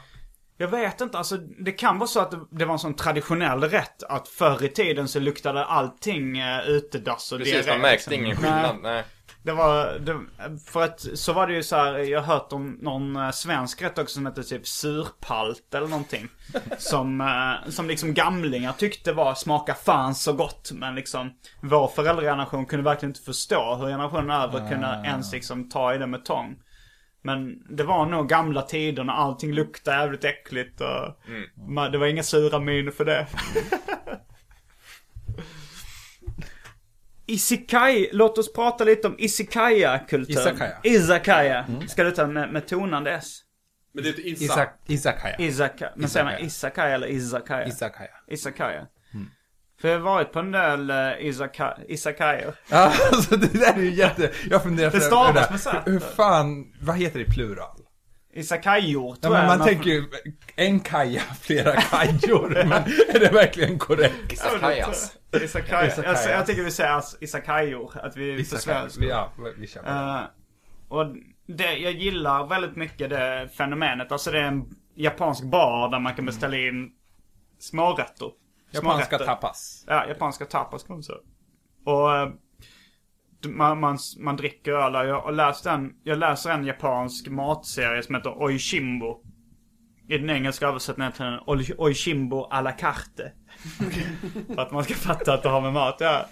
Jag 0.61 0.67
vet 0.67 1.01
inte, 1.01 1.17
alltså 1.17 1.37
det 1.37 1.71
kan 1.71 1.99
vara 1.99 2.07
så 2.07 2.19
att 2.19 2.33
det, 2.51 2.65
var 2.65 2.73
en 2.73 2.79
sån 2.79 2.93
traditionell 2.93 3.63
rätt 3.63 4.03
att 4.03 4.27
förr 4.27 4.63
i 4.63 4.69
tiden 4.69 5.07
så 5.07 5.19
luktade 5.19 5.65
allting 5.65 6.41
uh, 6.41 6.67
utedass 6.67 7.31
och 7.31 7.37
Precis, 7.37 7.53
diarré, 7.53 7.71
man 7.71 7.81
märkte 7.81 8.09
liksom. 8.09 8.25
ingen 8.25 8.37
Nej. 8.41 8.51
skillnad. 8.51 8.75
Nej. 8.83 9.03
Det 9.43 9.51
var, 9.51 9.99
det, 9.99 10.19
för 10.65 10.83
att 10.83 11.05
så 11.13 11.33
var 11.33 11.47
det 11.47 11.53
ju 11.53 11.63
så 11.63 11.75
här, 11.75 11.97
jag 11.97 12.21
har 12.21 12.33
hört 12.33 12.53
om 12.53 12.77
någon 12.81 13.15
eh, 13.15 13.31
svensk 13.31 13.81
rätt 13.81 13.97
också 13.97 14.13
som 14.13 14.25
hette 14.25 14.43
typ 14.43 14.67
surpalt 14.67 15.73
eller 15.73 15.87
någonting. 15.87 16.27
Som, 16.77 17.21
eh, 17.21 17.69
som 17.71 17.87
liksom 17.87 18.13
gamlingar 18.13 18.73
tyckte 18.73 19.13
var, 19.13 19.35
smaka 19.35 19.73
fan 19.73 20.15
så 20.15 20.33
gott. 20.33 20.71
Men 20.73 20.95
liksom, 20.95 21.33
vår 21.61 21.87
föräldrageneration 21.87 22.65
kunde 22.65 22.85
verkligen 22.85 23.09
inte 23.09 23.21
förstå 23.21 23.75
hur 23.75 23.87
generationen 23.87 24.31
över 24.31 24.69
kunde 24.69 25.03
ens 25.05 25.33
liksom 25.33 25.69
ta 25.69 25.95
i 25.95 25.97
det 25.97 26.07
med 26.07 26.25
tång. 26.25 26.55
Men 27.29 27.63
det 27.69 27.83
var 27.83 28.05
nog 28.05 28.29
gamla 28.29 28.61
tider 28.61 29.03
när 29.03 29.13
allting 29.13 29.53
luktade 29.53 29.97
jävligt 29.97 30.23
äckligt 30.23 30.81
och 30.81 31.19
man, 31.67 31.91
det 31.91 31.97
var 31.97 32.07
inga 32.07 32.23
sura 32.23 32.59
miner 32.59 32.91
för 32.91 33.05
det. 33.05 33.27
Isekai, 37.25 38.09
låt 38.11 38.37
oss 38.37 38.53
prata 38.53 38.83
lite 38.83 39.07
om 39.07 39.15
Isekaya-kultur. 39.19 40.33
Izakaya. 40.33 40.77
Izakaya. 40.83 41.65
Ska 41.87 42.03
du 42.03 42.11
ta 42.11 42.27
med, 42.27 42.53
med 42.53 42.67
tonande 42.67 43.11
S? 43.11 43.39
Men 43.93 44.03
det 44.03 44.09
är 44.09 44.19
Isa. 44.27 44.43
Isak, 44.43 44.79
Isakaya. 44.87 45.35
Izakaya. 45.39 45.91
Men 45.95 46.09
säger 46.09 46.25
man. 46.25 46.39
Isakaya 46.39 46.95
eller 46.95 47.07
Izakaya? 47.07 47.67
Isakaya. 47.67 48.09
Isakaya. 48.27 48.87
För 49.81 49.87
jag 49.87 49.95
har 49.95 50.03
varit 50.03 50.31
på 50.31 50.39
en 50.39 50.51
del 50.51 50.91
uh, 50.91 51.25
Isaka. 51.25 51.77
Ja, 52.69 52.93
alltså 53.11 53.37
det 53.37 53.53
där 53.59 53.73
är 53.73 53.81
ju 53.81 53.93
jätte... 53.93 54.31
Jag 54.49 54.63
funderar 54.63 54.91
Det 54.91 55.01
stavas 55.01 55.33
det 55.47 55.51
med 55.51 55.59
Z. 55.59 55.81
Hur 55.85 55.91
hur 55.91 55.99
fan, 55.99 56.73
vad 56.81 56.97
heter 56.97 57.19
det 57.19 57.25
i 57.25 57.29
plural? 57.29 57.77
Isakajor 58.33 59.09
Ja, 59.09 59.21
tror 59.21 59.31
men 59.31 59.41
jag. 59.41 59.47
man 59.47 59.57
men- 59.57 59.67
tänker 59.67 59.89
ju 59.89 60.03
en 60.55 60.79
kaja, 60.79 61.21
flera 61.41 61.81
kajor. 61.81 62.49
men 62.67 62.83
är 63.15 63.19
det 63.19 63.29
verkligen 63.33 63.79
korrekt? 63.79 64.33
Isakajas. 64.33 65.17
Isakaya. 65.43 65.87
Isakayas. 65.87 66.25
Jag, 66.25 66.39
jag 66.39 66.45
tycker 66.45 66.63
vi 66.63 66.71
säger 66.71 66.89
alltså 66.89 67.17
Isakajor. 67.21 67.97
Att 68.03 68.17
vi 68.17 68.39
är 68.39 68.43
för 68.43 68.57
svenska. 68.57 69.05
Ja, 69.05 69.31
vi 69.57 69.67
kör. 69.67 69.81
Eh, 69.87 70.21
och 70.87 71.05
det, 71.47 71.73
jag 71.73 71.91
gillar 71.93 72.47
väldigt 72.47 72.75
mycket 72.75 73.09
det 73.09 73.49
fenomenet. 73.57 74.11
Alltså 74.11 74.31
det 74.31 74.39
är 74.39 74.43
en 74.43 74.65
japansk 74.95 75.43
bar 75.43 75.89
där 75.89 75.99
man 75.99 76.15
kan 76.15 76.25
beställa 76.25 76.57
in 76.57 76.91
smårätter. 77.59 78.31
Japanska 78.71 79.17
tapas. 79.25 79.83
Ja, 79.87 80.07
japanska 80.07 80.45
tapas 80.45 80.83
kan 80.83 80.95
man 80.95 81.03
säga. 81.03 81.17
Och 81.85 82.15
eh, 82.17 82.29
man, 83.47 83.79
man, 83.79 83.97
man 84.19 84.35
dricker 84.35 84.71
öl. 84.71 85.07
Jag, 85.07 85.33
läst 85.35 85.65
en, 85.65 85.93
jag 86.03 86.17
läser 86.17 86.49
en 86.51 86.65
japansk 86.65 87.27
matserie 87.27 88.03
som 88.03 88.15
heter 88.15 88.43
Oishimbo. 88.43 89.23
I 90.07 90.17
den 90.17 90.29
engelska 90.29 90.67
översättningen 90.67 91.11
heter 91.11 91.25
den 91.25 91.39
Oi- 91.39 91.75
Oishimbo 91.77 92.47
à 92.51 92.61
la 92.61 92.71
carte. 92.71 93.31
För 94.55 94.61
att 94.61 94.71
man 94.71 94.83
ska 94.83 94.93
fatta 94.93 95.33
att 95.33 95.43
det 95.43 95.49
har 95.49 95.61
med 95.61 95.73
mat 95.73 96.01
göra. 96.01 96.25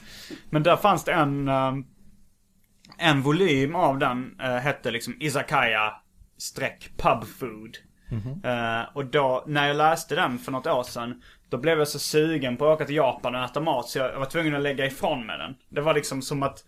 Men 0.49 0.63
där 0.63 0.75
fanns 0.77 1.03
det 1.03 1.13
en, 1.13 1.47
eh, 1.47 1.73
en 2.97 3.21
volym 3.21 3.75
av 3.75 3.97
den 3.99 4.39
eh, 4.41 4.55
hette 4.55 4.91
liksom 4.91 5.15
Izakaya 5.19 5.93
streck 6.37 6.91
pub 6.97 7.23
food. 7.27 7.77
Eh, 8.43 8.95
och 8.95 9.05
då, 9.05 9.43
när 9.47 9.67
jag 9.67 9.77
läste 9.77 10.15
den 10.15 10.37
för 10.39 10.51
något 10.51 10.67
år 10.67 10.83
sedan, 10.83 11.21
då 11.49 11.57
blev 11.57 11.77
jag 11.77 11.87
så 11.87 11.99
sugen 11.99 12.57
på 12.57 12.67
att 12.67 12.75
åka 12.75 12.85
till 12.85 12.95
Japan 12.95 13.35
och 13.35 13.43
äta 13.43 13.59
mat 13.59 13.89
så 13.89 13.99
jag 13.99 14.19
var 14.19 14.25
tvungen 14.25 14.55
att 14.55 14.61
lägga 14.61 14.85
ifrån 14.85 15.25
mig 15.25 15.37
den. 15.37 15.55
Det 15.69 15.81
var 15.81 15.93
liksom 15.93 16.21
som 16.21 16.43
att 16.43 16.63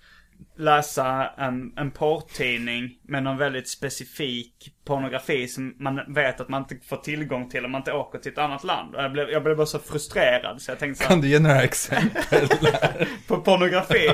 läsa 0.57 1.29
en, 1.37 1.73
en 1.77 1.91
porrtidning 1.91 2.99
med 3.03 3.23
någon 3.23 3.37
väldigt 3.37 3.69
specifik 3.69 4.73
pornografi 4.85 5.47
som 5.47 5.75
man 5.79 6.13
vet 6.13 6.41
att 6.41 6.49
man 6.49 6.61
inte 6.61 6.87
får 6.87 6.97
tillgång 6.97 7.49
till 7.49 7.65
om 7.65 7.71
man 7.71 7.81
inte 7.81 7.93
åker 7.93 8.19
till 8.19 8.31
ett 8.31 8.37
annat 8.37 8.63
land. 8.63 8.95
Jag 8.97 9.11
blev, 9.11 9.29
jag 9.29 9.43
blev 9.43 9.57
bara 9.57 9.65
så 9.65 9.79
frustrerad 9.79 10.61
så 10.61 10.71
jag 10.71 10.79
tänkte 10.79 11.03
så 11.03 11.03
här, 11.03 11.15
Kan 11.15 11.21
du 11.21 11.27
ge 11.27 11.39
några 11.39 11.63
exempel? 11.63 12.47
på 13.27 13.37
pornografi. 13.37 14.09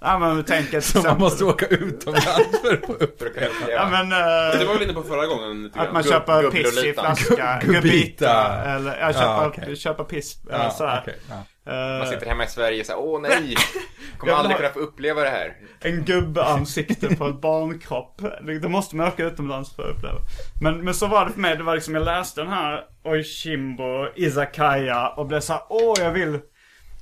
Ja 0.00 0.18
men 0.18 0.44
tänk 0.44 0.72
ett 0.72 0.84
Så 0.84 1.02
man 1.02 1.18
måste 1.18 1.44
åka 1.44 1.66
utomlands 1.66 2.60
för 2.62 2.74
att 2.74 2.86
få 2.86 2.92
upp. 2.92 3.22
Att. 3.22 3.70
Ja 3.70 3.88
men... 3.90 4.12
eh, 4.12 4.58
Det 4.58 4.64
var 4.64 4.74
väl 4.74 4.82
inne 4.82 4.92
på 4.92 5.02
förra 5.02 5.26
gången 5.26 5.70
Att 5.74 5.92
man 5.92 6.02
köper 6.02 6.50
piss 6.50 6.84
i 6.84 6.92
flaska. 6.92 7.60
Gubbita. 7.64 8.62
Eller, 8.64 8.98
ja, 9.00 9.12
köpa, 9.12 9.24
Ja, 9.24 9.46
okej. 9.46 9.76
köpa 9.76 10.04
piss. 10.04 10.38
Eller 10.50 10.64
Ja, 10.64 10.70
så 10.70 10.86
här. 10.86 11.00
okej, 11.02 11.16
ja. 11.28 11.34
Eh, 11.72 11.98
Man 11.98 12.06
sitter 12.06 12.26
hemma 12.26 12.44
i 12.44 12.46
Sverige 12.46 12.80
och 12.80 12.86
säger 12.86 13.00
åh 13.00 13.20
nej, 13.20 13.54
kommer 14.18 14.32
aldrig 14.32 14.56
kunna 14.56 14.68
få 14.68 14.78
uppleva 14.78 15.20
det 15.22 15.30
här. 15.30 15.52
En 15.80 16.04
gubbeansikte 16.04 17.16
på 17.16 17.26
ett 17.26 17.40
barnkropp. 17.40 18.22
Det 18.46 18.58
det 18.58 18.68
måste 18.68 18.96
man 18.96 19.08
åka 19.08 19.24
utomlands 19.24 19.76
för 19.76 19.82
att 19.90 19.96
uppleva. 19.96 20.18
Men, 20.62 20.84
men 20.84 20.94
så 20.94 21.06
var 21.06 21.26
det 21.26 21.32
för 21.32 21.40
mig. 21.40 21.56
Det 21.56 21.62
var 21.62 21.74
liksom, 21.74 21.94
jag 21.94 22.04
läste 22.04 22.40
den 22.40 22.50
här 22.50 22.84
Oishimbo, 23.04 24.06
Izakaya 24.16 25.08
och 25.08 25.26
blev 25.26 25.40
så 25.40 25.52
här, 25.52 25.62
åh 25.68 25.94
jag 25.98 26.10
vill. 26.10 26.38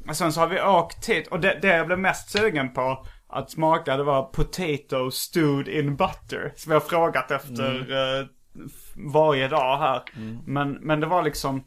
Och 0.08 0.16
sen 0.16 0.32
så 0.32 0.40
har 0.40 0.46
vi 0.48 0.60
åkt 0.62 1.06
hit 1.08 1.26
och 1.28 1.40
det, 1.40 1.58
det 1.62 1.68
jag 1.68 1.86
blev 1.86 1.98
mest 1.98 2.30
sugen 2.30 2.72
på 2.72 3.06
att 3.28 3.50
smaka 3.50 3.96
det 3.96 4.02
var 4.04 4.22
potato 4.22 5.10
stewed 5.10 5.68
in 5.68 5.96
butter. 5.96 6.52
Som 6.56 6.72
jag 6.72 6.80
har 6.80 6.88
frågat 6.88 7.30
efter 7.30 7.92
eh, 8.20 8.26
f- 8.66 8.94
varje 9.14 9.48
dag 9.48 9.78
här. 9.78 10.02
Men, 10.46 10.72
men 10.72 11.00
det 11.00 11.06
var 11.06 11.22
liksom, 11.22 11.64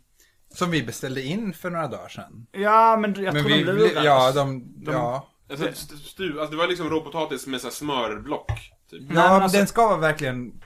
Som 0.54 0.72
vi 0.72 0.84
beställde 0.84 1.22
in 1.22 1.54
för 1.54 1.70
några 1.70 1.88
dagar 1.88 2.08
sedan. 2.10 2.48
ja 2.52 2.98
men 2.98 3.14
jag 3.24 3.34
Men 3.34 3.44
tror 3.44 3.56
vi, 3.58 3.64
de 3.64 3.72
lurades. 3.72 4.04
ja, 4.04 4.32
de, 4.32 4.66
ja. 4.86 5.28
Alltså, 5.50 5.68
st- 5.70 5.96
stu, 5.98 6.40
alltså, 6.40 6.52
det 6.52 6.58
var 6.58 6.68
liksom 6.68 6.90
råpotatis 6.90 7.48
med 7.48 7.62
så 7.62 7.70
smörblock. 7.70 8.52
Typ. 8.92 9.02
Nej, 9.02 9.10
Ja, 9.10 9.22
men 9.24 9.34
men 9.34 9.42
alltså- 9.42 9.58
den 9.58 9.68
ska 9.68 9.88
vara 9.88 9.98
verkligen... 9.98 10.62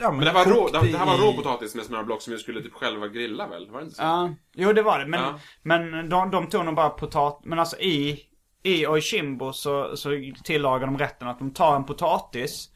Ja, 0.00 0.08
men, 0.10 0.16
Men 0.16 0.26
det 0.26 0.32
var, 0.32 0.44
rå, 0.44 0.68
det, 0.72 0.92
det 0.92 0.98
här 0.98 1.06
var 1.06 1.14
i- 1.14 1.18
råpotatis 1.18 1.74
med 1.74 1.84
smörblock 1.84 2.22
som 2.22 2.32
vi 2.32 2.38
skulle 2.38 2.62
typ 2.62 2.72
själva 2.74 3.08
grilla 3.08 3.46
väl? 3.48 3.70
Var 3.70 3.78
det 3.78 3.84
inte 3.84 3.96
så? 3.96 4.02
Ja, 4.02 4.34
jo 4.54 4.72
det 4.72 4.82
var 4.82 4.98
det. 4.98 5.06
Men, 5.06 5.20
Ja. 5.20 5.38
men 5.62 6.08
de, 6.08 6.30
de 6.30 6.48
tog 6.48 6.64
nog 6.64 6.74
bara 6.74 6.88
potatis. 6.90 7.46
Men 7.46 7.58
alltså 7.58 7.76
i, 7.76 8.20
i 8.62 8.86
Oishimbo 8.86 9.52
så, 9.52 9.96
så 9.96 10.10
tillagar 10.44 10.86
de 10.86 10.98
rätten 10.98 11.28
att 11.28 11.38
de 11.38 11.50
tar 11.54 11.76
en 11.76 11.84
potatis, 11.84 12.68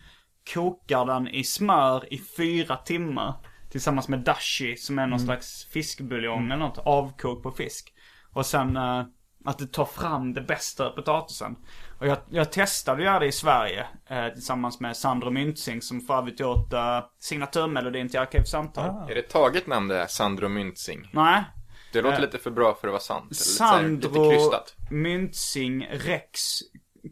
kokar 0.55 1.07
den 1.07 1.29
i 1.29 1.45
smör 1.45 2.13
i 2.15 2.19
fyra 2.37 2.77
timmar. 2.77 3.35
Tillsammans 3.71 4.09
med 4.09 4.19
dashi 4.21 4.77
som 4.77 4.99
är 4.99 5.07
någon 5.07 5.21
slags 5.21 5.65
fiskbuljong 5.65 6.45
eller 6.47 6.57
något. 6.57 6.79
Avkok 6.79 7.43
på 7.43 7.51
fisk. 7.51 7.93
Och 8.33 8.47
sen 8.47 8.77
eh, 8.77 9.03
att 9.49 9.59
det 9.59 9.67
tar 9.67 9.85
fram 9.85 10.35
det 10.35 10.41
bästa 10.41 10.87
ur 10.87 10.91
potatisen. 10.91 11.57
Och 11.99 12.07
jag, 12.07 12.19
jag 12.31 12.53
testade 12.53 12.99
att 12.99 13.05
göra 13.05 13.19
det 13.19 13.27
i 13.27 13.33
Sverige. 13.33 13.87
Eh, 14.07 14.29
tillsammans 14.29 14.81
med 14.81 14.97
Sandro 14.97 15.31
Myntzing 15.31 15.83
som 15.83 16.01
för 16.01 16.19
övrigt 16.19 16.41
gjort 16.41 16.73
eh, 16.73 17.01
signaturmelodin 17.21 18.09
till 18.09 18.21
Arkivsamtal. 18.21 19.11
Är 19.11 19.15
det 19.15 19.23
taget 19.23 19.67
namn 19.67 19.89
det 19.89 19.95
här, 19.95 20.07
Sandro 20.07 20.49
Myntzing? 20.49 21.11
Nej, 21.13 21.45
Det 21.93 22.03
låter 22.03 22.17
Eh, 22.17 22.21
lite 22.21 22.39
för 22.39 22.51
bra 22.51 22.75
för 22.81 22.89
att 22.89 22.93
vara 22.93 23.01
sant. 23.01 23.25
Eller 23.25 23.83
lite, 23.93 24.15
här, 24.15 24.31
lite 24.31 24.41
Sandro. 24.41 24.63
Myntzing 24.91 25.87
Rex 25.91 26.41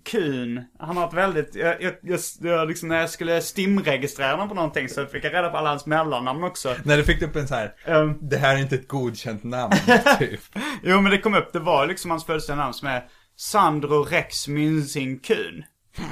Kuhn. 0.04 0.64
Han 0.78 0.96
har 0.96 1.08
ett 1.08 1.14
väldigt, 1.14 1.54
jag, 1.54 1.82
jag, 1.82 1.94
jag, 2.02 2.20
jag 2.40 2.68
liksom 2.68 2.88
när 2.88 3.00
jag 3.00 3.10
skulle 3.10 3.40
stimregistrera 3.40 4.30
honom 4.30 4.48
på 4.48 4.54
någonting 4.54 4.88
så 4.88 5.06
fick 5.06 5.24
jag 5.24 5.34
reda 5.34 5.50
på 5.50 5.56
alla 5.56 5.68
hans 5.68 5.86
mellannamn 5.86 6.44
också. 6.44 6.74
När 6.84 6.96
du 6.96 7.04
fick 7.04 7.22
upp 7.22 7.36
en 7.36 7.48
så 7.48 7.54
här, 7.54 7.74
Ehm, 7.86 8.18
det 8.20 8.36
här 8.36 8.54
är 8.54 8.58
inte 8.58 8.74
ett 8.74 8.88
godkänt 8.88 9.44
namn, 9.44 9.72
typ. 10.18 10.40
jo 10.82 11.00
men 11.00 11.12
det 11.12 11.18
kom 11.18 11.34
upp, 11.34 11.52
det 11.52 11.58
var 11.58 11.86
liksom 11.86 12.10
hans 12.10 12.24
födelsedag 12.24 12.56
namn 12.58 12.74
som 12.74 12.88
är 12.88 13.04
Sandro 13.36 14.02
Rex 14.02 14.48
Myntzing 14.48 15.18
Kuhn. 15.18 15.64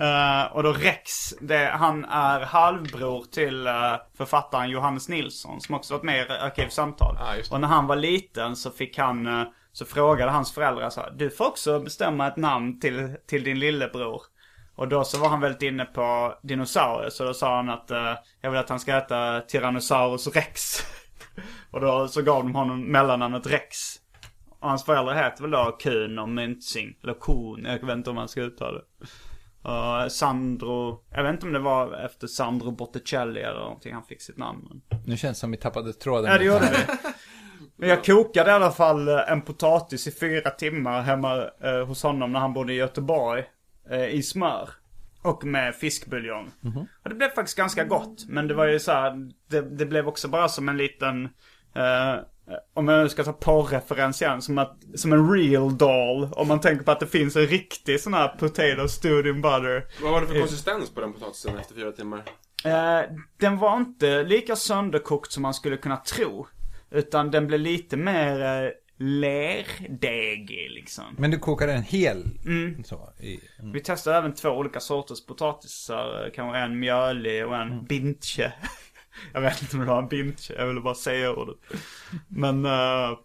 Eh, 0.00 0.52
och 0.52 0.62
då 0.62 0.72
Rex, 0.72 1.34
det, 1.40 1.70
han 1.74 2.04
är 2.04 2.40
halvbror 2.40 3.24
till 3.24 3.66
eh, 3.66 3.72
författaren 4.16 4.70
Johannes 4.70 5.08
Nilsson 5.08 5.60
som 5.60 5.74
också 5.74 5.94
varit 5.94 6.04
med 6.04 6.26
i 6.26 6.32
Arkivsamtal. 6.32 7.14
Det. 7.14 7.50
och 7.50 7.60
när 7.60 7.68
han 7.68 7.86
var 7.86 7.96
liten 7.96 8.56
så 8.56 8.70
fick 8.70 8.98
han, 8.98 9.26
eh, 9.26 9.44
så 9.76 9.84
frågade 9.84 10.30
hans 10.30 10.52
föräldrar 10.52 10.90
så 10.90 11.00
här, 11.00 11.10
du 11.10 11.30
får 11.30 11.46
också 11.46 11.80
bestämma 11.80 12.26
ett 12.26 12.36
namn 12.36 12.80
till, 12.80 13.16
till 13.26 13.44
din 13.44 13.58
lillebror. 13.58 14.22
Och 14.74 14.88
då 14.88 15.04
så 15.04 15.18
var 15.18 15.28
han 15.28 15.40
väldigt 15.40 15.62
inne 15.62 15.84
på 15.84 16.34
dinosaurier 16.42 17.10
så 17.10 17.24
då 17.24 17.34
sa 17.34 17.56
han 17.56 17.70
att 17.70 17.90
eh, 17.90 18.14
jag 18.40 18.50
vill 18.50 18.60
att 18.60 18.68
han 18.68 18.80
ska 18.80 18.94
heta 18.94 19.40
Tyrannosaurus 19.40 20.26
Rex. 20.26 20.78
och 21.70 21.80
då 21.80 22.08
så 22.08 22.22
gav 22.22 22.42
de 22.42 22.54
honom 22.54 22.82
mellannamnet 22.84 23.46
Rex. 23.46 23.76
Och 24.60 24.68
hans 24.68 24.84
föräldrar 24.84 25.14
heter 25.14 25.42
väl 25.42 25.50
då 25.50 25.76
Kuhn 25.80 26.18
och 26.18 26.28
Myntzing. 26.28 26.96
Eller 27.02 27.14
Kuhn, 27.14 27.64
jag 27.64 27.86
vet 27.86 27.96
inte 27.96 28.10
om 28.10 28.16
man 28.16 28.28
ska 28.28 28.40
uttala 28.40 28.78
det. 28.78 28.84
Och 29.68 30.12
Sandro, 30.12 31.04
jag 31.10 31.22
vet 31.22 31.32
inte 31.32 31.46
om 31.46 31.52
det 31.52 31.58
var 31.58 31.92
efter 31.92 32.26
Sandro 32.26 32.70
Botticelli 32.70 33.40
eller 33.40 33.60
någonting 33.60 33.94
han 33.94 34.04
fick 34.04 34.22
sitt 34.22 34.36
namn. 34.36 34.80
Nu 35.06 35.16
känns 35.16 35.36
det 35.36 35.40
som 35.40 35.50
vi 35.50 35.56
tappade 35.56 35.92
tråden. 35.92 36.32
Ja 36.32 36.38
det 36.38 36.44
gjorde 36.44 36.70
vi. 36.70 37.08
Men 37.76 37.88
jag 37.88 38.04
kokade 38.04 38.50
i 38.50 38.52
alla 38.52 38.70
fall 38.70 39.08
eh, 39.08 39.32
en 39.32 39.42
potatis 39.42 40.06
i 40.06 40.12
fyra 40.12 40.50
timmar 40.50 41.02
hemma 41.02 41.50
eh, 41.60 41.86
hos 41.86 42.02
honom 42.02 42.32
när 42.32 42.40
han 42.40 42.52
bodde 42.52 42.72
i 42.72 42.76
Göteborg. 42.76 43.44
Eh, 43.90 44.06
I 44.06 44.22
smör. 44.22 44.68
Och 45.22 45.44
med 45.44 45.74
fiskbuljong. 45.74 46.50
Och 47.02 47.08
det 47.08 47.14
blev 47.14 47.28
faktiskt 47.28 47.58
ganska 47.58 47.84
gott. 47.84 48.24
Men 48.28 48.48
det 48.48 48.54
var 48.54 48.66
ju 48.66 48.78
så 48.80 48.92
här, 48.92 49.30
det, 49.50 49.60
det 49.60 49.86
blev 49.86 50.08
också 50.08 50.28
bara 50.28 50.48
som 50.48 50.68
en 50.68 50.76
liten, 50.76 51.24
eh, 51.74 52.14
om 52.74 52.88
jag 52.88 53.02
nu 53.02 53.08
ska 53.08 53.24
ta 53.24 53.32
porrreferens 53.32 54.22
igen, 54.22 54.42
som, 54.42 54.58
att, 54.58 54.76
som 54.94 55.12
en 55.12 55.32
real 55.32 55.78
doll. 55.78 56.28
Om 56.32 56.48
man 56.48 56.60
tänker 56.60 56.84
på 56.84 56.90
att 56.90 57.00
det 57.00 57.06
finns 57.06 57.36
en 57.36 57.46
riktig 57.46 58.00
sån 58.00 58.14
här 58.14 58.28
potato 58.28 58.88
stewed 58.88 59.26
in 59.26 59.42
butter. 59.42 59.86
Vad 60.02 60.12
var 60.12 60.20
det 60.20 60.26
för 60.26 60.40
konsistens 60.40 60.94
på 60.94 61.00
den 61.00 61.12
potatisen 61.12 61.58
efter 61.58 61.74
fyra 61.74 61.92
timmar? 61.92 62.22
Eh, 62.64 63.00
den 63.40 63.58
var 63.58 63.76
inte 63.76 64.22
lika 64.22 64.56
sönderkokt 64.56 65.32
som 65.32 65.42
man 65.42 65.54
skulle 65.54 65.76
kunna 65.76 65.96
tro. 65.96 66.46
Utan 66.90 67.30
den 67.30 67.46
blev 67.46 67.60
lite 67.60 67.96
mer 67.96 68.64
eh, 68.64 68.70
lerdegig 68.98 70.70
liksom. 70.70 71.04
Men 71.18 71.30
du 71.30 71.38
kokade 71.38 71.72
en 71.72 71.82
hel? 71.82 72.24
Så, 72.84 73.12
i, 73.20 73.40
mm. 73.58 73.72
Vi 73.72 73.80
testade 73.80 74.16
även 74.16 74.34
två 74.34 74.48
olika 74.50 74.80
sorters 74.80 75.26
potatisar. 75.26 76.24
eh, 76.24 76.30
Kanske 76.34 76.58
en 76.58 76.78
mjölig 76.78 77.46
och 77.46 77.56
en 77.56 77.84
bintje. 77.84 78.52
Jag 79.32 79.40
vet 79.40 79.62
inte 79.62 79.76
om 79.76 79.80
det 79.82 79.88
var 79.88 80.02
en 80.02 80.08
bintje, 80.08 80.56
jag 80.58 80.66
ville 80.66 80.80
bara 80.80 80.94
säga 80.94 81.32
ordet. 81.32 81.56
Men 82.28 82.64
eh, 82.64 83.18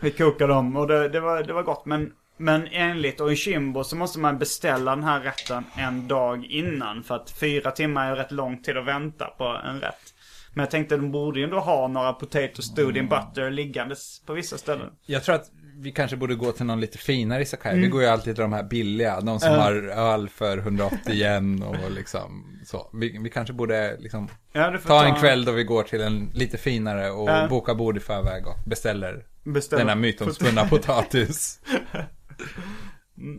vi 0.00 0.10
kokade 0.10 0.52
dem 0.52 0.76
och 0.76 0.86
det, 0.88 1.08
det, 1.08 1.20
var, 1.20 1.42
det 1.42 1.52
var 1.52 1.62
gott. 1.62 1.86
Men, 1.86 2.12
men 2.36 2.66
enligt 2.66 3.20
Oishimbo 3.20 3.84
så 3.84 3.96
måste 3.96 4.18
man 4.18 4.38
beställa 4.38 4.94
den 4.94 5.04
här 5.04 5.20
rätten 5.20 5.64
en 5.76 6.08
dag 6.08 6.44
innan. 6.44 7.02
För 7.02 7.14
att 7.14 7.30
fyra 7.30 7.70
timmar 7.70 8.12
är 8.12 8.16
rätt 8.16 8.30
lång 8.32 8.62
tid 8.62 8.76
att 8.76 8.86
vänta 8.86 9.26
på 9.26 9.44
en 9.44 9.80
rätt. 9.80 10.14
Men 10.56 10.62
jag 10.62 10.70
tänkte 10.70 10.96
de 10.96 11.12
borde 11.12 11.38
ju 11.38 11.44
ändå 11.44 11.58
ha 11.60 11.88
några 11.88 12.12
potato 12.12 12.62
stewed 12.62 12.96
in 12.96 13.08
butter 13.08 13.50
liggandes 13.50 14.22
på 14.26 14.32
vissa 14.32 14.58
ställen. 14.58 14.90
Jag 15.06 15.24
tror 15.24 15.34
att 15.34 15.50
vi 15.78 15.92
kanske 15.92 16.16
borde 16.16 16.34
gå 16.34 16.52
till 16.52 16.66
någon 16.66 16.80
lite 16.80 16.98
finare 16.98 17.42
izakaya. 17.42 17.74
Vi 17.74 17.86
går 17.88 18.02
ju 18.02 18.08
alltid 18.08 18.34
till 18.34 18.42
de 18.42 18.52
här 18.52 18.62
billiga. 18.62 19.20
De 19.20 19.40
som 19.40 19.54
har 19.54 19.72
öl 19.88 20.28
för 20.28 20.58
180 20.58 21.12
yen 21.12 21.62
och 21.62 21.90
liksom 21.90 22.58
så. 22.64 22.90
Vi, 22.92 23.18
vi 23.22 23.30
kanske 23.30 23.54
borde 23.54 23.96
liksom 23.98 24.28
Ja, 24.52 24.78
ta 24.86 25.04
en 25.04 25.14
kväll 25.14 25.44
då 25.44 25.52
vi 25.52 25.64
går 25.64 25.82
till 25.82 26.00
en 26.00 26.30
lite 26.34 26.58
finare 26.58 27.10
och 27.10 27.28
Ja. 27.30 27.46
boka 27.48 27.74
bord 27.74 27.96
i 27.96 28.00
förväg 28.00 28.46
och 28.46 28.54
beställer 28.66 29.26
Beställa. 29.44 29.78
denna 29.84 29.94
mytomspunna 29.94 30.64
potatis. 30.68 31.60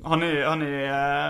Har 0.03 0.17
ni, 0.17 0.41
har 0.41 0.55
ni 0.55 0.83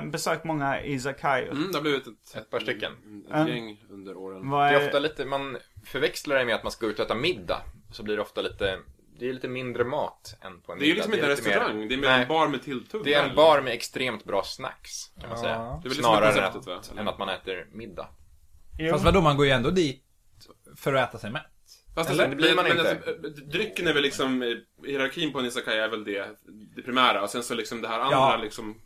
eh, 0.06 0.12
besökt 0.12 0.44
många 0.44 0.82
izakayor? 0.82 1.52
Mm, 1.52 1.72
det 1.72 1.78
har 1.78 1.82
blivit 1.82 2.08
ett, 2.08 2.36
Ett 2.38 2.50
par 2.50 2.60
stycken. 2.60 2.92
ett 3.30 3.36
Mm. 3.36 3.48
gäng 3.48 3.78
under 3.90 4.18
åren. 4.18 4.50
Vad 4.50 4.66
Det 4.72 4.76
är, 4.76 4.80
är 4.82 4.86
ofta 4.86 5.00
lite, 5.00 5.26
man 5.26 5.58
förväxlar 5.88 6.36
det 6.38 6.46
med 6.46 6.56
att 6.56 6.64
man 6.64 6.72
ska 6.72 6.86
ut 6.86 7.00
och 7.00 7.06
äta 7.06 7.16
middag. 7.16 7.62
Så 7.92 8.04
blir 8.04 8.16
det 8.16 8.22
ofta 8.22 8.42
lite, 8.42 8.80
det 9.20 9.30
är 9.30 9.34
lite 9.34 9.48
mindre 9.48 9.84
mat 9.84 10.36
än 10.42 10.62
på 10.62 10.72
en 10.72 10.80
Det 10.80 10.86
är 10.86 10.88
ju 10.88 10.94
middag. 10.94 10.96
liksom 10.96 11.14
inte 11.14 11.26
en 11.26 11.30
lite 11.30 11.44
mer- 11.50 11.56
restaurang, 11.56 11.88
det 11.88 11.96
är 11.96 11.98
mer 11.98 12.08
Nej, 12.08 12.22
en 12.22 12.28
bar 12.28 12.48
med 12.48 12.64
tilltugg. 12.64 13.04
Det 13.04 13.14
är 13.14 13.30
en 13.30 13.36
bar 13.36 13.62
med 13.62 13.74
extremt 13.74 14.24
bra 14.26 14.44
snacks, 14.44 15.12
kan 15.20 15.30
man 15.30 15.38
Ja. 15.38 15.44
säga. 15.44 15.58
Det 15.58 15.64
är 15.64 15.70
väl 15.74 15.82
liksom 15.84 16.04
Snarare 16.04 16.34
konceptet, 16.34 16.68
va? 16.68 16.82
Eller? 16.92 17.02
än 17.02 17.08
att 17.08 17.20
man 17.20 17.30
äter 17.30 17.68
middag. 17.72 18.08
jo. 18.80 18.92
Fast 18.92 19.06
vadå, 19.06 19.22
man 19.22 19.38
går 19.38 19.46
ju 19.46 19.52
ändå 19.52 19.70
dit 19.70 20.04
för 20.76 20.94
att 20.94 21.10
äta 21.10 21.18
sig 21.18 21.32
mätt. 21.32 21.44
Fast 21.96 22.10
Eller, 22.10 22.28
det 22.28 22.36
blir 22.36 22.56
man 22.56 22.66
men 22.66 22.78
inte. 22.78 22.90
Alltså, 22.90 23.42
drycken 23.42 23.88
är 23.88 23.94
väl 23.94 24.04
liksom, 24.04 24.62
hierarkin 24.86 25.34
på 25.34 25.40
en 25.40 25.46
izakaya 25.46 25.84
är 25.86 25.90
väl 25.90 26.04
det, 26.04 26.28
det 26.76 26.82
primära. 26.82 27.24
Och 27.24 27.30
sen 27.30 27.44
så 27.44 27.54
liksom 27.56 27.82
det 27.82 27.88
här 27.88 28.00
andra 28.00 28.18
Ja. 28.18 28.40
liksom. 28.44 28.82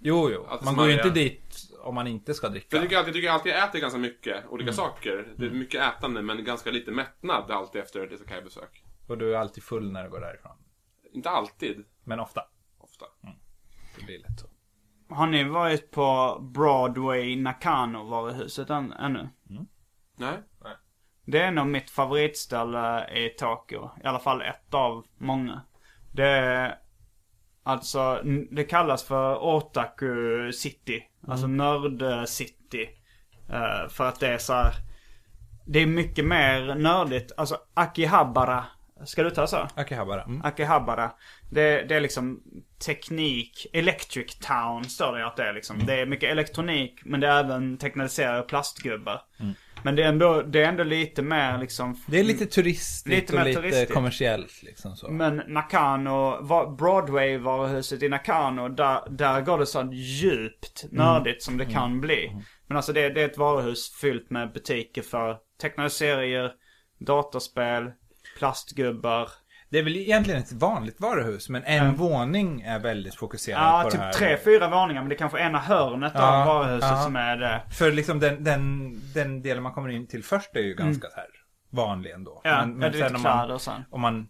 Jo, 0.00 0.30
jo. 0.30 0.46
Man 0.62 0.76
går 0.76 0.86
ju 0.86 0.92
inte 0.92 1.10
dit 1.10 1.65
om 1.86 1.94
man 1.94 2.06
inte 2.06 2.34
ska 2.34 2.46
För 2.46 2.52
dricka. 2.52 2.76
jag 2.76 2.82
tycker 2.82 2.96
alltid, 2.98 3.08
jag 3.08 3.14
tycker 3.14 3.30
alltid 3.30 3.52
jag 3.52 3.68
äter 3.68 3.78
ganska 3.78 3.98
mycket 3.98 4.46
olika 4.46 4.62
Mm. 4.68 4.74
saker. 4.74 5.34
Det 5.36 5.46
är 5.46 5.50
mycket 5.50 5.82
ätande 5.82 6.22
men 6.22 6.44
ganska 6.44 6.70
lite 6.70 6.90
mättnad 6.90 7.50
alltid 7.50 7.82
efter 7.82 8.04
ett 8.06 8.12
izakaya-besök. 8.12 8.84
Och 9.06 9.18
du 9.18 9.34
är 9.34 9.38
alltid 9.38 9.62
full 9.64 9.92
när 9.92 10.04
du 10.04 10.10
går 10.10 10.20
därifrån. 10.20 10.56
Inte 11.12 11.30
alltid, 11.30 11.84
Men 12.04 12.20
ofta. 12.20 12.44
ofta. 12.78 13.06
Det 13.98 14.04
blir 14.04 14.18
lätt 14.18 14.40
så. 14.40 14.46
Har 15.14 15.26
ni 15.26 15.44
varit 15.44 15.90
på 15.90 16.38
Broadway 16.54 17.36
Nakano 17.36 18.04
varuhuset 18.04 18.70
än, 18.70 18.92
ännu? 18.92 19.28
Nej? 20.18 20.38
Det 21.24 21.38
är 21.40 21.50
nog 21.50 21.66
mitt 21.66 21.90
favoritställe 21.90 23.08
i 23.18 23.28
Tokyo. 23.28 23.90
I 24.04 24.06
alla 24.06 24.18
fall 24.18 24.42
ett 24.42 24.74
av 24.74 25.06
många. 25.18 25.62
Det 26.12 26.26
är 26.28 26.78
alltså, 27.66 28.22
det 28.50 28.64
kallas 28.64 29.04
för 29.04 29.44
Otaku 29.44 30.52
City. 30.52 31.02
Alltså 31.28 31.46
nörd 31.46 32.28
city. 32.28 32.88
Eh, 33.48 33.88
för 33.88 34.08
att 34.08 34.20
det 34.20 34.28
är 34.28 34.38
så 34.38 34.52
här. 34.52 34.72
Det 35.66 35.78
är 35.78 35.86
mycket 35.86 36.24
mer 36.24 36.74
nördigt. 36.74 37.32
Alltså 37.36 37.58
Akihabara. 37.74 38.64
Ska 39.04 39.22
du 39.22 39.30
ta 39.30 39.46
så? 39.46 39.68
Akihabara. 39.74 40.22
Mm. 40.22 40.42
Akihabara. 40.44 41.10
Det, 41.50 41.82
det 41.82 41.94
är 41.96 42.00
liksom 42.00 42.42
teknik. 42.86 43.66
Electric 43.72 44.38
Town 44.38 44.84
står 44.84 45.18
det 45.18 45.26
att 45.26 45.36
det 45.36 45.42
är 45.42 45.52
liksom. 45.52 45.86
Det 45.86 46.00
är 46.00 46.06
mycket 46.06 46.30
elektronik 46.30 47.00
men 47.04 47.20
det 47.20 47.28
är 47.28 47.44
även 47.44 47.76
teknaliserade 47.76 48.42
plastgubbar. 48.42 49.22
Men 49.86 49.96
det 49.96 50.02
är, 50.02 50.08
ändå, 50.08 50.42
det 50.42 50.62
är 50.62 50.68
ändå 50.68 50.84
lite 50.84 51.22
mer 51.22 51.58
liksom. 51.58 52.00
Det 52.06 52.18
är 52.18 52.24
lite 52.24 52.46
turistigt 52.46 53.14
Lite 53.14 53.38
och 53.38 53.44
lite 53.44 53.60
turistigt. 53.60 53.94
kommersiellt 53.94 54.62
liksom 54.62 54.96
så. 54.96 55.10
Men 55.10 55.36
Nakano, 55.36 56.42
va- 56.42 56.76
Broadway-varuhuset 56.78 58.02
i 58.02 58.08
Nakano, 58.08 58.68
där, 58.68 59.10
där 59.10 59.40
går 59.40 59.58
det 59.58 59.66
så 59.66 59.90
djupt 59.92 60.84
nördigt 60.90 61.42
som 61.42 61.58
det 61.58 61.64
kan 61.64 62.00
bli. 62.00 62.30
Men 62.66 62.76
alltså 62.76 62.92
det, 62.92 63.08
det 63.08 63.22
är 63.22 63.28
ett 63.28 63.38
varuhus 63.38 63.96
fyllt 64.00 64.30
med 64.30 64.52
butiker 64.52 65.02
för 65.02 65.36
tecknade 65.60 65.90
serier, 65.90 66.52
dataspel, 66.98 67.90
plastgubbar. 68.38 69.28
Det 69.68 69.78
är 69.78 69.82
väl 69.82 69.96
egentligen 69.96 70.40
ett 70.40 70.52
vanligt 70.52 71.00
varuhus, 71.00 71.48
men 71.48 71.64
en 71.64 71.94
våning 71.94 72.60
är 72.60 72.78
väldigt 72.78 73.14
fokuserad 73.14 73.60
Ja, 73.62 73.82
på 73.84 73.90
typ 73.90 74.00
det 74.00 74.04
här. 74.06 74.12
tre, 74.12 74.36
fyra 74.44 74.68
våningar. 74.70 75.00
Men 75.02 75.08
det 75.08 75.14
är 75.14 75.18
kanske 75.18 75.40
ena 75.40 75.58
hörnet 75.58 76.12
Ja, 76.14 76.40
av 76.40 76.46
varuhuset 76.46 76.90
ja. 76.90 76.96
som 77.02 77.16
är 77.16 77.36
det. 77.36 77.62
För 77.78 77.92
liksom 77.92 78.20
den, 78.20 78.44
den, 78.44 78.92
den 79.14 79.42
delen 79.42 79.62
man 79.62 79.72
kommer 79.72 79.88
in 79.88 80.06
till 80.06 80.24
först 80.24 80.56
är 80.56 80.60
ju 80.60 80.74
ganska 80.74 81.08
så 81.08 81.16
här 81.16 81.26
vanlig 81.70 82.10
ändå. 82.10 82.42
Mm. 82.44 82.58
Ja, 82.58 82.66
men, 82.66 82.78
men, 82.78 82.92
lite 82.92 83.06
om 83.14 83.22
man, 83.22 83.60
sen. 83.60 83.84
om 83.90 84.00
man 84.00 84.28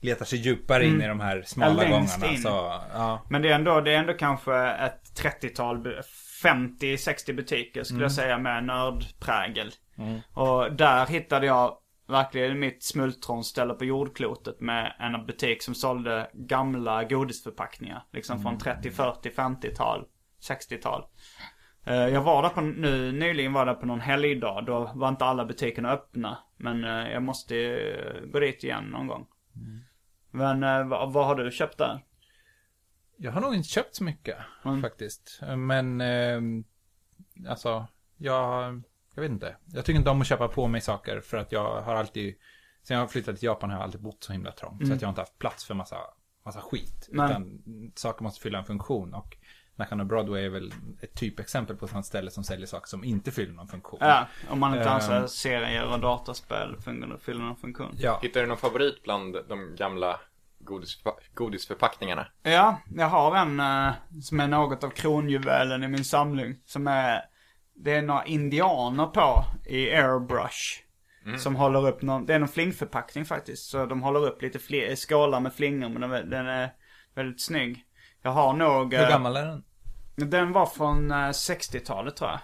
letar 0.00 0.24
sig 0.24 0.38
djupare 0.38 0.86
in 0.86 1.02
i 1.02 1.06
de 1.08 1.20
här 1.20 1.42
smala 1.46 1.84
Ja, 1.84 1.90
gångarna 1.90 2.26
in. 2.26 2.38
så, 2.38 2.80
ja. 2.94 3.26
Men 3.30 3.42
det 3.42 3.48
är 3.50 3.54
ändå, 3.54 3.80
det 3.80 3.94
är 3.94 3.98
ändå 3.98 4.12
kanske 4.14 4.56
ett 4.68 5.02
30-tal, 5.22 5.76
bu- 5.78 6.02
50-60 6.42 7.32
butiker 7.36 7.82
skulle 7.84 8.02
jag 8.02 8.12
säga 8.12 8.38
med 8.38 8.64
nördprägel. 8.64 9.70
Och 10.34 10.72
där 10.72 11.06
hittade 11.06 11.46
jag 11.46 11.72
verkligen 12.08 12.58
mitt 12.58 12.82
smultronställe 12.82 13.74
på 13.74 13.84
jordklotet 13.84 14.60
med 14.60 14.96
en 14.98 15.26
butik 15.26 15.62
som 15.62 15.74
sålde 15.74 16.30
gamla 16.34 17.04
godisförpackningar. 17.04 18.06
Liksom 18.12 18.42
från 18.42 18.58
30, 18.58 18.90
40, 18.90 19.30
50-tal, 19.30 20.06
60-tal. 20.48 21.04
Eh, 21.84 21.94
Jag 21.94 22.22
var 22.22 22.42
där 22.42 22.48
på, 22.48 22.60
nu 22.60 23.12
nyligen 23.12 23.52
var 23.52 23.60
jag 23.60 23.76
där 23.76 23.80
på 23.80 23.86
någon 23.86 24.00
helgdag. 24.00 24.64
Då 24.66 24.90
var 24.94 25.08
inte 25.08 25.24
alla 25.24 25.44
butikerna 25.44 25.90
öppna. 25.90 26.38
Men 26.56 26.84
eh, 26.84 27.12
jag 27.12 27.22
måste 27.22 27.54
gå 28.32 28.40
dit 28.40 28.64
igen 28.64 28.84
någon 28.84 29.06
gång. 29.06 29.26
Men 30.30 30.62
eh, 30.62 30.86
vad, 30.88 31.12
vad 31.12 31.26
har 31.26 31.34
du 31.34 31.50
köpt 31.50 31.78
där? 31.78 32.04
Jag 33.16 33.32
har 33.32 33.40
nog 33.40 33.54
inte 33.54 33.68
köpt 33.68 33.94
så 33.94 34.04
mycket 34.04 34.36
Mm. 34.64 34.82
faktiskt. 34.82 35.40
Men, 35.56 36.00
eh, 36.00 36.40
alltså, 37.48 37.86
jag, 38.16 38.82
jag 39.18 39.22
vet 39.22 39.30
inte. 39.30 39.56
Jag 39.66 39.84
tycker 39.84 39.98
inte 39.98 40.10
om 40.10 40.20
att 40.20 40.26
köpa 40.26 40.48
på 40.48 40.66
mig 40.68 40.80
saker 40.80 41.20
för 41.20 41.36
att 41.36 41.52
jag 41.52 41.80
har 41.82 41.94
alltid, 41.94 42.34
sen 42.82 42.96
jag 42.98 43.10
flyttade 43.10 43.36
till 43.38 43.46
Japan 43.46 43.70
har 43.70 43.76
jag 43.76 43.84
alltid 43.84 44.00
bott 44.00 44.24
så 44.24 44.32
himla 44.32 44.52
trångt. 44.52 44.86
Så 44.86 44.92
att 44.94 45.00
jag 45.00 45.08
har 45.08 45.12
inte 45.12 45.20
haft 45.20 45.38
plats 45.38 45.64
för 45.64 45.74
massa, 45.74 45.96
massa 46.44 46.60
skit. 46.60 47.08
Nej. 47.12 47.30
Utan 47.30 47.60
saker 47.94 48.22
måste 48.22 48.40
fylla 48.40 48.58
en 48.58 48.64
funktion. 48.64 49.14
Och 49.14 49.36
Nakano 49.76 50.04
Broadway 50.04 50.44
är 50.44 50.48
väl 50.48 50.72
ett 51.00 51.14
typexempel 51.14 51.76
på 51.76 51.84
ett 51.84 51.90
sånt 51.90 52.06
ställe 52.06 52.30
som 52.30 52.44
säljer 52.44 52.66
saker 52.66 52.86
som 52.88 53.04
inte 53.04 53.30
fyller 53.30 53.52
någon 53.52 53.68
funktion. 53.68 53.98
Ja, 54.02 54.26
om 54.50 54.58
man 54.60 54.74
inte 54.74 54.88
Ehm. 54.88 54.94
anser 54.94 55.26
serier 55.26 55.92
och 55.92 56.00
dataspel 56.00 56.76
fyller 57.20 57.40
någon 57.40 57.56
funktion. 57.56 57.94
Ja. 57.98 58.18
Hittar 58.22 58.40
du 58.40 58.46
någon 58.46 58.56
favorit 58.56 59.02
bland 59.02 59.36
de 59.48 59.74
gamla 59.76 60.20
godisförpa- 60.58 61.18
godisförpackningarna? 61.34 62.26
Ja, 62.42 62.78
jag 62.96 63.08
har 63.08 63.36
en 63.36 63.60
eh, 63.60 63.92
som 64.22 64.40
är 64.40 64.48
något 64.48 64.84
av 64.84 64.90
kronjuvelen 64.90 65.84
i 65.84 65.88
min 65.88 66.04
samling. 66.04 66.56
Som 66.66 66.86
är, 66.86 67.20
det 67.78 67.92
är 67.92 68.02
några 68.02 68.24
indianer 68.24 69.06
på 69.06 69.44
i 69.66 69.90
airbrush. 69.90 70.82
Som 71.38 71.56
håller 71.56 71.88
upp 71.88 72.02
någon, 72.02 72.26
det 72.26 72.34
är 72.34 72.38
någon 72.38 72.48
flingförpackning 72.48 73.24
faktiskt. 73.24 73.70
Så 73.70 73.86
de 73.86 74.02
håller 74.02 74.26
upp 74.26 74.42
lite 74.42 74.58
fler, 74.58 74.96
skålar 74.96 75.40
med 75.40 75.54
flingor 75.54 75.88
men 75.88 76.00
den 76.00 76.12
är, 76.12 76.22
den 76.22 76.46
är 76.46 76.72
väldigt 77.14 77.40
snygg. 77.40 77.84
Jag 78.22 78.30
har 78.30 78.52
nog... 78.52 78.94
Hur 78.94 79.02
eh, 79.02 79.08
gammal 79.08 79.36
är 79.36 79.46
den? 79.46 79.64
Den 80.30 80.52
var 80.52 80.66
från 80.66 81.10
eh, 81.10 81.14
60-talet 81.14 82.16
tror 82.16 82.30
jag. 82.30 82.40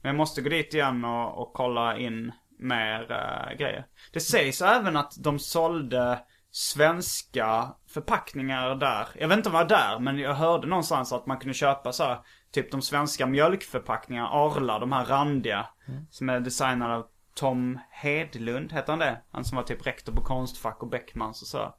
Men 0.00 0.08
jag 0.08 0.16
måste 0.16 0.42
gå 0.42 0.48
dit 0.48 0.74
igen 0.74 1.04
och, 1.04 1.42
och 1.42 1.52
kolla 1.52 1.98
in 1.98 2.32
mer 2.58 3.10
eh, 3.10 3.56
grejer. 3.58 3.86
Det 4.12 4.20
sägs 4.20 4.62
även 4.62 4.96
att 4.96 5.14
de 5.18 5.38
sålde 5.38 6.18
svenska 6.52 7.74
förpackningar 7.88 8.74
där. 8.74 9.08
Jag 9.18 9.28
vet 9.28 9.36
inte 9.36 9.48
om 9.48 9.52
det 9.52 9.58
var 9.58 9.68
där, 9.68 9.98
men 9.98 10.18
jag 10.18 10.34
hörde 10.34 10.66
någonstans 10.66 11.12
att 11.12 11.26
man 11.26 11.38
kunde 11.38 11.54
köpa 11.54 11.92
så 11.92 12.04
här, 12.04 12.18
typ 12.52 12.70
de 12.70 12.82
svenska 12.82 13.26
mjölkförpackningarna, 13.26 14.28
Arla, 14.28 14.78
de 14.78 14.92
här 14.92 15.04
randiga. 15.04 15.66
Som 16.10 16.28
är 16.28 16.40
designade 16.40 16.94
av 16.94 17.06
Tom 17.34 17.78
Hedlund, 17.90 18.72
heter 18.72 18.92
han 18.92 18.98
det? 18.98 19.20
Han 19.30 19.44
som 19.44 19.56
var 19.56 19.62
typ 19.62 19.86
rektor 19.86 20.12
på 20.12 20.20
Konstfack 20.22 20.82
och 20.82 20.88
Beckmans 20.88 21.42
och 21.42 21.48
så. 21.48 21.74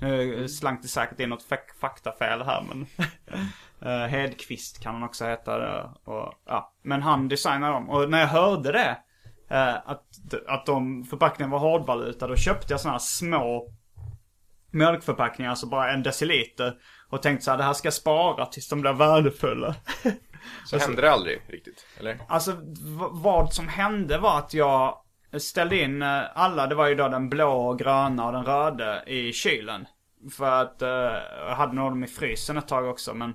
Nu 0.00 0.48
slank 0.48 0.82
det 0.82 0.88
säkert 0.88 1.20
in 1.20 1.28
något 1.28 1.46
faktafel 1.80 2.42
här 2.42 2.64
men 2.68 2.86
eh, 3.90 4.08
Hedqvist 4.08 4.82
kan 4.82 4.94
han 4.94 5.02
också 5.02 5.24
heta. 5.24 5.58
det, 5.58 5.90
Och, 6.04 6.34
ja. 6.46 6.72
Men 6.82 7.02
han 7.02 7.28
designade 7.28 7.72
dem. 7.72 7.90
Och 7.90 8.10
när 8.10 8.20
jag 8.20 8.26
hörde 8.26 8.72
det, 8.72 8.98
eh, 9.50 9.74
att, 9.74 10.04
att 10.46 10.66
de 10.66 11.04
förpackningarna 11.04 11.52
var 11.52 11.58
hårdvaluta, 11.58 12.26
då 12.26 12.36
köpte 12.36 12.72
jag 12.72 12.80
sådana 12.80 12.94
här 12.94 12.98
små 12.98 13.72
mjölkförpackningar, 14.72 15.50
alltså 15.50 15.66
bara 15.66 15.92
en 15.92 16.02
deciliter. 16.02 16.74
Och 17.08 17.22
tänkte 17.22 17.44
så 17.44 17.50
här, 17.50 17.58
det 17.58 17.64
här 17.64 17.72
ska 17.72 17.86
jag 17.86 17.94
spara 17.94 18.46
tills 18.46 18.68
de 18.68 18.80
blir 18.80 18.92
värdefulla. 18.92 19.74
Så 20.66 20.78
hände 20.78 21.02
det 21.02 21.12
aldrig 21.12 21.42
riktigt, 21.46 21.86
eller? 21.98 22.18
Alltså 22.28 22.56
vad 23.10 23.52
som 23.52 23.68
hände 23.68 24.18
var 24.18 24.38
att 24.38 24.54
jag 24.54 24.98
ställde 25.38 25.80
in 25.80 26.02
eh, 26.02 26.22
alla, 26.34 26.66
det 26.66 26.74
var 26.74 26.88
ju 26.88 26.94
då 26.94 27.08
den 27.08 27.28
blå, 27.28 27.74
gröna 27.74 28.26
och 28.26 28.32
den 28.32 28.44
röda 28.44 29.04
i 29.06 29.32
kylen. 29.32 29.86
För 30.36 30.62
att 30.62 30.82
eh, 30.82 30.88
jag 31.48 31.54
hade 31.54 31.72
nog 31.72 31.90
dem 31.90 32.04
i 32.04 32.06
frysen 32.06 32.56
ett 32.56 32.68
tag 32.68 32.88
också 32.88 33.14
men 33.14 33.30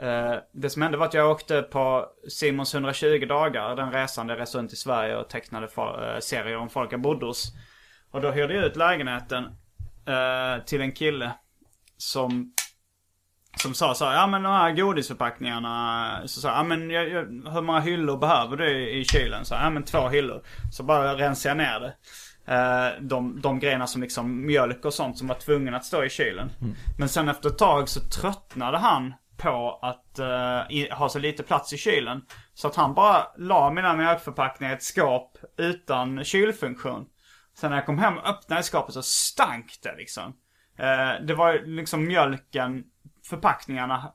eh, 0.00 0.38
Det 0.52 0.70
som 0.70 0.82
hände 0.82 0.98
var 0.98 1.06
att 1.06 1.14
jag 1.14 1.30
åkte 1.30 1.62
på 1.62 2.06
Simons 2.28 2.74
120 2.74 3.26
dagar, 3.28 3.76
den 3.76 3.92
resan 3.92 4.26
där 4.26 4.34
jag 4.34 4.42
reste 4.42 4.58
runt 4.58 4.72
i 4.72 4.76
Sverige 4.76 5.16
och 5.16 5.28
tecknade 5.28 5.66
eh, 5.66 6.18
serier 6.20 6.56
om 6.56 6.68
folk 6.68 6.92
jag 6.92 7.00
bodde 7.00 7.26
hos. 7.26 7.52
Och 8.10 8.20
då 8.20 8.30
hyrde 8.30 8.54
jag 8.54 8.64
ut 8.64 8.76
lägenheten 8.76 9.44
eh, 10.10 10.64
till 10.64 10.80
en 10.80 10.92
kille 10.92 11.32
som 11.96 12.52
som 13.56 13.74
sa 13.74 13.94
så 13.94 14.04
här, 14.04 14.14
ja 14.14 14.26
men 14.26 14.42
de 14.42 14.52
här 14.52 14.72
godisförpackningarna. 14.72 16.22
Så 16.26 16.40
sa 16.40 16.48
ja 16.48 16.62
men 16.62 16.90
jag, 16.90 17.08
jag, 17.08 17.24
hur 17.52 17.62
många 17.62 17.80
hyllor 17.80 18.16
behöver 18.16 18.56
du 18.56 18.88
i, 18.90 19.04
kylen? 19.04 19.44
Så, 19.44 19.54
ja 19.54 19.70
men 19.70 19.82
två 19.82 20.08
hyllor. 20.08 20.42
Så 20.72 20.82
bara 20.82 21.16
rensade 21.16 21.48
jag 21.48 21.56
ner 21.56 21.80
det. 21.80 21.94
Eh, 22.54 23.02
de, 23.02 23.40
de 23.40 23.58
grejerna 23.58 23.86
som 23.86 24.02
liksom 24.02 24.46
mjölk 24.46 24.84
och 24.84 24.94
sånt 24.94 25.18
som 25.18 25.28
var 25.28 25.34
tvungen 25.34 25.74
att 25.74 25.84
stå 25.84 26.04
i 26.04 26.10
kylen. 26.10 26.50
Men 26.98 27.08
sen 27.08 27.28
efter 27.28 27.48
ett 27.48 27.58
tag 27.58 27.88
så 27.88 28.00
tröttnade 28.00 28.78
han 28.78 29.14
på 29.36 29.78
att 29.82 30.18
eh, 30.18 30.76
i, 30.76 30.88
ha 30.92 31.08
så 31.08 31.18
lite 31.18 31.42
plats 31.42 31.72
i 31.72 31.76
kylen. 31.78 32.22
Så 32.54 32.68
att 32.68 32.76
han 32.76 32.94
bara 32.94 33.26
la 33.38 33.70
mina 33.70 33.96
mjölkförpackningar 33.96 34.72
i 34.72 34.76
ett 34.76 34.82
skåp 34.82 35.38
utan 35.58 36.24
kylfunktion. 36.24 37.06
Sen 37.60 37.70
när 37.70 37.76
jag 37.76 37.86
kom 37.86 37.98
hem 37.98 38.18
och 38.18 38.28
öppnade 38.28 38.62
skåpet 38.62 38.94
så 38.94 39.02
stank 39.02 39.78
det 39.82 39.94
liksom. 39.96 40.32
Eh, 40.78 41.24
det 41.26 41.34
var 41.34 41.66
liksom 41.66 42.04
mjölken, 42.04 42.84
förpackningarna 43.30 44.12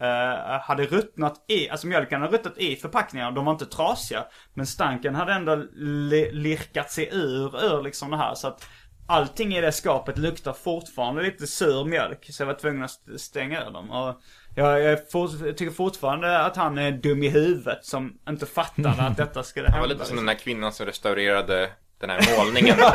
eh, 0.00 0.60
hade 0.60 0.84
ruttnat 0.86 1.44
i, 1.48 1.68
alltså 1.70 1.86
mjölken 1.86 2.20
hade 2.20 2.36
ruttnat 2.36 2.58
i 2.58 2.76
förpackningarna. 2.76 3.30
De 3.30 3.44
var 3.44 3.52
inte 3.52 3.66
trasiga. 3.66 4.24
Men 4.54 4.66
stanken 4.66 5.14
hade 5.14 5.32
ändå 5.32 5.54
li- 5.74 6.32
lirkat 6.32 6.90
sig 6.90 7.08
ur, 7.12 7.64
ur 7.64 7.82
liksom 7.82 8.10
det 8.10 8.16
här. 8.16 8.34
Så 8.34 8.48
att 8.48 8.68
allting 9.08 9.54
i 9.54 9.60
det 9.60 9.72
skapet 9.72 10.18
luktar 10.18 10.52
fortfarande 10.52 11.22
lite 11.22 11.46
sur 11.46 11.84
mjölk. 11.84 12.26
Så 12.30 12.42
jag 12.42 12.46
var 12.46 12.54
tvungen 12.54 12.82
att 12.82 12.90
st- 12.90 13.18
stänga 13.18 13.64
ur 13.66 13.70
dem. 13.70 13.90
Och 13.90 14.20
jag, 14.56 14.80
jag, 14.80 14.92
är 14.92 15.10
fort, 15.12 15.30
jag 15.46 15.56
tycker 15.56 15.72
fortfarande 15.74 16.38
att 16.40 16.56
han 16.56 16.78
är 16.78 16.92
dum 16.92 17.22
i 17.22 17.28
huvudet 17.28 17.84
som 17.84 18.18
inte 18.28 18.46
fattade 18.46 19.02
att 19.02 19.16
detta 19.16 19.42
skulle 19.42 19.66
Det 19.66 19.72
hända. 19.72 19.88
var 19.88 19.94
lite 19.94 20.04
som 20.04 20.16
den 20.16 20.26
där 20.26 20.34
kvinnan 20.34 20.72
som 20.72 20.86
restaurerade 20.86 21.70
den 22.00 22.10
här 22.10 22.36
målningen 22.38 22.76
fel, 22.76 22.88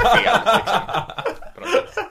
liksom. 0.57 0.79
På 1.55 1.59
något 1.61 1.69
sätt. 1.69 2.05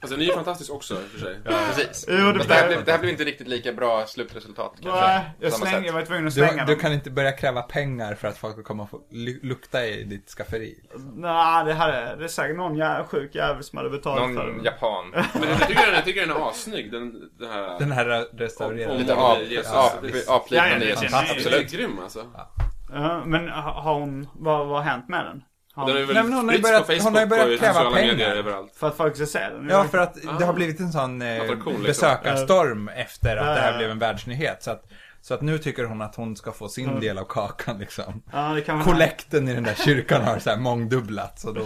Alltså 0.00 0.16
den 0.16 0.20
är 0.24 0.28
ju 0.28 0.32
fantastisk 0.34 0.72
också 0.72 0.94
i 0.94 0.96
och 0.98 1.02
för 1.10 1.18
sig. 1.18 1.40
Precis. 1.44 2.06
Jo, 2.08 2.16
det 2.32 2.34
Fast 2.34 2.48
det, 2.48 2.54
här 2.54 2.66
blev- 2.68 2.84
det 2.84 2.92
här 2.92 2.98
blev 2.98 3.10
inte 3.10 3.24
riktigt 3.24 3.48
lika 3.48 3.72
bra 3.72 4.06
slutresultat 4.06 4.72
kanske. 4.82 5.00
Nej, 5.00 5.20
på 5.38 5.44
jag, 5.44 5.52
samma 5.52 5.66
slängde, 5.66 5.78
sätt. 5.80 5.86
jag 5.86 5.92
var 5.92 6.02
tvungen 6.02 6.26
att 6.26 6.34
Du, 6.34 6.40
slänga 6.46 6.64
du 6.64 6.72
dem. 6.72 6.80
kan 6.80 6.92
inte 6.92 7.10
börja 7.10 7.32
kräva 7.32 7.62
pengar 7.62 8.14
för 8.14 8.28
att 8.28 8.38
folk 8.38 8.52
ska 8.54 8.62
komma 8.62 8.82
och 8.82 8.90
få 8.90 9.00
lu- 9.10 9.40
lukta 9.42 9.86
i 9.86 10.04
ditt 10.04 10.28
skafferi. 10.30 10.74
Nej, 11.14 11.64
det, 11.64 11.72
hade, 11.74 12.16
det 12.16 12.24
är 12.24 12.28
säkert 12.28 12.56
någon 12.56 12.76
jä 12.76 13.04
sjuk 13.10 13.34
jävel 13.34 13.62
som 13.64 13.76
hade 13.76 13.90
betalat 13.90 14.24
för 14.24 14.28
Någon 14.46 14.58
det. 14.58 14.64
japan. 14.64 15.10
Men 15.10 15.48
jag 15.48 15.68
tycker 15.68 15.86
den, 15.86 15.94
jag 15.94 16.04
tycker 16.04 16.20
den 16.26 16.30
är 16.36 16.48
assnygg. 16.50 16.92
Den, 16.92 17.30
den 17.38 17.50
här... 17.50 17.78
Den 17.78 17.92
här 17.92 18.26
restaurerade. 18.38 18.98
Lite 18.98 19.14
ap, 19.16 19.38
Jesus. 19.48 19.72
ap, 19.72 20.04
är- 20.04 20.36
apliknande 20.36 20.50
Ja, 20.56 20.72
ja, 20.72 20.78
det 20.78 20.84
Jesus. 20.86 21.00
känner 21.10 21.16
jag. 21.26 21.36
Den 21.36 21.36
är 21.36 21.46
Absolut. 21.46 21.72
grym 21.72 21.98
alltså. 22.02 22.24
Ja, 22.92 23.22
men 23.26 23.48
ha- 23.48 23.80
har 23.80 23.94
hon, 23.94 24.28
vad, 24.34 24.66
vad 24.66 24.76
har 24.84 24.90
hänt 24.90 25.08
med 25.08 25.24
den? 25.24 25.42
Har 25.76 25.86
Den 25.86 25.96
är 25.96 26.00
hon, 26.00 26.06
väl 26.06 26.14
Nej, 26.14 26.24
men 26.24 26.32
hon 26.32 26.48
har 26.48 26.54
ju 26.54 26.62
börjat- 26.62 26.80
på 26.86 26.92
Facebook 26.92 27.02
hon 27.04 27.14
har 27.14 27.20
ju 27.20 27.26
börjat 27.26 27.60
kräva 27.60 27.72
sociala 27.74 27.96
pengar. 27.96 28.12
medier 28.12 28.36
överallt. 28.36 28.72
för 28.76 28.86
att 28.88 28.96
folk 28.96 29.16
ska 29.16 29.26
se 29.26 29.38
den? 29.38 29.68
Ja, 29.70 29.84
för 29.84 29.98
att 29.98 30.14
det 30.14 30.28
Ah. 30.28 30.46
har 30.46 30.52
blivit 30.52 30.80
en 30.80 30.92
sån 30.92 31.22
eh, 31.22 31.42
Attraktion, 31.42 31.72
liksom. 31.72 31.82
besökarstorm 31.82 32.88
efter 32.88 33.36
att 33.36 33.44
det 33.46 33.50
Ja, 33.52 33.60
här 33.60 33.72
ja. 33.72 33.78
blev 33.78 33.90
en 33.90 33.98
världsnyhet. 33.98 34.62
Så 34.62 34.70
att, 34.70 34.84
så 35.22 35.34
att 35.34 35.40
nu 35.42 35.58
tycker 35.58 35.84
hon 35.84 36.02
att 36.02 36.14
hon 36.16 36.36
ska 36.36 36.52
få 36.52 36.68
sin 36.68 37.00
del 37.00 37.18
av 37.18 37.24
kakan 37.24 37.78
liksom. 37.78 38.22
Ja, 38.32 38.48
det 38.66 38.82
Kollekten 38.84 39.48
i 39.48 39.54
den 39.54 39.64
där 39.64 39.74
kyrkan 39.74 40.22
har 40.24 40.38
så 40.38 40.50
här 40.50 40.56
mångdubblats 40.56 41.44
och 41.44 41.54
då... 41.54 41.62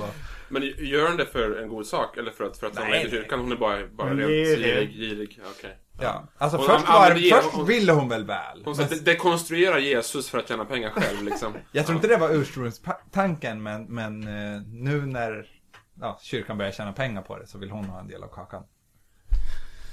Men 0.48 0.62
gör 0.62 1.08
hon 1.08 1.16
det 1.16 1.26
för 1.26 1.62
en 1.62 1.68
god 1.68 1.86
sak? 1.86 2.16
Eller 2.16 2.30
för 2.30 2.44
att, 2.44 2.58
för 2.58 2.66
att 2.66 2.74
samla 2.74 2.96
in 2.96 3.02
till 3.02 3.10
kyrkan? 3.10 3.40
Hon 3.40 3.52
är 3.52 3.56
bara, 3.56 3.78
bara 3.86 4.10
rent 4.10 4.18
girig. 4.28 4.64
girig. 4.64 4.90
girig. 4.92 5.40
Ja, 6.00 6.28
alltså 6.38 6.56
Hon 6.58 6.66
först, 6.66 6.88
var, 6.88 7.14
ge- 7.14 7.30
först 7.34 7.54
hon- 7.54 7.66
ville 7.66 7.92
hon 7.92 8.08
väl 8.08 8.24
väl. 8.24 8.62
Hon 8.64 8.76
Men 8.76 8.86
ska 8.86 8.96
de- 8.96 9.00
dekonstruera 9.00 9.78
Jesus 9.78 10.30
för 10.30 10.38
att 10.38 10.48
tjäna 10.48 10.64
pengar 10.64 10.90
själv 10.90 11.22
liksom. 11.22 11.54
jag 11.72 11.86
tror 11.86 11.96
inte 11.96 12.08
det 12.08 12.16
var 12.16 12.30
ursprungstanken 12.30 13.62
men, 13.62 13.84
men 13.84 14.22
eh, 14.22 14.62
nu 14.66 15.06
när 15.06 15.46
ja, 16.00 16.18
kyrkan 16.22 16.58
börjar 16.58 16.72
tjäna 16.72 16.92
pengar 16.92 17.22
på 17.22 17.38
det 17.38 17.46
så 17.46 17.58
vill 17.58 17.70
hon 17.70 17.84
ha 17.84 18.00
en 18.00 18.08
del 18.08 18.22
av 18.22 18.28
kakan. 18.28 18.64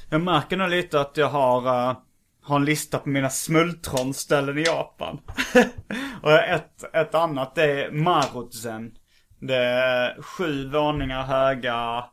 Jag 0.09 0.21
märker 0.21 0.57
nog 0.57 0.69
lite 0.69 1.01
att 1.01 1.17
jag 1.17 1.29
har, 1.29 1.89
eh, 1.89 1.97
har 2.43 2.55
en 2.55 2.65
lista 2.65 2.99
på 2.99 3.09
mina 3.09 3.29
smultronställen 3.29 4.57
i 4.57 4.63
Japan. 4.63 5.21
och 6.21 6.31
ett, 6.31 6.95
ett 6.95 7.15
annat 7.15 7.55
det 7.55 7.83
är 7.83 7.91
Marutsen. 7.91 8.91
Det 9.39 9.55
är 9.55 10.21
sju 10.21 10.69
våningar 10.69 11.23
höga 11.23 12.05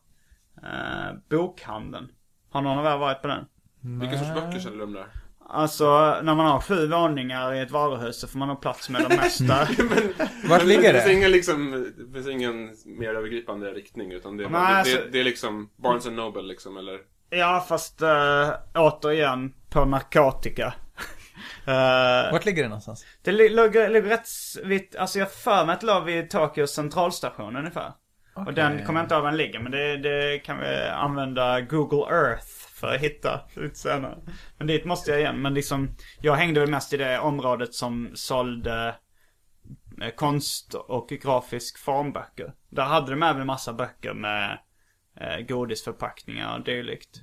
eh, 0.62 1.12
bokhandeln. 1.30 2.08
Har 2.50 2.62
någon 2.62 2.78
av 2.78 2.86
er 2.86 2.98
varit 2.98 3.22
på 3.22 3.28
den? 3.28 3.44
Vilka 3.84 4.18
sorts 4.18 4.34
böcker 4.34 4.58
säljer 4.58 4.78
de 4.80 4.92
där? 4.92 5.06
Alltså 5.48 5.84
när 6.22 6.34
man 6.34 6.46
har 6.46 6.60
sju 6.60 6.86
våningar 6.88 7.54
i 7.54 7.60
ett 7.60 7.70
varuhus 7.70 8.20
så 8.20 8.28
får 8.28 8.38
man 8.38 8.48
ha 8.48 8.56
plats 8.56 8.88
med 8.90 9.06
de 9.08 9.16
mesta. 9.16 9.68
Vart 10.48 10.64
ligger 10.64 10.82
det? 10.82 11.00
finns 11.00 11.04
det? 11.04 11.12
ingen, 11.12 11.30
liksom, 11.30 11.92
det 11.98 12.12
finns 12.14 12.28
ingen 12.28 12.70
mer 12.98 13.14
övergripande 13.14 13.70
riktning 13.70 14.12
utan 14.12 14.36
det 14.36 14.44
är, 14.44 14.48
Nej, 14.48 14.60
det, 14.72 14.78
alltså- 14.78 14.96
det, 14.96 15.10
det 15.10 15.20
är 15.20 15.24
liksom 15.24 15.70
Barnes 15.76 16.06
and 16.06 16.16
Noble 16.16 16.42
liksom 16.42 16.76
eller? 16.76 16.98
ja 17.30 17.64
fast 17.68 18.02
äh, 18.02 18.50
återigen 18.74 19.54
på 19.70 19.84
narkotika. 19.84 20.74
Eh, 21.66 22.32
Vart 22.32 22.44
ligger 22.44 22.62
det 22.62 22.68
någonstans? 22.68 23.04
Det 23.22 23.32
li- 23.32 23.48
ligger, 23.48 23.88
ligger 23.88 24.08
rätt 24.08 24.28
vitt, 24.64 24.96
alltså 24.96 25.18
jag 25.18 25.32
för 25.32 25.64
mig 25.66 25.72
att 25.72 25.80
det 25.80 25.86
låg 25.86 26.04
vid 26.04 26.30
Tokyos 26.30 26.70
centralstation 26.74 27.56
ungefär. 27.56 27.92
Och 28.34 28.54
den 28.54 28.84
kommer 28.86 29.00
jag 29.00 29.04
inte 29.04 29.14
ihåg 29.14 29.22
var 29.22 29.30
den 29.30 29.36
ligger 29.38 29.58
men 29.60 29.72
det, 29.72 29.96
det 29.96 30.38
kan 30.38 30.58
vi 30.60 30.88
använda 30.88 31.60
Google 31.60 32.16
Earth 32.16 32.46
för 32.74 32.94
att 32.94 33.00
hitta 33.00 33.40
ut 33.56 33.76
senare. 33.76 34.18
Men 34.58 34.66
dit 34.66 34.84
måste 34.84 35.10
jag 35.10 35.20
igen. 35.20 35.42
Men 35.42 35.54
liksom, 35.54 35.96
jag 36.20 36.34
hängde 36.34 36.60
väl 36.60 36.70
mest 36.70 36.92
i 36.92 36.96
det 36.96 37.18
området 37.18 37.74
som 37.74 38.10
sålde 38.14 38.96
eh, 40.02 40.10
konst 40.10 40.74
och 40.74 41.08
grafisk 41.08 41.78
formböcker. 41.78 42.54
Där 42.70 42.84
hade 42.84 43.10
de 43.10 43.22
även 43.22 43.40
en 43.40 43.46
massa 43.46 43.72
böcker 43.72 44.14
med 44.14 44.58
eh, 45.20 45.46
godisförpackningar 45.46 46.58
och 46.58 46.64
dylikt. 46.64 47.20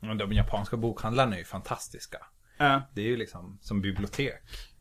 Men 0.00 0.18
De 0.18 0.32
japanska 0.32 0.76
bokhandlarna 0.76 1.34
är 1.34 1.38
ju 1.38 1.44
fantastiska. 1.44 2.18
Eh, 2.58 2.80
Det 2.94 3.00
är 3.00 3.06
ju 3.06 3.16
liksom 3.16 3.58
som 3.60 3.80
bibliotek. 3.80 4.34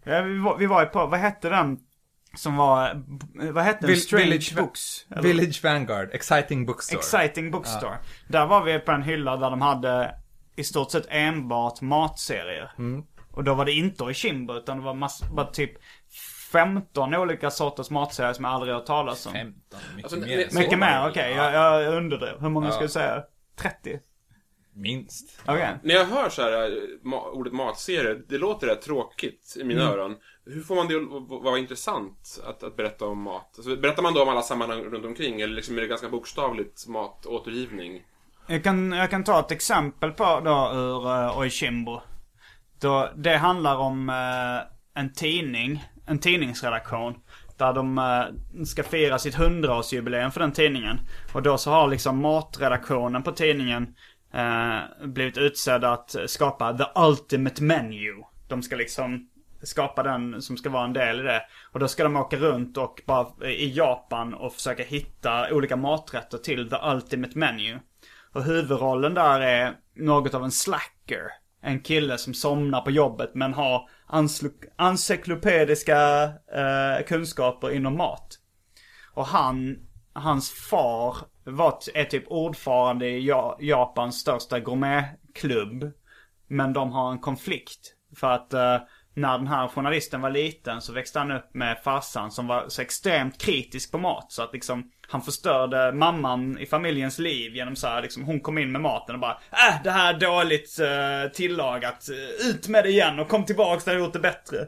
ja, 0.03 0.22
vi, 0.22 0.38
var, 0.38 0.57
vi 0.57 0.65
var 0.65 0.86
på, 0.86 1.07
vad 1.07 1.19
hette 1.19 1.49
den 1.49 1.80
som 2.36 2.55
var, 2.55 3.03
vad 3.51 3.63
hette 3.63 3.88
den? 3.88 3.95
Strange 3.97 4.25
Village- 4.25 4.55
Books? 4.55 5.05
eller? 5.11 5.21
Village 5.21 5.63
Vanguard, 5.63 6.09
Exciting 6.13 6.65
Bookstore. 6.65 6.99
Exciting 6.99 7.51
Bookstore. 7.51 7.97
Där 8.27 8.45
var 8.45 8.63
vi 8.63 8.79
på 8.79 8.91
en 8.91 9.03
hylla 9.03 9.38
där 9.38 9.49
de 9.49 9.61
hade 9.61 10.15
i 10.55 10.63
stort 10.63 10.91
sett 10.91 11.05
enbart 11.09 11.82
matserier. 11.82 12.71
Mm. 12.77 13.03
Och 13.32 13.43
då 13.43 13.53
var 13.53 13.65
det 13.65 13.71
inte 13.71 14.03
Oishimbo 14.03 14.53
utan 14.53 14.77
det 14.77 14.84
var 14.84 14.93
mass, 14.93 15.23
bara 15.32 15.45
typ 15.45 15.71
15 16.51 17.15
olika 17.15 17.49
sorters 17.51 17.89
matserier 17.89 18.34
som 18.34 18.45
jag 18.45 18.53
aldrig 18.53 18.73
hört 18.73 18.86
talas 18.86 19.25
om. 19.25 19.34
15, 19.34 19.79
mycket 19.95 20.03
Alltså, 20.13 20.19
mer. 20.27 20.47
Mycket 20.61 20.79
mer, 20.79 21.07
okej. 21.09 21.32
Jag, 21.36 21.53
jag 21.53 21.93
underdrev. 21.93 22.39
Hur 22.41 22.49
många 22.49 22.65
Ja. 22.67 22.71
ska 22.71 22.82
du 22.82 22.89
säga? 22.89 23.23
30? 23.59 23.99
Minst. 24.74 25.41
Okej. 25.45 25.76
När 25.84 25.95
jag 25.95 26.05
hör 26.05 26.30
så 26.30 26.41
här, 26.41 26.51
eh, 26.51 27.09
ma- 27.09 27.30
ordet 27.30 27.53
matserie, 27.53 28.22
det 28.30 28.38
låter 28.38 28.67
rätt 28.67 28.82
tråkigt 28.82 29.55
i 29.59 29.63
mina 29.63 29.84
öron. 29.84 30.15
Hur 30.45 30.61
får 30.61 30.76
man 30.76 30.88
det 30.88 30.95
att 30.95 31.43
vara 31.43 31.57
intressant 31.57 32.41
att, 32.45 32.63
att 32.63 32.78
berätta 32.78 33.05
om 33.05 33.22
mat? 33.22 33.53
Alltså, 33.57 33.76
berättar 33.76 34.03
man 34.03 34.13
då 34.13 34.22
om 34.24 34.30
alla 34.30 34.41
sammanhang 34.41 34.84
runt 34.84 35.05
omkring 35.05 35.41
eller 35.41 35.53
liksom 35.55 35.78
är 35.78 35.82
det 35.82 35.88
ganska 35.88 36.09
bokstavligt 36.09 36.88
matåtergivning? 36.88 38.01
Jag 38.47 38.63
kan, 38.63 38.91
jag 38.91 39.09
kan 39.09 39.24
ta 39.24 39.39
ett 39.39 39.51
exempel 39.51 40.11
på 40.11 40.41
då 40.45 40.72
ur 40.74 41.07
uh, 41.07 41.39
Oishimbo. 41.39 42.01
Då, 42.82 43.09
det 43.15 43.38
handlar 43.38 43.78
om 43.78 44.09
eh, 44.09 45.01
en 45.01 45.13
tidning, 45.13 45.86
en 46.05 46.19
tidningsredaktion. 46.19 47.15
Där 47.57 47.74
de 47.74 47.97
eh, 47.97 48.63
ska 48.65 48.84
fira 48.84 49.19
sitt 49.19 49.36
hundraårsjubileum 49.36 50.32
för 50.32 50.39
den 50.39 50.51
tidningen. 50.51 50.99
Och 51.34 51.41
då 51.41 51.57
så 51.57 51.72
har 51.72 51.88
liksom 51.88 52.22
matredaktionen 52.22 53.24
på 53.24 53.32
tidningen 53.32 53.95
eh, 54.34 55.07
blivit 55.07 55.38
utsedda 55.38 55.91
att 55.91 56.15
skapa 56.25 56.77
the 56.77 56.86
ultimate 56.95 57.63
menu. 57.63 58.23
De 58.47 58.63
ska 58.63 58.75
liksom 58.75 59.27
skapa 59.63 60.03
den 60.03 60.41
som 60.41 60.57
ska 60.57 60.69
vara 60.69 60.86
en 60.86 60.93
del 60.93 61.19
i 61.19 61.23
det. 61.23 61.41
Och 61.71 61.79
då 61.79 61.88
ska 61.88 62.03
de 62.03 62.15
åka 62.15 62.38
runt 62.38 62.77
och 62.77 63.01
bara 63.05 63.27
eh, 63.41 63.49
i 63.49 63.73
Japan 63.75 64.34
och 64.34 64.53
försöka 64.53 64.84
hitta 64.84 65.53
olika 65.53 65.75
maträtter 65.75 66.38
till 66.38 66.69
the 66.69 66.77
ultimate 66.84 67.38
menu. 67.38 67.79
Och 68.34 68.43
huvudrollen 68.43 69.13
där 69.13 69.39
är 69.39 69.73
något 69.95 70.34
av 70.34 70.43
en 70.43 70.51
slacker. 70.51 71.21
En 71.61 71.79
kille 71.79 72.17
som 72.17 72.34
somnar 72.34 72.82
på 72.82 72.91
jobbet 72.91 73.32
men 73.34 73.53
har 73.53 73.89
encyklopediska 74.77 76.23
eh, 76.53 77.05
kunskaper 77.07 77.71
inom 77.71 77.97
mat. 77.97 78.39
Och 79.13 79.25
han, 79.25 79.77
hans 80.13 80.51
far 80.51 81.17
var, 81.43 81.79
är 81.93 82.05
typ 82.05 82.23
ordförande 82.27 83.07
i 83.07 83.33
Japans 83.59 84.19
största 84.19 84.59
gourmetklubb. 84.59 85.91
Men 86.47 86.73
de 86.73 86.91
har 86.91 87.11
en 87.11 87.19
konflikt. 87.19 87.93
För 88.15 88.31
att 88.31 88.53
eh, 88.53 88.77
när 89.13 89.37
den 89.37 89.47
här 89.47 89.67
journalisten 89.67 90.21
var 90.21 90.29
liten 90.29 90.81
så 90.81 90.93
växte 90.93 91.19
han 91.19 91.31
upp 91.31 91.53
med 91.53 91.79
farsan 91.83 92.31
som 92.31 92.47
var 92.47 92.65
så 92.67 92.81
extremt 92.81 93.41
kritisk 93.41 93.91
på 93.91 93.97
mat. 93.97 94.31
Så 94.31 94.43
att 94.43 94.53
liksom 94.53 94.91
han 95.07 95.21
förstörde 95.21 95.91
mamman 95.93 96.57
i 96.59 96.65
familjens 96.65 97.19
liv 97.19 97.55
genom 97.55 97.75
så 97.75 97.87
här, 97.87 98.01
liksom 98.01 98.23
hon 98.23 98.39
kom 98.39 98.57
in 98.57 98.71
med 98.71 98.81
maten 98.81 99.15
och 99.15 99.21
bara 99.21 99.37
Äh, 99.51 99.83
det 99.83 99.91
här 99.91 100.13
är 100.13 100.19
dåligt 100.19 100.79
eh, 100.79 101.31
tillagat. 101.31 102.09
Ut 102.49 102.67
med 102.67 102.83
det 102.83 102.89
igen 102.89 103.19
och 103.19 103.27
kom 103.27 103.45
tillbaks 103.45 103.85
när 103.85 103.93
jag 103.93 104.03
gjort 104.03 104.13
det 104.13 104.19
bättre. 104.19 104.67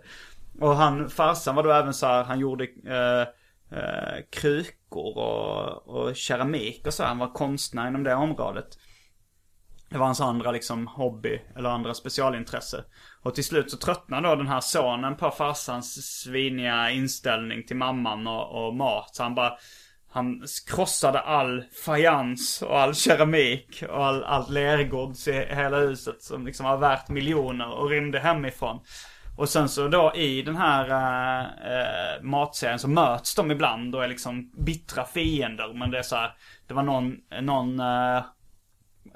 Och 0.59 0.76
han, 0.76 1.09
farsan 1.09 1.55
var 1.55 1.63
då 1.63 1.71
även 1.71 1.93
så 1.93 2.05
här, 2.05 2.24
han 2.24 2.39
gjorde 2.39 2.63
eh, 2.63 3.28
eh, 3.74 4.24
krukor 4.32 5.17
och, 5.17 5.88
och 5.88 6.15
keramik 6.15 6.88
och 6.88 6.93
så. 6.93 7.03
Han 7.03 7.19
var 7.19 7.34
konstnär 7.34 7.88
inom 7.88 8.03
det 8.03 8.15
området. 8.15 8.78
Det 9.89 9.97
var 9.97 10.05
hans 10.05 10.21
andra 10.21 10.51
liksom 10.51 10.88
hobby, 10.88 11.41
eller 11.55 11.69
andra 11.69 11.93
specialintresse. 11.93 12.84
Och 13.21 13.36
till 13.36 13.43
slut 13.43 13.71
så 13.71 13.78
tröttnade 13.78 14.28
då 14.28 14.36
den 14.36 14.47
här 14.47 14.59
sonen 14.59 15.15
på 15.15 15.32
farsans 15.32 16.19
sviniga 16.21 16.89
inställning 16.91 17.65
till 17.65 17.76
mamman 17.76 18.28
och, 18.28 18.65
och 18.65 18.76
mat. 18.76 19.15
Så 19.15 19.24
han 19.24 19.36
bara, 19.36 19.53
han 20.09 20.43
krossade 20.67 21.19
all 21.19 21.63
fajans 21.86 22.61
och 22.61 22.80
all 22.80 22.95
keramik 22.95 23.84
och 23.89 24.05
all, 24.05 24.24
allt 24.24 24.49
lergods 24.49 25.28
i 25.28 25.32
hela 25.32 25.78
huset 25.78 26.21
som 26.21 26.45
liksom 26.45 26.65
var 26.65 26.78
värt 26.78 27.09
miljoner 27.09 27.71
och 27.71 27.89
rymde 27.89 28.19
hemifrån. 28.19 28.80
Och 29.38 29.49
sen 29.49 29.69
så 29.69 29.88
då 29.88 30.11
i 30.15 30.41
den 30.41 30.55
här 30.55 30.89
äh, 30.89 32.21
matserien 32.21 32.79
så 32.79 32.88
möts 32.88 33.36
de 33.36 33.51
ibland 33.51 33.95
och 33.95 34.03
är 34.03 34.07
liksom 34.07 34.51
bittra 34.65 35.05
fiender. 35.05 35.73
Men 35.73 35.91
det 35.91 35.97
är 35.97 36.03
så 36.03 36.15
här, 36.15 36.31
det 36.67 36.73
var 36.73 36.84
någon, 36.84 37.17
någon 37.41 37.79
äh, 37.79 38.23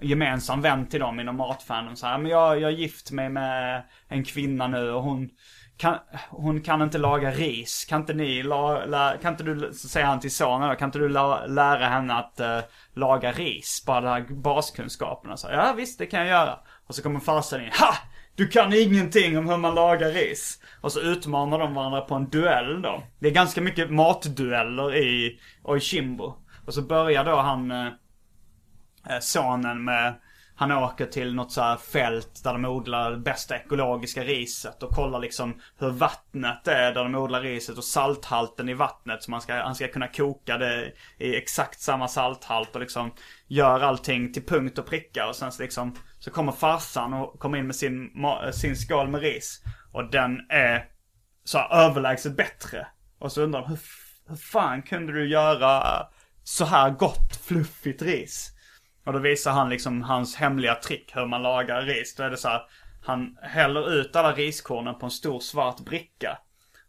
gemensam 0.02 0.62
vän 0.62 0.88
till 0.88 1.00
dem 1.00 1.20
inom 1.20 1.36
matfandom. 1.36 1.96
Så 1.96 2.08
här, 2.08 2.18
men 2.18 2.32
jag, 2.32 2.62
jag 2.62 2.72
är 2.72 2.76
gift 2.76 3.12
mig 3.12 3.30
med 3.30 3.84
en 4.08 4.24
kvinna 4.24 4.68
nu 4.68 4.92
och 4.92 5.04
hon 5.04 5.30
kan, 5.78 5.98
hon 6.30 6.62
kan 6.62 6.82
inte 6.82 6.98
laga 6.98 7.32
ris. 7.32 7.86
Kan 7.90 8.02
inte 8.02 8.14
ni, 8.14 8.44
la, 8.44 8.86
la, 8.86 9.14
kan 9.22 9.34
inte 9.34 9.44
du, 9.44 9.74
säger 9.74 10.06
han 10.06 10.20
till 10.20 10.36
sonen 10.36 10.76
kan 10.76 10.88
inte 10.88 11.00
du 11.00 11.10
la, 11.10 11.46
lära 11.46 11.88
henne 11.88 12.14
att 12.14 12.40
äh, 12.40 12.60
laga 12.94 13.32
ris? 13.32 13.84
Bara 13.88 14.02
de 14.02 14.08
här 14.08 14.26
baskunskaperna. 14.30 15.38
Så, 15.38 15.48
ja 15.52 15.74
visst, 15.78 16.00
det 16.00 16.06
kan 16.06 16.20
jag 16.20 16.30
göra. 16.30 16.60
Och 16.88 16.96
så 16.96 17.04
kommer 17.04 17.20
farsan 17.20 17.62
in. 17.62 17.72
Ha! 17.80 17.94
Du 18.38 18.48
kan 18.48 18.74
ingenting 18.74 19.38
om 19.38 19.50
hur 19.50 19.58
man 19.58 19.76
lagar 19.76 20.10
ris. 20.10 20.60
Och 20.82 20.92
så 20.92 21.00
utmanar 21.00 21.60
de 21.60 21.74
varandra 21.74 22.02
på 22.02 22.16
en 22.16 22.30
duell 22.30 22.82
då. 22.82 23.04
Det 23.20 23.28
är 23.28 23.32
ganska 23.32 23.62
mycket 23.62 23.92
matdueller 23.92 24.96
i 24.96 25.40
Oishimbo. 25.64 26.34
Och 26.66 26.74
så 26.74 26.82
börjar 26.82 27.26
då 27.26 27.36
han, 27.36 27.72
eh, 27.72 27.88
eh 29.10 29.20
sonen 29.20 29.84
med 29.84 30.14
han 30.60 30.72
åker 30.72 31.06
till 31.06 31.36
något 31.36 31.52
så 31.52 31.62
här 31.62 31.78
fält 31.78 32.44
där 32.44 32.54
de 32.54 32.66
odlar 32.66 33.12
det 33.12 33.18
bästa 33.18 33.56
ekologiska 33.56 34.24
riset 34.24 34.84
och 34.84 34.90
kollar 34.90 35.20
liksom 35.20 35.62
hur 35.80 35.90
vattnet 35.90 36.68
är 36.68 36.94
där 36.94 37.04
de 37.04 37.16
odlar 37.16 37.42
riset 37.42 37.78
och 37.78 37.84
salthalten 37.84 38.70
i 38.70 38.74
vattnet. 38.74 39.24
Så 39.24 39.32
man 39.32 39.42
ska, 39.42 39.54
han 39.54 39.76
ska 39.76 39.88
kunna 39.88 40.08
koka 40.08 40.58
det 40.58 40.92
i 41.18 41.36
exakt 41.36 41.80
samma 41.80 42.08
salthalt 42.08 42.76
och 42.76 42.82
liksom 42.82 43.12
gör 43.48 43.80
allting 43.80 44.34
till 44.34 44.46
punkt 44.46 44.80
och 44.80 44.86
pricka. 44.86 45.28
Och 45.28 45.36
sen 45.36 45.52
så 45.52 45.62
liksom 45.62 45.96
så 46.20 46.32
kommer 46.32 46.52
farsan 46.52 47.14
och 47.14 47.40
kommer 47.40 47.58
in 47.58 47.68
med 47.68 47.76
sin, 47.76 48.12
sin 48.54 48.76
skål 48.76 49.08
med 49.08 49.22
ris. 49.22 49.64
Och 49.92 50.12
den 50.12 50.40
är 50.50 50.86
så 51.44 51.58
här 51.58 51.86
överlägset 51.86 52.38
bättre. 52.38 52.88
Och 53.20 53.32
så 53.32 53.42
undrar 53.42 53.62
de 53.62 53.70
hur, 53.70 53.80
hur 54.28 54.36
fan 54.36 54.82
kunde 54.82 55.14
du 55.14 55.30
göra 55.30 56.04
så 56.44 56.66
här 56.66 56.90
gott 56.90 57.36
fluffigt 57.46 58.02
ris? 58.02 58.57
Och 59.08 59.14
då 59.14 59.20
visar 59.20 59.52
han 59.52 59.70
liksom 59.70 60.02
hans 60.02 60.36
hemliga 60.36 60.76
trick 60.76 61.12
hur 61.16 61.26
man 61.26 61.44
lagar 61.44 61.82
ris. 61.82 62.16
Då 62.16 62.24
är 62.24 62.30
det 62.30 62.38
så 62.38 62.48
här, 62.48 62.62
han 63.06 63.38
häller 63.42 63.94
ut 63.94 64.16
alla 64.16 64.34
riskornen 64.34 65.00
på 65.00 65.06
en 65.06 65.12
stor 65.12 65.40
svart 65.40 65.80
bricka. 65.80 66.38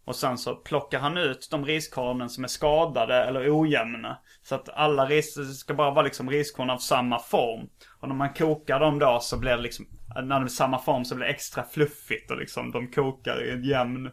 Och 0.04 0.16
sen 0.16 0.38
så 0.38 0.54
plockar 0.54 0.98
han 0.98 1.16
ut 1.16 1.48
de 1.50 1.64
riskornen 1.64 2.28
som 2.28 2.44
är 2.44 2.48
skadade 2.48 3.14
eller 3.14 3.60
ojämna. 3.60 4.18
Så 4.42 4.54
att 4.54 4.68
alla 4.68 5.06
ris 5.06 5.58
ska 5.58 5.74
bara 5.74 5.90
vara 5.90 6.04
liksom 6.04 6.30
riskorn 6.30 6.70
av 6.70 6.78
samma 6.78 7.18
form. 7.18 7.68
Och 8.00 8.08
när 8.08 8.14
man 8.14 8.34
kokar 8.34 8.80
dem 8.80 8.98
då 8.98 9.18
så 9.20 9.38
blir 9.38 9.56
det 9.56 9.62
liksom, 9.62 9.86
när 10.14 10.36
de 10.36 10.44
är 10.44 10.48
samma 10.48 10.78
form 10.78 11.04
så 11.04 11.14
blir 11.14 11.26
det 11.26 11.32
extra 11.32 11.62
fluffigt 11.62 12.30
och 12.30 12.38
liksom 12.38 12.70
de 12.70 12.90
kokar 12.90 13.44
i 13.44 13.50
ett 13.50 13.66
jämn 13.66 14.10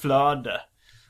flöde. 0.00 0.60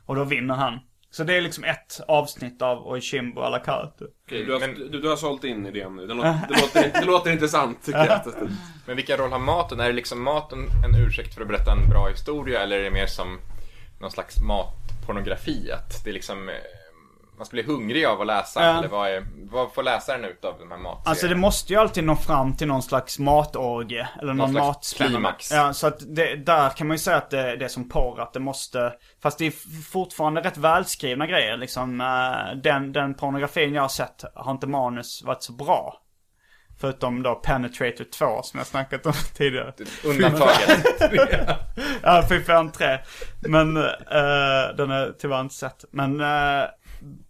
Och 0.07 0.17
då 0.17 0.25
vinner 0.25 0.55
han. 0.55 0.81
Så 1.17 1.25
det 1.25 1.35
är 1.35 1.41
liksom 1.41 1.65
ett 1.65 2.01
avsnitt 2.09 2.63
av 2.63 2.87
Oishimbo 2.87 3.41
à 3.41 3.51
la 3.51 3.59
carte. 3.59 4.05
Okej, 4.27 4.45
du, 4.45 4.53
har, 4.53 4.61
men, 4.61 4.75
du, 4.75 5.01
du 5.01 5.09
har 5.09 5.17
sålt 5.17 5.45
in 5.45 5.67
idén 5.67 5.97
nu. 5.97 6.07
Det 6.07 6.15
låter, 6.15 6.41
det 6.49 6.61
låter, 6.61 7.01
det 7.01 7.07
låter 7.07 7.31
intressant 7.31 7.85
tycker 7.85 8.07
jag. 8.07 8.21
Men 8.87 8.97
vilken 8.97 9.17
roll 9.17 9.33
har 9.33 9.39
maten? 9.39 9.81
Är 9.81 9.87
det 9.87 9.93
liksom 9.93 10.23
maten 10.23 10.59
en 10.85 11.07
ursäkt 11.07 11.35
för 11.35 11.43
att 11.43 11.49
berätta 11.49 11.73
en 11.73 11.89
bra 11.91 12.09
historia 12.09 12.61
eller 12.63 12.79
är 12.79 12.83
det 12.83 12.91
mer 12.91 13.07
som 13.07 13.39
någon 14.01 14.11
slags 14.11 14.41
matpornografi? 14.41 15.71
Att 15.71 16.05
det 16.05 16.11
är 16.11 16.15
liksom 16.15 16.51
man 17.37 17.47
ska 17.47 17.55
bli 17.55 17.63
hungrig 17.63 18.05
av 18.05 18.21
att 18.21 18.27
läsa? 18.27 18.65
Ja. 18.65 18.79
Eller 18.79 18.89
vad, 18.89 19.11
är, 19.11 19.27
vad 19.51 19.73
får 19.73 19.83
läsaren 19.83 20.25
ut 20.25 20.45
av 20.45 20.59
de 20.59 20.71
här 20.71 20.79
matserierna? 20.79 21.11
Alltså 21.11 21.29
det 21.29 21.35
måste 21.35 21.73
ju 21.73 21.79
alltid 21.79 22.05
nå 22.05 22.17
fram 22.17 22.57
till 22.57 22.67
någon 22.67 22.83
slags 22.83 23.19
matorgie. 23.19 24.09
Eller 24.23 24.35
någon, 24.35 24.53
någon 24.53 24.67
matspänna. 24.67 25.35
Ja, 25.51 25.73
så 25.73 25.87
att 25.87 26.17
det, 26.17 26.37
där 26.37 26.71
kan 26.71 26.87
man 26.87 26.95
ju 26.95 26.99
säga 26.99 27.17
att 27.17 27.31
det, 27.31 27.57
det 27.57 27.65
är 27.65 27.69
som 27.69 27.89
porr. 27.89 28.21
Att 28.21 28.33
det 28.33 28.41
måste... 28.41 28.93
Fast 29.23 29.39
det 29.39 29.47
är 29.47 29.83
fortfarande 29.83 30.41
rätt 30.41 30.57
välskrivna 30.57 31.27
grejer 31.27 31.57
liksom. 31.57 32.01
Eh, 32.01 32.57
den, 32.63 32.93
den 32.93 33.15
pornografin 33.15 33.75
jag 33.75 33.83
har 33.83 33.89
sett 33.89 34.25
har 34.35 34.53
inte 34.53 34.67
manus 34.67 35.23
varit 35.23 35.43
så 35.43 35.53
bra. 35.53 36.03
Förutom 36.81 37.23
då 37.23 37.35
Penetrator 37.35 38.05
2 38.05 38.43
som 38.43 38.59
jag 38.59 38.67
snackat 38.67 39.07
om 39.07 39.13
tidigare. 39.35 39.73
Undantaget. 40.05 40.87
ja, 42.03 42.25
fy 42.29 42.41
fan 42.41 42.73
3. 42.73 42.99
Men 43.49 43.77
uh, 43.77 43.83
den 44.77 44.91
är 44.91 45.15
tyvärr 45.19 45.41
inte 45.41 45.55
sett. 45.55 45.85
Men 45.91 46.21
uh, 46.21 46.65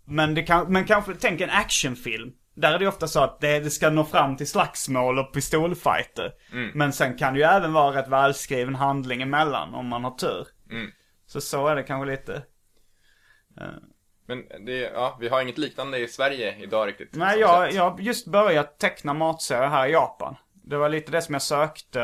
men, 0.06 0.34
det 0.34 0.42
kan, 0.42 0.72
men 0.72 0.84
kanske, 0.84 1.14
tänk 1.14 1.40
en 1.40 1.50
actionfilm. 1.50 2.32
Där 2.54 2.72
är 2.72 2.78
det 2.78 2.88
ofta 2.88 3.08
så 3.08 3.20
att 3.20 3.40
det, 3.40 3.60
det 3.60 3.70
ska 3.70 3.90
nå 3.90 4.04
fram 4.04 4.36
till 4.36 4.48
slagsmål 4.48 5.18
och 5.18 5.32
pistolfighter. 5.32 6.32
Mm. 6.52 6.70
Men 6.74 6.92
sen 6.92 7.16
kan 7.16 7.34
det 7.34 7.38
ju 7.40 7.46
även 7.46 7.72
vara 7.72 7.96
rätt 7.96 8.08
välskriven 8.08 8.74
handling 8.74 9.22
emellan 9.22 9.74
om 9.74 9.86
man 9.86 10.04
har 10.04 10.10
tur. 10.10 10.46
Mm. 10.70 10.90
Så 11.26 11.40
så 11.40 11.66
är 11.66 11.76
det 11.76 11.82
kanske 11.82 12.10
lite. 12.10 12.32
Uh. 13.60 13.66
Men 14.26 14.66
det, 14.66 14.72
ja, 14.72 15.16
vi 15.20 15.28
har 15.28 15.42
inget 15.42 15.58
liknande 15.58 15.98
i 15.98 16.08
Sverige 16.08 16.56
idag 16.58 16.88
riktigt. 16.88 17.14
Nej, 17.14 17.38
jag, 17.38 17.72
jag 17.72 17.90
har 17.90 18.00
just 18.00 18.26
börjat 18.26 18.78
teckna 18.78 19.14
matserier 19.14 19.68
här 19.68 19.86
i 19.86 19.92
Japan. 19.92 20.36
Det 20.52 20.76
var 20.76 20.88
lite 20.88 21.12
det 21.12 21.22
som 21.22 21.32
jag 21.32 21.42
sökte 21.42 22.00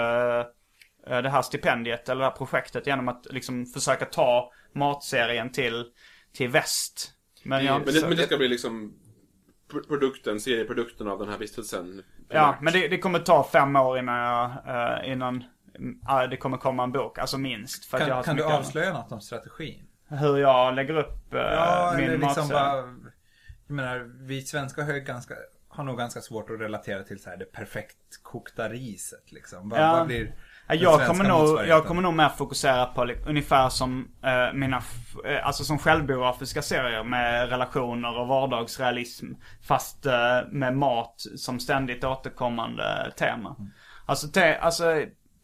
uh, 1.08 1.22
det 1.22 1.30
här 1.30 1.42
stipendiet, 1.42 2.08
eller 2.08 2.20
det 2.20 2.26
här 2.30 2.36
projektet, 2.36 2.86
genom 2.86 3.08
att 3.08 3.26
liksom 3.30 3.66
försöka 3.66 4.04
ta 4.04 4.52
matserien 4.74 5.52
till, 5.52 5.84
till 6.32 6.48
väst. 6.48 7.12
Men, 7.42 7.64
jag, 7.64 7.84
men, 7.84 7.94
det, 7.94 8.00
men 8.00 8.16
det 8.16 8.22
ska 8.22 8.36
bli 8.36 8.48
liksom 8.48 8.94
produkten, 9.80 10.40
serieprodukten 10.40 11.08
av 11.08 11.18
den 11.18 11.28
här 11.28 11.38
vistelsen. 11.38 12.02
Ja, 12.28 12.58
men 12.60 12.72
det, 12.72 12.88
det, 12.88 12.98
kommer 12.98 13.18
ta 13.18 13.48
fem 13.52 13.76
år 13.76 13.98
innan 13.98 14.18
jag, 14.18 14.50
uh, 14.50 15.12
innan 15.12 15.44
uh, 16.08 16.30
det 16.30 16.36
kommer 16.36 16.56
komma 16.56 16.82
en 16.82 16.92
bok. 16.92 17.18
Alltså 17.18 17.38
minst. 17.38 17.84
För 17.84 17.98
kan 17.98 18.08
jag 18.08 18.24
kan 18.24 18.36
du 18.36 18.44
avslöja 18.44 18.90
annat. 18.90 19.02
något 19.02 19.12
om 19.12 19.20
strategin? 19.20 19.86
Hur 20.08 20.38
jag 20.38 20.74
lägger 20.74 20.96
upp 20.96 21.34
uh, 21.34 21.40
ja, 21.40 21.94
min 21.96 22.10
liksom 22.10 22.48
bara, 22.48 22.76
Jag 23.66 23.74
menar, 23.74 23.98
vi 24.26 24.42
svenskar 24.42 24.82
har, 24.82 24.92
ganska, 24.92 25.34
har 25.68 25.84
nog 25.84 25.98
ganska 25.98 26.20
svårt 26.20 26.50
att 26.50 26.60
relatera 26.60 27.02
till 27.02 27.22
så 27.22 27.30
här 27.30 27.36
det 27.36 27.44
perfekt 27.44 28.22
kokta 28.22 28.68
riset 28.68 29.32
liksom. 29.32 29.68
Vad, 29.68 29.80
ja. 29.80 29.92
vad 29.92 30.06
blir 30.06 30.34
jag 30.74 31.06
kommer, 31.06 31.24
nog, 31.24 31.66
jag 31.66 31.84
kommer 31.84 32.02
nog 32.02 32.14
mer 32.14 32.28
fokusera 32.28 32.86
på 32.86 33.12
ungefär 33.26 33.68
som 33.68 34.08
eh, 34.22 34.54
mina, 34.54 34.82
eh, 35.24 35.46
alltså 35.46 35.64
som 35.64 35.78
självbiografiska 35.78 36.62
serier 36.62 37.04
med 37.04 37.48
relationer 37.48 38.18
och 38.18 38.28
vardagsrealism. 38.28 39.26
Fast 39.62 40.06
eh, 40.06 40.40
med 40.50 40.76
mat 40.76 41.14
som 41.36 41.60
ständigt 41.60 42.04
återkommande 42.04 43.12
tema. 43.18 43.56
Mm. 43.58 43.70
Alltså, 44.06 44.28
te, 44.28 44.56
alltså 44.56 44.84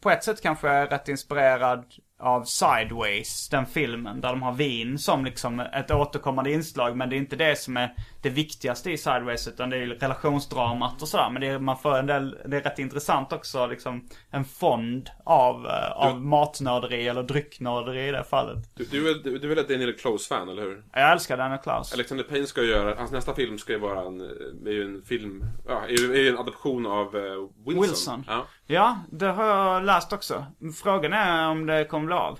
på 0.02 0.10
ett 0.10 0.24
sätt 0.24 0.42
kanske 0.42 0.66
jag 0.66 0.76
är 0.76 0.86
rätt 0.86 1.08
inspirerad 1.08 1.84
av 2.20 2.44
Sideways, 2.44 3.48
den 3.48 3.66
filmen. 3.66 4.20
Där 4.20 4.28
de 4.28 4.42
har 4.42 4.52
vin 4.52 4.98
som 4.98 5.24
liksom 5.24 5.60
ett 5.60 5.90
återkommande 5.90 6.52
inslag. 6.52 6.96
Men 6.96 7.10
det 7.10 7.16
är 7.16 7.18
inte 7.18 7.36
det 7.36 7.58
som 7.58 7.76
är 7.76 7.94
det 8.22 8.30
viktigaste 8.30 8.90
i 8.90 8.98
Sideways. 8.98 9.48
Utan 9.48 9.70
det 9.70 9.76
är 9.76 9.86
relationsdramat 9.86 11.02
och 11.02 11.08
sådär. 11.08 11.30
Men 11.30 11.40
det 11.40 11.46
är, 11.46 11.58
man 11.58 11.78
får 11.78 11.98
en 11.98 12.06
del, 12.06 12.38
det 12.46 12.56
är 12.56 12.60
rätt 12.60 12.78
intressant 12.78 13.32
också 13.32 13.66
liksom 13.66 14.08
en 14.30 14.44
fond 14.44 15.10
av, 15.24 15.66
uh, 15.66 15.92
av 15.92 16.20
matnörderi 16.20 17.08
eller 17.08 17.22
drycknörderi 17.22 18.08
i 18.08 18.10
det 18.10 18.24
fallet. 18.24 18.58
Du, 18.74 18.84
du, 18.84 19.10
är, 19.10 19.14
du 19.14 19.36
är 19.36 19.48
väl 19.48 19.58
ett 19.58 19.68
Daniel 19.68 19.92
Close-fan, 19.92 20.48
eller 20.48 20.62
hur? 20.62 20.84
Jag 20.92 21.12
älskar 21.12 21.36
Daniel 21.36 21.60
Close. 21.60 21.94
Alexander 21.94 22.24
Payne 22.24 22.46
ska 22.46 22.62
ju 22.62 22.68
göra, 22.68 22.94
hans 22.98 23.12
nästa 23.12 23.34
film 23.34 23.58
ska 23.58 23.72
ju 23.72 23.78
vara 23.78 24.00
en, 24.00 24.20
är 24.66 24.70
ju 24.70 24.84
en 24.84 25.02
film, 25.02 25.44
ja, 25.66 25.82
är 25.86 26.18
ju 26.18 26.28
en 26.28 26.38
adoption 26.38 26.86
av 26.86 27.16
uh, 27.16 27.48
Wilson. 27.66 27.82
Wilson. 27.82 28.24
Ja. 28.28 28.46
ja, 28.66 28.98
det 29.10 29.26
har 29.26 29.46
jag 29.46 29.84
läst 29.84 30.12
också. 30.12 30.46
Frågan 30.82 31.12
är 31.12 31.48
om 31.48 31.66
det 31.66 31.84
kommer 31.84 32.06
bli 32.06 32.14
av. 32.14 32.38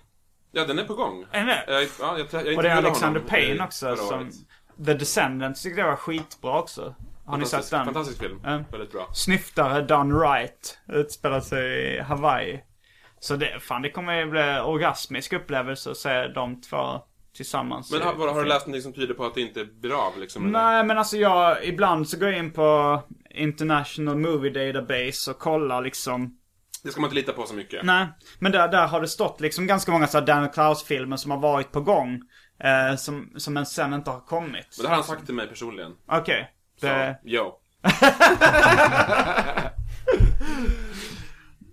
Ja, 0.52 0.64
den 0.64 0.78
är 0.78 0.84
på 0.84 0.94
gång. 0.94 1.24
Är 1.30 1.46
det? 1.46 1.64
Jag, 1.66 1.82
ja, 2.00 2.18
jag, 2.18 2.46
jag 2.46 2.56
Och 2.56 2.62
det 2.62 2.68
är 2.68 2.76
Alexander 2.76 3.20
Payne 3.20 3.64
också 3.64 3.96
som... 3.96 4.30
The 4.86 4.94
Descendants 4.94 5.62
tyckte 5.62 5.80
jag 5.80 5.88
var 5.88 5.96
skitbra 5.96 6.58
också. 6.58 6.94
Har 7.24 7.38
ni 7.38 7.46
sett 7.46 7.70
den? 7.70 7.84
Fantastisk 7.84 8.20
film. 8.20 8.40
Mm. 8.44 8.64
Väldigt 8.70 8.92
bra. 8.92 9.08
Snyftare 9.14 9.82
done 9.82 10.14
right. 10.14 10.78
Utspelar 10.88 11.40
sig 11.40 11.96
i 11.96 12.00
Hawaii. 12.00 12.60
Så 13.20 13.36
det, 13.36 13.60
fan 13.60 13.82
det 13.82 13.90
kommer 13.90 14.14
ju 14.14 14.30
bli 14.30 14.60
orgasmisk 14.64 15.32
upplevelse 15.32 15.90
att 15.90 15.96
se 15.96 16.28
de 16.28 16.60
två 16.60 17.02
tillsammans. 17.36 17.92
Men 17.92 18.02
har, 18.02 18.28
har 18.28 18.42
du 18.42 18.48
läst 18.48 18.66
någonting 18.66 18.82
som 18.82 18.92
tyder 18.92 19.14
på 19.14 19.24
att 19.24 19.34
det 19.34 19.40
inte 19.40 19.64
blir 19.64 20.06
av 20.06 20.18
liksom? 20.18 20.46
eller? 20.46 20.62
Nej 20.62 20.84
men 20.84 20.98
alltså 20.98 21.16
jag, 21.16 21.64
ibland 21.64 22.08
så 22.08 22.18
går 22.18 22.28
jag 22.28 22.38
in 22.38 22.50
på 22.50 23.00
International 23.30 24.16
Movie 24.16 24.72
Database 24.72 25.30
och 25.30 25.38
kollar 25.38 25.82
liksom 25.82 26.38
Det 26.82 26.90
ska 26.90 27.00
man 27.00 27.08
inte 27.08 27.14
lita 27.14 27.32
på 27.32 27.46
så 27.46 27.54
mycket. 27.54 27.84
Nej, 27.84 28.06
men 28.38 28.52
där, 28.52 28.68
där 28.68 28.86
har 28.86 29.00
det 29.00 29.08
stått 29.08 29.40
liksom 29.40 29.66
ganska 29.66 29.92
många 29.92 30.06
så 30.06 30.20
Daniel 30.20 30.52
Klaus-filmer 30.52 31.16
som 31.16 31.30
har 31.30 31.38
varit 31.38 31.72
på 31.72 31.80
gång. 31.80 32.22
Eh, 32.60 32.96
som, 32.96 33.32
som 33.36 33.56
en 33.56 33.66
sen 33.66 33.94
inte 33.94 34.10
har 34.10 34.20
kommit. 34.20 34.66
Men 34.76 34.82
det 34.82 34.88
har 34.88 34.94
han 34.94 35.04
sagt 35.04 35.26
till 35.26 35.34
mig 35.34 35.46
personligen. 35.48 35.92
Okej. 36.06 36.50
Så, 36.80 36.86
Det- 36.86 37.18
yo. 37.24 37.58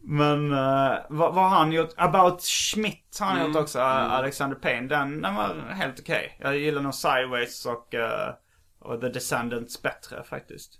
Men 0.07 0.51
uh, 0.51 0.95
vad, 1.09 1.33
vad 1.33 1.49
har 1.49 1.57
han 1.57 1.71
gjort? 1.71 1.93
About 1.97 2.41
Schmidt 2.41 3.17
har 3.19 3.27
han 3.27 3.37
Mm. 3.37 3.47
gjort 3.51 3.61
också, 3.61 3.79
Alexander 3.79 4.55
Payne. 4.57 4.87
Den, 4.87 5.21
den 5.21 5.35
var 5.35 5.55
helt 5.73 5.99
okej. 5.99 6.37
Jag 6.41 6.57
gillar 6.57 6.81
nog 6.81 6.93
Sideways 6.95 7.65
och, 7.65 7.93
eh, 7.95 8.33
och 8.79 9.01
The 9.01 9.09
Descendants 9.09 9.81
bättre 9.81 10.23
faktiskt. 10.23 10.79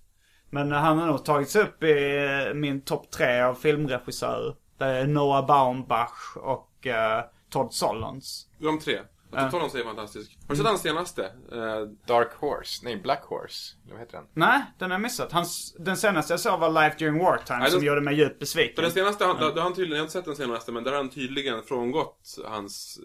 Men 0.50 0.72
eh, 0.72 0.78
han 0.78 1.00
har 1.00 1.08
nog 1.08 1.26
tagits 1.26 1.56
upp 1.56 1.84
i 1.84 2.18
eh, 2.48 2.54
min 2.54 2.82
topp 2.82 3.12
tre 3.12 3.42
av 3.42 3.56
filmregissörer. 3.56 4.56
Det 4.78 4.86
är 4.86 5.08
Noah 5.08 5.46
Baumbach 5.46 6.36
och 6.36 6.72
uh, 6.86 7.24
Todd 7.50 7.74
Solondz. 7.74 8.48
De 8.60 8.80
tre. 8.80 9.00
Jag 9.32 9.40
tror 9.40 9.52
Tollons 9.52 9.76
är 9.76 9.84
fantastisk. 9.84 10.38
Har 10.42 10.50
du 10.50 10.56
sett 10.56 10.66
hans 10.66 10.82
senaste? 10.82 11.24
Eh, 11.52 11.82
Dark 12.08 12.34
Horse, 12.34 12.82
nej 12.86 12.98
Black 13.02 13.24
Horse, 13.24 13.76
eller 13.84 13.94
vad 13.94 14.00
heter 14.02 14.18
den? 14.18 14.28
Nej, 14.34 14.62
den 14.80 14.92
har 14.92 14.96
jag 14.96 15.02
missat. 15.02 15.32
Hans, 15.32 15.76
den 15.80 15.98
senaste 15.98 16.34
jag 16.34 16.40
såg 16.40 16.60
var 16.60 16.70
Life 16.70 16.96
During 17.00 17.20
Wartime 17.24 17.60
Nej, 17.60 17.72
som 17.72 17.80
den- 17.80 17.88
gjorde 17.88 18.02
mig 18.02 18.16
djupt 18.16 18.32
för 18.34 18.40
besviken. 18.40 18.84
den 18.84 18.92
senaste, 18.92 19.26
han, 19.26 19.36
har 19.38 19.60
han 19.62 19.74
tydligen, 19.74 19.92
jag 19.92 19.98
har 19.98 20.04
inte 20.06 20.14
sett 20.14 20.26
den 20.26 20.36
senaste, 20.36 20.72
men 20.72 20.84
där 20.84 20.92
har 20.92 20.98
han 20.98 21.10
tydligen 21.10 21.64
frångått 21.64 22.38
hans, 22.46 23.00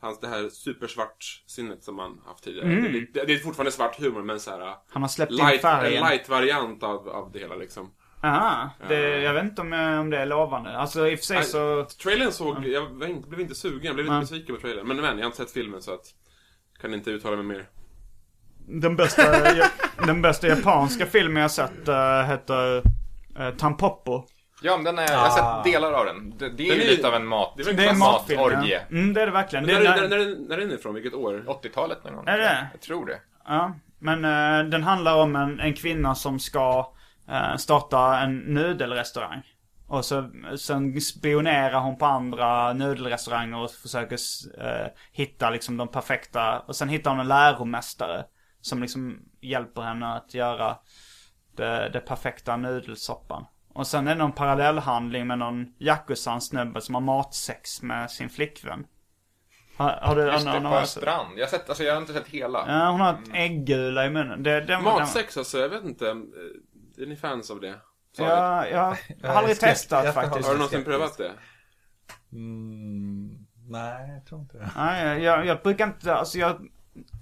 hans 0.00 0.20
det 0.20 0.26
här 0.28 0.48
supersvart 0.48 1.42
sinnet 1.46 1.84
som 1.84 1.98
han 1.98 2.20
haft 2.26 2.44
tidigare. 2.44 2.68
Det, 2.68 2.74
är 2.88 2.92
lite- 2.92 3.24
det 3.24 3.32
är 3.34 3.38
fortfarande 3.38 3.72
svart 3.72 4.00
humor, 4.00 4.22
men 4.22 4.40
så 4.40 4.50
här 4.50 4.74
Han 4.88 5.02
har 5.02 5.08
släppt 5.08 5.32
in 5.32 5.36
light, 5.38 5.52
en 5.54 5.60
färgen. 5.60 6.02
light-variant 6.04 6.82
av, 6.82 7.08
av 7.08 7.32
det 7.32 7.38
hela 7.38 7.54
liksom. 7.54 7.90
Aha, 8.24 8.70
det, 8.88 9.20
jag 9.20 9.34
vet 9.34 9.44
inte 9.44 9.60
om, 9.60 9.72
eh, 9.72 10.00
om 10.00 10.10
det 10.10 10.18
är 10.18 10.26
lovande. 10.26 10.76
Alltså 10.78 11.08
i 11.08 11.14
och 11.14 11.18
för 11.18 11.26
sig 11.26 11.44
så... 11.44 11.84
Trailern 12.02 12.32
såg, 12.32 12.66
jag 12.66 13.10
inte, 13.10 13.28
blev 13.28 13.40
inte 13.40 13.54
sugen, 13.54 13.84
jag 13.84 13.94
blev 13.94 14.06
lite 14.06 14.20
besviken 14.20 14.54
på 14.54 14.60
trailern. 14.60 14.86
Men, 14.86 14.96
men 14.96 15.04
jag 15.04 15.16
har 15.16 15.26
inte 15.26 15.36
sett 15.36 15.50
filmen 15.50 15.82
så 15.82 15.94
att, 15.94 16.06
kan 16.80 16.94
inte 16.94 17.10
uttala 17.10 17.36
mig 17.36 17.44
mer. 17.44 17.68
Den 18.68 18.96
bästa, 18.96 19.22
den 20.06 20.22
bästa 20.22 20.48
japanska 20.48 21.06
filmen 21.06 21.42
jag 21.42 21.50
sett 21.50 21.88
uh, 21.88 22.22
heter 22.22 22.76
uh, 22.76 23.50
Tampopo. 23.58 24.24
Ja, 24.62 24.76
men 24.76 24.84
den 24.84 24.98
är, 24.98 25.12
jag 25.12 25.18
har 25.18 25.30
sett 25.30 25.72
delar 25.72 25.92
av 25.92 26.06
den. 26.06 26.34
Det, 26.38 26.48
det 26.48 26.68
är 26.68 26.74
ju 26.74 26.90
lite 26.90 27.08
av 27.08 27.14
en 27.14 27.26
mat, 27.26 27.54
det 27.56 27.70
är 27.70 27.72
Det 27.72 27.84
är 27.84 27.90
en 27.90 27.98
matfilm. 27.98 28.40
Ja. 28.40 28.48
matorgie. 28.48 28.80
Mm, 28.90 29.14
det 29.14 29.22
är 29.22 29.26
det 29.26 29.32
verkligen. 29.32 29.64
När, 29.64 29.72
Det 29.74 29.80
när, 29.80 30.02
är, 30.02 30.08
när, 30.08 30.18
när, 30.18 30.48
när 30.48 30.56
är 30.56 30.60
den 30.60 30.72
ifrån? 30.72 30.94
Vilket 30.94 31.14
år? 31.14 31.44
80-talet 31.46 32.04
någon 32.04 32.14
gång. 32.14 32.24
Är 32.26 32.38
det? 32.38 32.66
Jag 32.72 32.80
tror 32.80 33.06
det. 33.06 33.20
ja, 33.46 33.74
men 33.98 34.24
eh, 34.24 34.70
den 34.70 34.82
handlar 34.82 35.16
om 35.16 35.36
en, 35.36 35.60
en 35.60 35.74
kvinna 35.74 36.14
som 36.14 36.38
ska 36.38 36.92
starta 37.56 38.18
en 38.18 38.38
nudelrestaurang. 38.38 39.42
Och 39.86 40.04
så, 40.04 40.30
sen 40.56 41.00
spionerar 41.00 41.80
hon 41.80 41.98
på 41.98 42.06
andra 42.06 42.72
nudelrestauranger 42.72 43.58
och 43.58 43.70
försöker 43.70 44.18
eh, 44.60 44.86
hitta 45.12 45.50
liksom 45.50 45.76
de 45.76 45.88
perfekta. 45.88 46.60
Och 46.60 46.76
sen 46.76 46.88
hittar 46.88 47.10
hon 47.10 47.20
en 47.20 47.28
läromästare. 47.28 48.24
Som 48.60 48.82
liksom 48.82 49.18
hjälper 49.40 49.82
henne 49.82 50.14
att 50.14 50.34
göra 50.34 50.76
det, 51.56 51.90
det 51.92 52.00
perfekta 52.00 52.56
nudelsoppan. 52.56 53.44
Och 53.74 53.86
sen 53.86 54.08
är 54.08 54.14
det 54.14 54.18
någon 54.18 54.32
parallellhandling 54.32 55.26
med 55.26 55.38
någon 55.38 55.66
Yakuza-snubbe 55.78 56.80
som 56.80 56.94
har 56.94 57.02
matsex 57.02 57.82
med 57.82 58.10
sin 58.10 58.30
flickvän. 58.30 58.86
Har, 59.76 59.90
har 59.90 60.16
du 60.16 60.22
Just 60.22 60.46
det, 60.46 60.60
på 60.60 60.66
en 60.68 60.86
strand. 60.86 61.38
Jag 61.38 61.44
har, 61.44 61.50
sett, 61.50 61.68
alltså, 61.68 61.84
jag 61.84 61.94
har 61.94 62.00
inte 62.00 62.12
sett 62.12 62.28
hela. 62.28 62.64
Ja, 62.68 62.90
hon 62.90 63.00
har 63.00 63.12
ett 63.12 63.28
äggula 63.32 64.06
i 64.06 64.10
munnen. 64.10 64.42
Det, 64.42 64.60
det, 64.60 64.78
Matsex 64.78 65.36
alltså, 65.36 65.58
jag 65.58 65.68
vet 65.68 65.84
inte. 65.84 66.16
Är 66.98 67.06
ni 67.06 67.16
fans 67.16 67.50
av 67.50 67.60
det? 67.60 67.74
Sa 68.16 68.24
Ja, 68.24 68.66
jag 69.20 69.28
har 69.28 69.34
aldrig 69.34 69.56
skeptisk. 69.56 69.82
testat 69.82 70.04
Jag 70.04 70.14
faktiskt. 70.14 70.46
Har 70.46 70.54
du 70.54 70.58
någonsin 70.58 70.84
prövat 70.84 71.16
det? 71.18 71.32
Mm, 72.32 73.46
nej, 73.68 74.10
jag 74.10 74.26
tror 74.26 74.40
inte 74.40 74.58
det. 74.58 74.70
Nej, 74.76 75.22
jag, 75.22 75.46
jag 75.46 75.62
brukar 75.62 75.86
inte, 75.86 76.14
alltså 76.14 76.38
jag... 76.38 76.68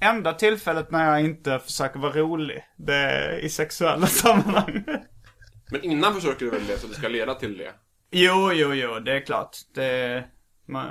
Enda 0.00 0.32
tillfället 0.32 0.90
när 0.90 1.10
jag 1.10 1.20
inte 1.20 1.58
försöker 1.58 2.00
vara 2.00 2.12
rolig, 2.12 2.64
det 2.76 2.94
är 2.94 3.38
i 3.38 3.48
sexuella 3.48 4.06
sammanhang. 4.22 4.84
Men 5.70 5.82
innan 5.82 6.14
försöker 6.14 6.44
du 6.44 6.50
väl 6.50 6.66
det 6.66 6.78
så 6.78 6.86
det 6.86 6.94
ska 6.94 7.08
leda 7.08 7.34
till 7.34 7.58
det? 7.58 7.72
Jo, 8.10 8.52
jo, 8.52 8.74
jo, 8.74 9.00
det 9.00 9.12
är 9.16 9.20
klart. 9.20 9.56
Det, 9.74 10.24
man, 10.66 10.86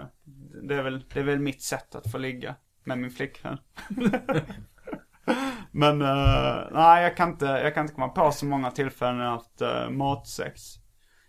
det, 0.63 0.75
är 0.75 0.83
väl, 0.83 1.05
det 1.13 1.19
är 1.19 1.23
väl 1.23 1.39
mitt 1.39 1.61
sätt 1.61 1.95
att 1.95 2.11
få 2.11 2.17
ligga 2.17 2.55
med 2.83 2.97
min 2.97 3.11
flickvän. 3.11 3.57
Men, 5.71 6.01
uh, 6.01 6.67
nej 6.71 7.03
jag 7.03 7.17
kan, 7.17 7.29
inte, 7.29 7.45
jag 7.45 7.73
kan 7.73 7.83
inte 7.83 7.93
komma 7.93 8.09
på 8.09 8.31
så 8.31 8.45
många 8.45 8.71
tillfällen 8.71 9.17
när 9.17 9.23
jag 9.23 9.31
har 9.31 9.37
haft 9.37 9.61
uh, 9.61 9.67
eh, 9.67 9.89
matsex. 9.89 10.61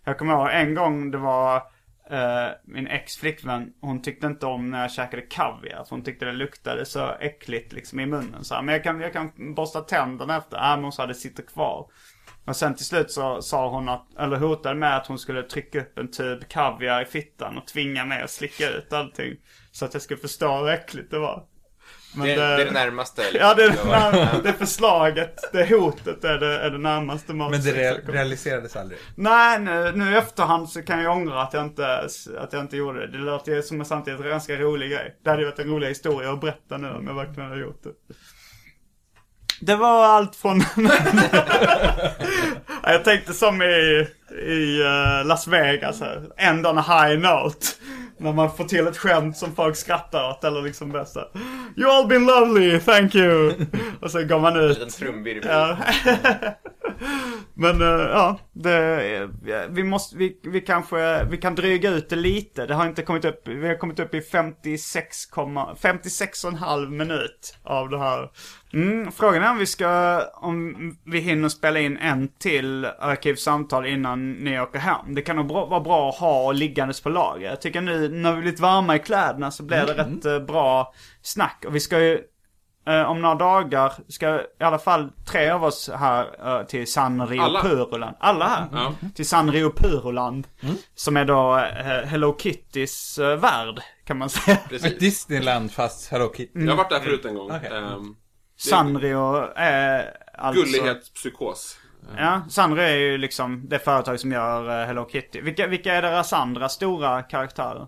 Jag 0.05 0.17
kommer 0.17 0.33
ihåg 0.33 0.49
en 0.51 0.75
gång 0.75 1.11
det 1.11 1.17
var 1.17 1.55
uh, 2.11 2.51
min 2.65 2.87
ex-flickvän, 2.87 3.73
hon 3.81 4.01
tyckte 4.01 4.27
inte 4.27 4.45
om 4.45 4.69
när 4.69 4.81
jag 4.81 4.91
käkade 4.91 5.21
kaviar. 5.21 5.83
För 5.83 5.89
hon 5.89 6.03
tyckte 6.03 6.25
det 6.25 6.31
luktade 6.31 6.85
så 6.85 7.11
äckligt 7.19 7.73
liksom 7.73 7.99
i 7.99 8.05
munnen. 8.05 8.43
Så, 8.43 8.55
här, 8.55 8.61
men 8.61 8.73
jag 8.73 8.83
kan, 8.83 9.01
jag 9.01 9.13
kan 9.13 9.55
borsta 9.55 9.81
tänderna 9.81 10.37
efter. 10.37 10.57
Äh, 10.57 10.75
men 10.75 10.83
hon 10.83 10.91
sa 10.91 11.05
det 11.05 11.15
sitter 11.15 11.43
kvar. 11.43 11.87
Och 12.45 12.55
sen 12.55 12.75
till 12.75 12.85
slut 12.85 13.11
så 13.11 13.41
sa 13.41 13.69
hon 13.69 13.89
att, 13.89 14.15
eller 14.19 14.37
hotade 14.37 14.75
med 14.75 14.97
att 14.97 15.07
hon 15.07 15.19
skulle 15.19 15.43
trycka 15.43 15.81
upp 15.81 15.97
en 15.97 16.11
tub 16.11 16.47
kaviar 16.47 17.01
i 17.01 17.05
fittan 17.05 17.57
och 17.57 17.67
tvinga 17.67 18.05
mig 18.05 18.21
att 18.21 18.29
slicka 18.29 18.69
ut 18.69 18.93
allting. 18.93 19.35
Så 19.71 19.85
att 19.85 19.93
jag 19.93 20.03
skulle 20.03 20.19
förstå 20.19 20.57
hur 20.57 20.69
äckligt 20.69 21.11
det 21.11 21.19
var. 21.19 21.45
Men 22.15 22.27
Det, 22.27 22.35
det 22.35 22.41
är 22.43 22.65
det 22.65 22.71
närmaste. 22.71 23.21
liksom, 23.21 23.39
Ja, 23.47 23.53
det 23.53 23.63
är, 23.63 23.69
varit. 23.85 24.13
det, 24.43 24.51
det 24.51 24.53
förslaget, 24.53 25.35
det 25.53 25.69
hotet 25.69 26.23
är 26.23 26.37
det, 26.37 26.59
är 26.59 26.69
det 26.69 26.77
närmaste 26.77 27.33
Men 27.33 27.37
matsex 27.37 27.63
det 27.65 27.91
re- 27.93 28.11
realiserades 28.11 28.75
aldrig. 28.75 28.99
Nej, 29.15 29.59
nu, 29.59 29.91
nu 29.95 30.11
i 30.11 30.15
efterhand 30.17 30.69
så 30.69 30.81
kan 30.81 31.03
jag 31.03 31.17
ångra 31.17 31.41
att 31.41 31.53
jag 31.53 31.63
inte, 31.63 31.97
att 32.37 32.53
jag 32.53 32.61
inte 32.61 32.77
gjorde 32.77 32.99
det. 33.07 33.11
Det 33.11 33.17
låter 33.17 33.51
ju 33.51 33.61
som 33.61 33.85
samtidigt 33.85 34.19
en 34.19 34.29
ganska 34.29 34.55
rolig 34.55 34.91
grej. 34.91 35.15
Det 35.23 35.29
hade 35.29 35.41
ju 35.41 35.49
varit 35.49 35.59
en 35.59 35.67
rolig 35.69 35.87
historia 35.87 36.31
att 36.31 36.41
berätta 36.41 36.77
nu 36.77 36.89
om 36.89 37.07
jag 37.07 37.13
verkligen 37.13 37.49
hade 37.49 37.61
gjort 37.61 37.83
det. 37.83 37.89
Det 39.61 39.75
var 39.75 40.05
allt 40.05 40.35
från... 40.35 40.63
Ja, 42.83 42.91
jag 42.91 43.03
tänkte 43.03 43.33
som 43.33 43.61
i, 43.61 44.07
i 44.47 44.81
eh, 44.81 45.25
Las 45.27 45.47
Vegas 45.47 45.99
här. 46.01 46.21
End 46.37 46.67
on 46.67 46.77
a 46.77 46.81
high 46.87 47.19
note. 47.19 47.67
När 48.21 48.33
man 48.33 48.51
får 48.55 48.63
till 48.63 48.87
ett 48.87 48.97
skämt 48.97 49.37
som 49.37 49.55
folk 49.55 49.75
skrattar 49.75 50.29
åt 50.29 50.43
eller 50.43 50.61
liksom 50.61 50.91
bästa. 50.91 51.21
You 51.77 51.89
all 51.91 52.07
been 52.07 52.25
lovely, 52.25 52.79
thank 52.79 53.15
you. 53.15 53.53
Och 54.01 54.11
så 54.11 54.23
går 54.23 54.39
man 54.39 54.55
En 54.55 54.61
ut. 54.61 54.69
liten 54.69 54.89
trumvirvel. 54.89 55.49
Ja. 55.51 55.77
Men 57.53 57.81
eh, 57.81 57.87
ja, 57.87 58.39
det, 58.53 59.29
vi 59.69 59.83
måste, 59.83 60.17
vi, 60.17 60.39
vi 60.43 60.61
kanske, 60.61 61.23
vi 61.23 61.37
kan 61.37 61.55
dryga 61.55 61.89
ut 61.89 62.09
det 62.09 62.15
lite. 62.15 62.65
Det 62.65 62.73
har 62.73 62.87
inte 62.87 63.01
kommit 63.01 63.25
upp, 63.25 63.47
vi 63.47 63.67
har 63.67 63.75
kommit 63.75 63.99
upp 63.99 64.13
i 64.13 64.21
56, 64.21 65.29
56,5 65.31 66.89
minut 66.89 67.57
av 67.63 67.89
det 67.89 67.99
här. 67.99 68.29
Mm, 68.73 69.11
frågan 69.11 69.43
är 69.43 69.51
om 69.51 69.57
vi 69.57 69.65
ska, 69.65 70.21
om 70.33 70.75
vi 71.05 71.19
hinner 71.19 71.49
spela 71.49 71.79
in 71.79 71.97
en 71.97 72.27
till 72.27 72.85
arkivsamtal 72.85 73.85
innan 73.85 74.31
ni 74.31 74.59
åker 74.59 74.79
hem. 74.79 75.15
Det 75.15 75.21
kan 75.21 75.35
nog 75.35 75.47
bra, 75.47 75.65
vara 75.65 75.79
bra 75.79 76.09
att 76.09 76.15
ha 76.15 76.51
liggandes 76.51 77.01
på 77.01 77.09
lager. 77.09 77.49
Jag 77.49 77.61
tycker 77.61 77.81
nu 77.81 78.09
när 78.09 78.33
vi 78.33 78.41
är 78.41 78.45
lite 78.45 78.61
varma 78.61 78.95
i 78.95 78.99
kläderna 78.99 79.51
så 79.51 79.63
blir 79.63 79.85
det 79.85 79.93
rätt 79.93 80.25
eh, 80.25 80.39
bra 80.39 80.93
snack. 81.21 81.63
Och 81.67 81.75
vi 81.75 81.79
ska 81.79 81.99
ju 81.99 82.19
Eh, 82.87 83.01
om 83.01 83.21
några 83.21 83.35
dagar 83.35 83.93
ska 84.07 84.41
i 84.59 84.63
alla 84.63 84.79
fall 84.79 85.11
tre 85.25 85.49
av 85.49 85.63
oss 85.63 85.89
här 85.95 86.59
eh, 86.59 86.65
till 86.65 86.91
Sanrio 86.91 87.41
Alla? 87.41 87.61
Puroland. 87.61 88.15
Alla 88.19 88.47
här. 88.47 88.67
Ja. 88.71 88.93
Till 89.15 89.27
Sanrio 89.27 89.71
Puroland. 89.75 90.47
Som 90.95 91.17
är 91.17 91.25
då 91.25 91.57
eh, 91.57 92.07
Hello 92.07 92.37
Kittys 92.39 93.19
värld, 93.19 93.81
kan 94.05 94.17
man 94.17 94.29
säga. 94.29 94.57
Precis. 94.69 94.99
Disneyland 94.99 95.71
fast 95.71 96.11
Hello 96.11 96.33
Kitty. 96.35 96.59
Jag 96.59 96.69
har 96.69 96.77
varit 96.77 96.89
där 96.89 96.99
förut 96.99 97.25
en 97.25 97.35
gång. 97.35 97.51
Okej. 97.51 97.71
Ehm, 97.77 98.15
Sanrio 98.57 99.47
är 99.55 100.17
alltså... 100.37 100.63
Gullighetspsykos. 100.63 101.77
Ja, 102.17 102.41
Sanrio 102.49 102.83
är 102.83 102.95
ju 102.95 103.17
liksom 103.17 103.69
det 103.69 103.79
företag 103.79 104.19
som 104.19 104.31
gör 104.31 104.81
eh, 104.81 104.87
Hello 104.87 105.09
Kitty. 105.11 105.41
Vilka, 105.41 105.67
vilka 105.67 105.93
är 105.93 106.01
deras 106.01 106.33
andra 106.33 106.69
stora 106.69 107.21
karaktärer? 107.21 107.87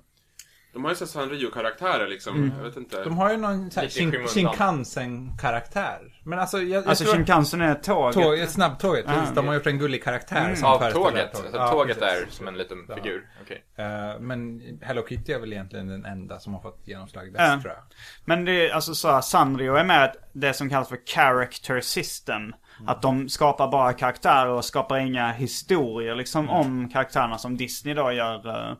De 0.73 0.83
har 0.83 0.91
ju 0.91 0.95
så 0.95 1.07
Sanrio-karaktärer 1.07 2.07
liksom. 2.07 2.35
Mm. 2.35 2.57
Jag 2.57 2.63
vet 2.63 2.77
inte. 2.77 3.03
De 3.03 3.17
har 3.17 3.31
ju 3.31 3.37
någon 3.37 3.71
så 3.71 3.79
här 3.79 3.87
Lite 3.87 3.99
i 3.99 4.01
Shin- 4.03 4.11
skymundan. 4.11 4.27
Shinkansen-karaktär. 4.33 5.99
Men 6.23 6.39
alltså, 6.39 6.57
jag, 6.57 6.67
jag 6.83 6.87
Alltså 6.87 7.03
tror... 7.03 7.13
Shinkansen 7.15 7.61
är 7.61 7.75
tåget. 7.75 8.13
Tåg, 8.23 8.49
snabbtåget, 8.49 9.05
Ah. 9.07 9.13
precis. 9.13 9.35
De 9.35 9.47
har 9.47 9.53
gjort 9.53 9.67
en 9.67 9.77
gullig 9.79 10.03
karaktär 10.03 10.55
som 10.55 10.67
Av 10.67 10.77
tåget. 10.79 10.93
tåget. 10.93 11.35
Alltså, 11.35 11.57
Ja, 11.57 11.67
tåget 11.67 11.99
precis. 11.99 12.27
är 12.27 12.31
som 12.31 12.47
en 12.47 12.57
liten 12.57 12.77
Ja. 12.89 12.95
figur. 12.95 13.27
Okej. 13.43 13.63
Eh, 13.77 14.19
men 14.19 14.61
Hello 14.81 15.05
Kitty 15.09 15.31
är 15.33 15.39
väl 15.39 15.53
egentligen 15.53 15.87
den 15.87 16.05
enda 16.05 16.39
som 16.39 16.53
har 16.53 16.61
fått 16.61 16.81
genomslag 16.87 17.31
bäst, 17.33 17.43
Ja. 17.53 17.59
tror 17.61 17.73
jag. 17.73 17.83
Men 18.25 18.45
det 18.45 18.69
är 18.69 18.73
alltså 18.73 18.95
så 18.95 19.11
här, 19.11 19.21
Sanrio 19.21 19.75
är 19.75 19.83
med 19.83 20.15
det 20.33 20.53
som 20.53 20.69
kallas 20.69 20.89
för 20.89 20.99
character 21.05 21.81
system. 21.81 22.53
Att 22.87 23.01
de 23.01 23.29
skapar 23.29 23.67
bara 23.71 23.93
karaktärer 23.93 24.49
och 24.49 24.65
skapar 24.65 24.97
inga 24.97 25.31
historier 25.31 26.15
liksom 26.15 26.49
om 26.49 26.89
karaktärerna 26.89 27.37
som 27.37 27.57
Disney 27.57 27.93
då 27.93 28.11
gör. 28.11 28.47
eh, 28.69 28.77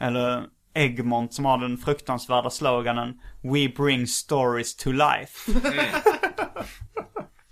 Eller 0.00 0.42
Egmont 0.74 1.34
som 1.34 1.44
har 1.44 1.58
den 1.58 1.78
fruktansvärda 1.78 2.50
sloganen 2.50 3.20
We 3.42 3.68
bring 3.76 4.06
stories 4.06 4.76
to 4.76 4.90
life. 4.92 5.52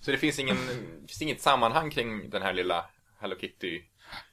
Så 0.01 0.11
det 0.11 0.19
finns, 0.19 0.39
ingen, 0.39 0.57
det 1.01 1.09
finns 1.09 1.23
inget 1.23 1.41
sammanhang 1.43 1.91
kring 1.91 2.31
den 2.31 2.43
här 2.43 2.53
lilla 2.53 2.85
Hello 3.21 3.37
Kitty. 3.41 3.83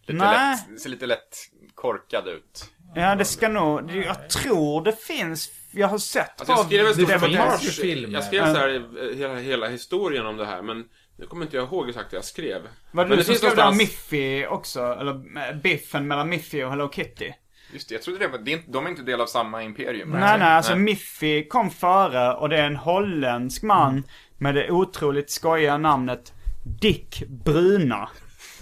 Lite 0.01 0.13
Nej. 0.13 0.57
lätt, 0.69 0.81
ser 0.81 0.89
lite 0.89 1.05
lätt 1.05 1.37
korkad 1.75 2.27
ut. 2.27 2.69
Ja, 2.95 3.15
det 3.15 3.25
ska 3.25 3.49
nog... 3.49 3.91
Jag 3.95 4.29
tror 4.29 4.83
det 4.83 5.03
finns... 5.03 5.49
Jag 5.71 5.87
har 5.87 5.97
sett 5.97 6.39
Alltså 6.41 6.53
jag 6.53 6.65
skrev 6.95 7.07
det 7.07 7.15
reportage. 7.15 7.75
filmer. 7.81 8.13
Jag 8.13 8.23
skrev 8.23 8.41
så 8.53 8.59
här 8.59 9.13
hela, 9.15 9.35
hela 9.35 9.67
historien 9.67 10.25
om 10.25 10.37
det 10.37 10.45
här, 10.45 10.61
men 10.61 10.85
nu 11.17 11.25
kommer 11.25 11.45
inte 11.45 11.57
jag 11.57 11.65
ihåg 11.67 11.89
exakt 11.89 12.11
vad 12.11 12.17
jag 12.17 12.25
skrev. 12.25 12.61
Var 12.91 13.03
det 13.03 13.09
men 13.09 13.17
du 13.17 13.23
som 13.23 13.35
skrev 13.35 13.55
det 13.55 13.55
någonstans- 13.63 13.77
Miffy 13.77 14.45
också? 14.45 14.81
Eller 14.99 15.53
biffen 15.61 16.07
mellan 16.07 16.29
Miffy 16.29 16.63
och 16.63 16.69
Hello 16.69 16.89
Kitty? 16.91 17.31
Just 17.73 17.89
det, 17.89 17.95
jag 17.95 18.01
trodde 18.01 18.19
det 18.19 18.27
var, 18.27 18.37
det 18.37 18.51
är 18.51 18.53
inte, 18.53 18.71
de 18.71 18.85
är 18.85 18.89
inte 18.89 19.01
del 19.01 19.21
av 19.21 19.25
samma 19.25 19.63
imperium. 19.63 20.09
Nej, 20.09 20.39
nej, 20.39 20.47
alltså 20.47 20.75
Miffy 20.75 21.47
kom 21.47 21.69
före 21.69 22.33
och 22.33 22.49
det 22.49 22.57
är 22.57 22.65
en 22.65 22.75
holländsk 22.75 23.63
man 23.63 24.03
med 24.37 24.55
det 24.55 24.71
otroligt 24.71 25.31
skojiga 25.31 25.77
namnet 25.77 26.33
Dick 26.81 27.23
Bruna. 27.27 28.09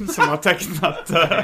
Som 0.09 0.27
har 0.27 0.37
tecknat, 0.37 1.09
eh, 1.09 1.43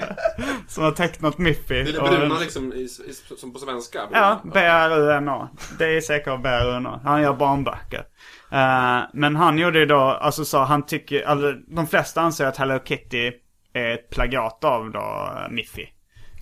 som 0.67 0.83
har 0.83 0.91
tecknat 0.91 1.37
Miffy. 1.37 1.83
Det 1.83 1.97
är 1.97 2.01
bruna 2.01 2.39
liksom, 2.39 2.73
i, 2.73 2.81
i, 2.81 3.13
som 3.37 3.53
på 3.53 3.59
svenska. 3.59 4.07
Ja, 4.11 4.41
B-R-U-N-A. 4.53 5.49
Det 5.79 5.97
är 5.97 6.01
säkert 6.01 6.43
B-R-U-N-A. 6.43 7.01
Han 7.03 7.21
gör 7.21 7.33
barnböcker. 7.33 8.05
Eh, 8.51 8.99
men 9.13 9.35
han 9.35 9.57
gjorde 9.57 9.79
ju 9.79 9.85
då, 9.85 9.99
alltså 9.99 10.45
så 10.45 10.59
han 10.59 10.85
tycker, 10.85 11.23
alltså, 11.23 11.53
de 11.67 11.87
flesta 11.87 12.21
anser 12.21 12.45
att 12.45 12.57
Hello 12.57 12.79
Kitty 12.85 13.31
är 13.73 13.93
ett 13.93 14.09
plagiat 14.09 14.63
av 14.63 14.91
då 14.91 14.99
eh, 15.37 15.51
Miffy. 15.51 15.87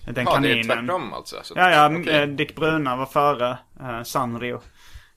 Den 0.06 0.24
Ja, 0.24 0.38
det 0.40 0.48
är 0.48 0.54
kaninen. 0.54 0.64
tvärtom 0.64 1.12
alltså. 1.12 1.36
Så, 1.42 1.54
Ja, 1.56 1.70
ja, 1.70 1.98
okej. 2.00 2.22
eh, 2.22 2.28
Dick 2.28 2.56
Bruna 2.56 2.96
var 2.96 3.06
före 3.06 3.58
uh, 3.80 4.02
Sanrio. 4.02 4.60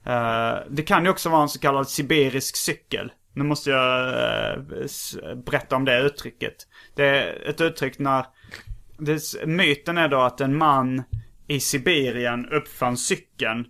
Eh, 0.06 0.56
det 0.70 0.84
kan 0.84 1.04
ju 1.04 1.10
också 1.10 1.30
vara 1.30 1.42
en 1.42 1.50
så 1.50 1.60
kallad 1.60 1.90
sibirisk 1.90 2.56
cykel. 2.56 3.12
Nu 3.34 3.44
måste 3.44 3.70
jag 3.70 4.08
eh, 4.08 5.36
berätta 5.46 5.76
om 5.76 5.86
det 5.86 6.00
uttrycket. 6.02 6.54
Det 6.96 7.06
är 7.06 7.50
ett 7.50 7.62
uttryck 7.62 8.00
när... 8.00 8.26
Det, 8.98 9.22
myten 9.46 9.98
är 9.98 10.08
då 10.08 10.22
att 10.22 10.42
en 10.42 10.58
man 10.58 11.04
i 11.48 11.60
Sibirien 11.60 12.50
uppfann 12.50 12.98
cykeln 12.98 13.66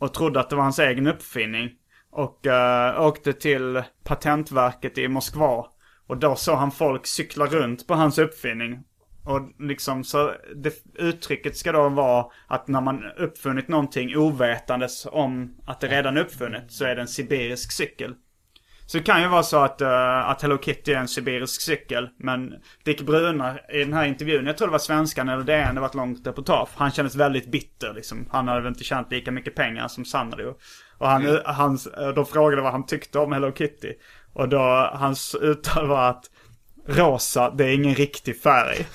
och 0.00 0.14
trodde 0.14 0.40
att 0.40 0.50
det 0.50 0.56
var 0.56 0.62
hans 0.62 0.78
egen 0.78 1.06
uppfinning. 1.06 1.70
Och 2.10 2.46
uh, 2.46 3.00
åkte 3.00 3.32
till 3.32 3.82
patentverket 4.04 4.98
i 4.98 5.08
Moskva. 5.08 5.66
Och 6.06 6.16
då 6.16 6.36
såg 6.36 6.56
han 6.56 6.70
folk 6.70 7.06
cykla 7.06 7.46
runt 7.46 7.86
på 7.86 7.94
hans 7.94 8.18
uppfinning. 8.18 8.82
Och 9.26 9.40
liksom 9.58 10.04
så, 10.04 10.32
det, 10.56 10.74
uttrycket 10.94 11.56
ska 11.56 11.72
då 11.72 11.88
vara 11.88 12.26
att 12.46 12.68
när 12.68 12.80
man 12.80 13.04
uppfunnit 13.16 13.68
någonting 13.68 14.16
ovetandes 14.16 15.06
om 15.06 15.56
att 15.66 15.80
det 15.80 15.86
redan 15.88 16.16
är 16.16 16.20
uppfunnet 16.20 16.72
så 16.72 16.84
är 16.84 16.94
det 16.94 17.00
en 17.00 17.08
sibirisk 17.08 17.72
cykel. 17.72 18.14
Så 18.86 18.98
det 18.98 19.04
kan 19.04 19.22
ju 19.22 19.28
vara 19.28 19.42
så 19.42 19.56
att, 19.56 19.80
eh, 19.80 20.28
att 20.28 20.42
Hello 20.42 20.58
Kitty 20.58 20.92
är 20.92 20.98
en 20.98 21.08
sibirisk 21.08 21.60
cykel. 21.60 22.08
Men 22.18 22.54
Dick 22.84 23.00
Bruna 23.00 23.58
i 23.72 23.78
den 23.78 23.92
här 23.92 24.04
intervjun, 24.04 24.46
jag 24.46 24.58
tror 24.58 24.68
det 24.68 24.72
var 24.72 24.78
svenskan 24.78 25.28
eller 25.28 25.44
DN, 25.44 25.74
det 25.74 25.80
var 25.80 25.88
ett 25.88 25.94
långt 25.94 26.26
reportage. 26.26 26.68
Han 26.74 26.90
kändes 26.90 27.16
väldigt 27.16 27.50
bitter 27.50 27.94
liksom. 27.94 28.28
Han 28.32 28.48
hade 28.48 28.60
väl 28.60 28.68
inte 28.68 28.84
tjänat 28.84 29.12
lika 29.12 29.30
mycket 29.30 29.54
pengar 29.54 29.88
som 29.88 30.04
Sanrio. 30.04 30.54
Och 30.98 31.08
han, 31.08 31.40
han, 31.44 31.78
de 32.14 32.26
frågade 32.26 32.62
vad 32.62 32.72
han 32.72 32.86
tyckte 32.86 33.18
om 33.18 33.32
Hello 33.32 33.52
Kitty. 33.52 33.92
Och 34.32 34.48
då, 34.48 34.90
hans 34.94 35.34
uttal 35.34 35.86
var 35.86 36.10
att 36.10 36.30
rosa, 36.86 37.50
det 37.50 37.64
är 37.64 37.74
ingen 37.74 37.94
riktig 37.94 38.42
färg. 38.42 38.86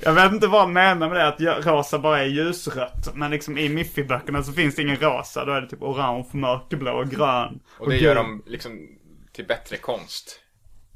Jag 0.00 0.12
vet 0.12 0.32
inte 0.32 0.46
vad 0.46 0.60
han 0.60 0.72
menar 0.72 1.08
med 1.08 1.34
det, 1.38 1.56
att 1.56 1.66
rosa 1.66 1.98
bara 1.98 2.20
är 2.20 2.26
ljusrött. 2.26 3.14
Men 3.14 3.30
liksom 3.30 3.58
i 3.58 3.68
Miffy-böckerna 3.68 4.42
så 4.42 4.52
finns 4.52 4.74
det 4.74 4.82
ingen 4.82 4.96
rosa. 4.96 5.44
Då 5.44 5.52
är 5.52 5.60
det 5.60 5.68
typ 5.68 5.82
orange, 5.82 6.28
mörkblå 6.32 6.92
och 6.92 7.10
grön. 7.10 7.60
Och 7.78 7.90
det 7.90 7.96
gör 7.96 8.14
de 8.14 8.42
liksom 8.46 8.88
till 9.32 9.46
bättre 9.46 9.76
konst. 9.76 10.40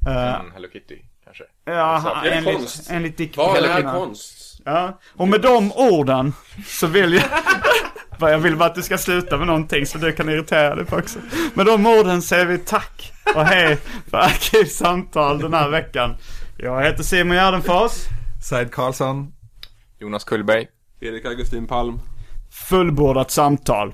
än 0.07 0.51
Hello 0.51 0.67
Kitty, 0.73 0.99
kanske. 1.23 1.43
Ja, 1.65 2.23
enligt, 2.25 2.55
konst. 2.55 2.91
enligt 2.91 3.17
Dick 3.17 3.37
Vad 3.37 3.57
är 3.57 3.81
konst? 3.81 4.46
Ja, 4.67 4.99
och 5.15 5.27
med 5.27 5.41
de 5.41 5.71
orden 5.71 6.33
så 6.65 6.87
vill 6.87 7.13
jag... 7.13 7.23
Jag 8.31 8.37
vill 8.37 8.55
bara 8.55 8.69
att 8.69 8.75
du 8.75 8.83
ska 8.83 8.97
sluta 8.97 9.37
med 9.37 9.47
någonting 9.47 9.85
så 9.85 9.97
du 9.97 10.11
kan 10.11 10.29
irritera 10.29 10.75
dig 10.75 10.85
på 10.85 10.95
också. 10.95 11.19
Med 11.53 11.65
de 11.65 11.85
orden 11.85 12.21
säger 12.21 12.45
vi 12.45 12.57
tack 12.57 13.13
och 13.35 13.45
hej 13.45 13.77
för 14.09 14.17
Arkivsamtal 14.17 15.39
den 15.39 15.53
här 15.53 15.69
veckan. 15.69 16.15
Jag 16.57 16.83
heter 16.83 17.03
Simon 17.03 17.35
Gärdenfors. 17.35 17.91
Said 18.43 18.71
Karlsson. 18.71 19.33
Jonas 19.99 20.23
Kullberg. 20.23 20.67
Erik 21.01 21.25
Augustin 21.25 21.67
Palm. 21.67 21.99
Fullbordat 22.69 23.31
samtal. 23.31 23.93